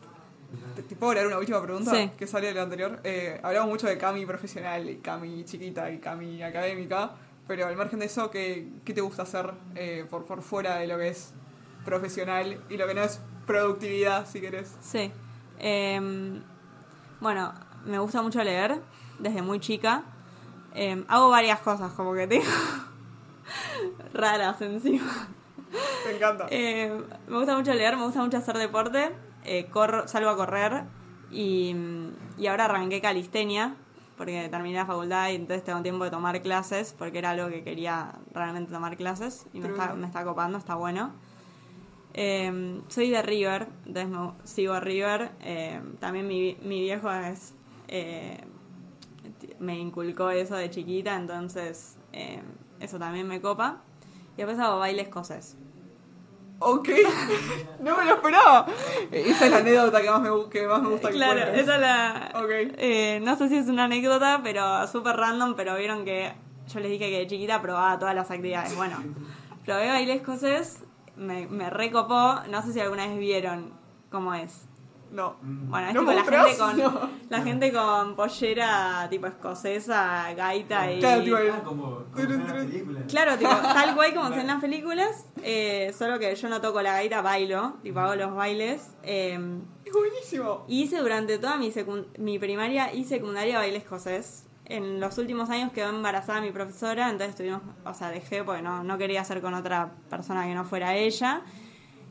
¿Te, 0.75 0.83
te 0.83 0.97
puedo 0.97 1.11
agregar 1.11 1.29
una 1.29 1.39
última 1.39 1.63
pregunta? 1.63 1.91
Sí. 1.91 2.11
Que 2.17 2.27
sale 2.27 2.49
de 2.49 2.55
la 2.55 2.63
anterior. 2.63 3.01
Eh, 3.05 3.41
hablamos 3.43 3.69
mucho 3.71 3.87
de 3.87 3.99
Cami 3.99 4.25
profesional, 4.25 4.89
y 4.89 4.97
Cami 4.99 5.45
chiquita 5.45 5.91
y 5.91 5.99
Cami 5.99 6.43
académica. 6.43 7.13
Pero 7.49 7.67
al 7.67 7.77
margen 7.77 7.99
de 7.99 8.07
eso, 8.07 8.31
¿qué, 8.31 8.69
qué 8.85 8.93
te 8.95 9.01
gusta 9.01 9.23
hacer 9.23 9.53
eh, 9.75 10.07
por, 10.09 10.25
por 10.27 10.43
fuera 10.43 10.77
de 10.77 10.87
lo 10.87 10.99
que 10.99 11.09
es 11.09 11.33
profesional 11.85 12.63
y 12.69 12.77
lo 12.77 12.87
que 12.87 12.95
no 12.95 13.03
es 13.03 13.21
productividad, 13.47 14.27
si 14.29 14.41
querés? 14.41 14.77
Sí. 14.81 15.11
Em, 15.59 16.43
bueno, 17.21 17.53
me 17.87 17.99
gusta 17.99 18.21
mucho 18.23 18.45
leer 18.45 18.81
desde 19.19 19.41
muy 19.43 19.59
chica. 19.61 20.03
Em, 20.75 21.05
hago 21.09 21.31
varias 21.31 21.59
cosas, 21.61 21.91
como 21.95 22.13
que 22.15 22.27
tengo 22.27 22.45
raras 24.13 24.61
encima. 24.61 25.29
Me 26.07 26.17
encanta. 26.17 26.47
Eh, 26.51 26.93
me 27.27 27.37
gusta 27.39 27.57
mucho 27.57 27.73
leer, 27.75 27.97
me 27.97 28.05
gusta 28.05 28.21
mucho 28.23 28.37
hacer 28.39 28.57
deporte. 28.59 29.11
eh, 29.45 29.67
corro, 29.71 30.07
salgo 30.09 30.29
a 30.31 30.37
correr 30.37 30.85
y, 31.31 31.75
y 32.37 32.47
ahora 32.47 32.67
arranqué 32.67 33.01
calistenia 33.01 33.75
porque 34.19 34.49
terminé 34.51 34.77
la 34.77 34.85
facultad 34.87 35.31
y 35.31 35.37
entonces 35.37 35.65
tengo 35.65 35.81
tiempo 35.83 36.05
de 36.05 36.11
tomar 36.11 36.43
clases 36.43 36.95
porque 36.99 37.19
era 37.19 37.31
algo 37.31 37.49
que 37.49 37.63
quería 37.65 38.13
realmente 38.35 38.71
tomar 38.73 38.97
clases 38.97 39.47
y 39.55 39.61
me 39.61 39.69
está, 39.69 39.95
me 39.95 40.07
está 40.07 40.25
copando, 40.25 40.59
está 40.59 40.75
bueno. 40.75 41.13
Eh, 42.15 42.83
soy 42.89 43.11
de 43.11 43.23
River, 43.23 43.69
entonces 43.87 44.09
me- 44.09 44.33
sigo 44.45 44.73
a 44.75 44.81
River. 44.81 45.31
eh, 45.41 45.81
también 46.01 46.27
mi, 46.27 46.57
mi 46.63 46.81
viejo 46.81 47.11
es, 47.13 47.55
eh, 47.87 48.39
me 49.61 49.79
inculcó 49.79 50.31
eso 50.31 50.57
de 50.57 50.69
chiquita, 50.71 51.17
entonces 51.17 51.97
eh, 52.13 52.43
eso 52.81 52.99
también 52.99 53.27
me 53.29 53.41
copa. 53.41 53.83
Y 54.35 54.39
después 54.39 54.59
hago 54.59 54.79
baile 54.79 55.03
escocés. 55.03 55.57
Ok, 56.61 56.89
no 57.81 57.97
me 57.97 58.05
lo 58.05 58.15
esperaba. 58.15 58.67
Esa 59.13 59.45
es 59.47 59.51
la 59.51 59.59
anécdota 59.59 60.03
que 60.03 60.11
más 60.11 60.21
me, 60.21 60.31
que 60.51 60.67
más 60.67 60.83
me 60.83 60.89
gusta 60.89 61.09
que 61.09 61.15
Claro, 61.15 61.41
cuentes. 61.41 61.61
esa 61.63 61.75
es 61.77 61.81
la... 61.81 62.33
Ok. 62.35 62.51
eh, 62.79 63.21
no 63.23 63.37
sé 63.37 63.49
si 63.49 63.57
es 63.59 63.69
una 63.69 63.85
anécdota, 63.85 64.41
pero 64.43 64.87
súper 64.89 65.17
random, 65.17 65.55
pero 65.55 65.77
vieron 65.77 66.05
que 66.05 66.33
yo 66.73 66.81
les 66.81 66.91
dije 66.91 67.09
que 67.11 67.19
de 67.19 67.27
chiquita 67.29 67.63
probaba 67.63 67.99
todas 67.99 68.15
las 68.15 68.31
actividades. 68.31 68.75
Bueno, 68.77 68.97
probé 69.65 69.89
baile 69.89 70.15
escocés, 70.15 70.83
me, 71.17 71.47
me 71.47 71.71
recopó, 71.71 72.41
no 72.51 72.63
sé 72.63 72.73
si 72.73 72.81
alguna 72.81 73.07
vez 73.07 73.19
vieron 73.19 73.73
cómo 74.11 74.35
es. 74.35 74.67
No. 75.11 75.37
Bueno, 75.43 75.89
es 75.89 75.95
¿No 75.95 76.01
tipo 76.01 76.13
la 76.13 76.25
gente, 76.25 76.59
con, 76.59 76.79
No. 76.79 77.11
la 77.31 77.43
gente 77.43 77.73
con 77.73 78.15
pollera 78.17 79.07
tipo 79.09 79.27
escocesa, 79.27 80.33
gaita 80.35 80.93
y... 80.93 81.01
Claro, 81.01 81.23
tipo, 81.23 81.37
Ah, 81.37 81.63
como, 81.65 81.85
como 82.13 82.21
en 82.23 82.47
la 82.47 82.53
película. 82.55 83.01
Claro, 83.09 83.39
tipo, 83.39 83.51
tal 83.75 83.95
cual 83.95 84.15
como 84.15 84.29
se 84.35 84.41
en 84.41 84.47
las 84.47 84.61
películas, 84.61 85.27
eh, 85.43 85.95
solo 85.97 86.19
que 86.19 86.35
yo 86.35 86.49
no 86.49 86.61
toco 86.61 86.83
la 86.83 86.93
gaita, 86.93 87.23
bailo, 87.23 87.75
tipo 87.83 88.01
hago 88.01 88.15
los 88.17 88.35
bailes. 88.35 88.91
eh, 89.03 89.39
Es 89.85 89.93
buenísimo. 89.93 90.65
y 90.69 90.83
hice 90.83 90.99
durante 90.99 91.39
toda 91.39 91.57
mi, 91.57 91.73
mi 92.19 92.39
primaria 92.39 92.93
y 92.93 93.05
secundaria 93.05 93.59
baile 93.59 93.79
escocés. 93.79 94.45
En 94.67 95.01
los 95.01 95.17
últimos 95.17 95.49
años 95.49 95.73
quedó 95.73 95.89
embarazada 95.89 96.43
mi 96.43 96.51
profesora, 96.53 97.09
entonces 97.09 97.35
tuvimos, 97.35 97.63
o 97.87 97.95
sea, 97.95 98.11
dejé 98.11 98.45
porque 98.45 98.61
no, 98.61 98.85
no 98.85 98.99
quería 98.99 99.23
hacer 99.23 99.41
con 99.41 99.55
otra 99.55 99.93
persona 100.11 100.45
que 100.45 100.55
no 100.55 100.65
fuera 100.67 100.95
ella. 100.95 101.41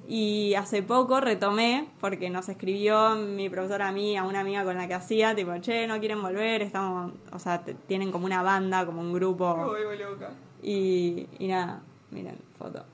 Y 0.09 0.53
hace 0.55 0.83
poco 0.83 1.19
retomé, 1.19 1.89
porque 1.99 2.29
nos 2.29 2.47
escribió 2.47 3.15
mi 3.15 3.49
profesora 3.49 3.89
a 3.89 3.91
mí, 3.91 4.15
a 4.15 4.23
una 4.23 4.39
amiga 4.39 4.63
con 4.63 4.77
la 4.77 4.87
que 4.87 4.93
hacía, 4.93 5.35
tipo, 5.35 5.51
che, 5.59 5.85
no 5.85 5.99
quieren 5.99 6.21
volver, 6.21 6.61
estamos, 6.61 7.11
o 7.33 7.39
sea, 7.39 7.61
te- 7.63 7.73
tienen 7.73 8.11
como 8.11 8.25
una 8.25 8.41
banda, 8.41 8.85
como 8.85 9.01
un 9.01 9.07
Me 9.11 9.15
grupo. 9.15 9.53
Y, 10.63 11.27
y 11.39 11.47
nada, 11.47 11.81
miren, 12.11 12.37
foto. 12.57 12.85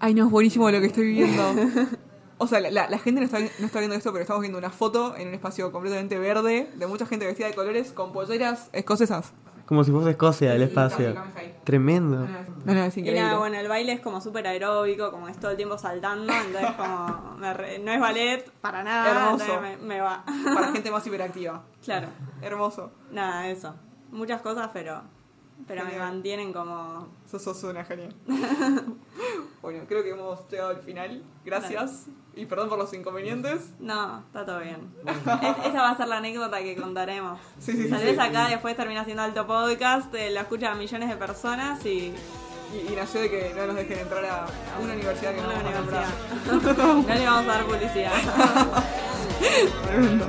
Ay, 0.00 0.14
no, 0.14 0.24
es 0.26 0.30
buenísimo 0.30 0.70
lo 0.70 0.80
que 0.80 0.86
estoy 0.86 1.12
viendo. 1.12 1.42
O 2.42 2.46
sea, 2.46 2.58
la, 2.58 2.70
la- 2.70 2.88
la 2.88 2.98
gente 2.98 3.20
no 3.20 3.26
está, 3.26 3.38
no 3.38 3.66
está 3.66 3.80
viendo 3.80 3.94
esto, 3.94 4.12
pero 4.12 4.22
estamos 4.22 4.40
viendo 4.40 4.56
una 4.58 4.70
foto 4.70 5.14
en 5.14 5.28
un 5.28 5.34
espacio 5.34 5.70
completamente 5.72 6.18
verde 6.18 6.70
de 6.74 6.86
mucha 6.86 7.04
gente 7.04 7.26
vestida 7.26 7.48
de 7.48 7.52
colores 7.54 7.92
con 7.92 8.12
polleras 8.14 8.70
escocesas. 8.72 9.34
Como 9.70 9.84
si 9.84 9.92
fuese 9.92 10.10
Escocia 10.10 10.52
el 10.52 10.62
espacio. 10.62 11.14
Tremendo. 11.62 12.26
No, 12.64 12.74
no, 12.74 12.84
es 12.84 12.96
Y 12.96 13.02
nada, 13.02 13.38
bueno, 13.38 13.56
el 13.56 13.68
baile 13.68 13.92
es 13.92 14.00
como 14.00 14.20
súper 14.20 14.44
aeróbico, 14.48 15.12
como 15.12 15.28
es 15.28 15.38
todo 15.38 15.52
el 15.52 15.56
tiempo 15.56 15.78
saltando, 15.78 16.32
entonces 16.32 16.72
como 16.76 17.36
me 17.38 17.54
re- 17.54 17.78
no 17.78 17.92
es 17.92 18.00
ballet 18.00 18.50
para 18.60 18.82
nada, 18.82 19.30
Hermoso. 19.30 19.60
me 19.82 20.00
va. 20.00 20.24
Para 20.52 20.66
gente 20.72 20.90
más 20.90 21.06
hiperactiva. 21.06 21.62
claro, 21.84 22.08
Hermoso. 22.42 22.90
nada, 23.12 23.48
eso. 23.48 23.76
Muchas 24.10 24.42
cosas, 24.42 24.70
pero 24.72 25.02
pero 25.66 25.84
me 25.84 25.98
mantienen 25.98 26.52
como... 26.52 27.08
Sos, 27.30 27.42
sos 27.42 27.62
una 27.64 27.84
genial. 27.84 28.14
bueno, 29.62 29.84
creo 29.88 30.02
que 30.02 30.10
hemos 30.10 30.48
llegado 30.50 30.70
al 30.70 30.80
final. 30.80 31.22
Gracias. 31.44 32.06
Y 32.34 32.46
perdón 32.46 32.68
por 32.68 32.78
los 32.78 32.92
inconvenientes. 32.94 33.70
No, 33.80 34.20
está 34.20 34.46
todo 34.46 34.60
bien. 34.60 34.92
Es- 35.06 35.66
esa 35.66 35.82
va 35.82 35.90
a 35.90 35.96
ser 35.96 36.08
la 36.08 36.18
anécdota 36.18 36.58
que 36.60 36.76
contaremos. 36.76 37.38
Sí, 37.58 37.72
sí, 37.72 37.88
Tal 37.90 38.00
sí. 38.00 38.06
vez 38.06 38.18
acá 38.18 38.48
después 38.48 38.76
termina 38.76 39.04
siendo 39.04 39.22
alto 39.22 39.46
podcast, 39.46 40.14
eh, 40.14 40.30
lo 40.30 40.40
escuchan 40.40 40.78
millones 40.78 41.08
de 41.08 41.16
personas 41.16 41.84
y 41.84 42.12
Y, 42.72 42.92
y 42.92 42.94
nació 42.96 43.20
de 43.22 43.28
que 43.30 43.52
no 43.56 43.66
nos 43.66 43.74
dejen 43.74 43.98
entrar 43.98 44.24
a 44.24 44.46
una 44.80 44.92
universidad 44.94 45.34
que 45.34 45.40
no 45.42 45.48
una 45.48 45.56
vamos 45.58 45.72
a 45.72 45.78
nombrar. 45.80 46.06
no 47.08 47.14
le 47.14 47.24
vamos 47.26 47.42
a 47.42 47.46
dar 47.58 47.64
publicidad. 47.64 48.12
Tremendo. 49.86 50.26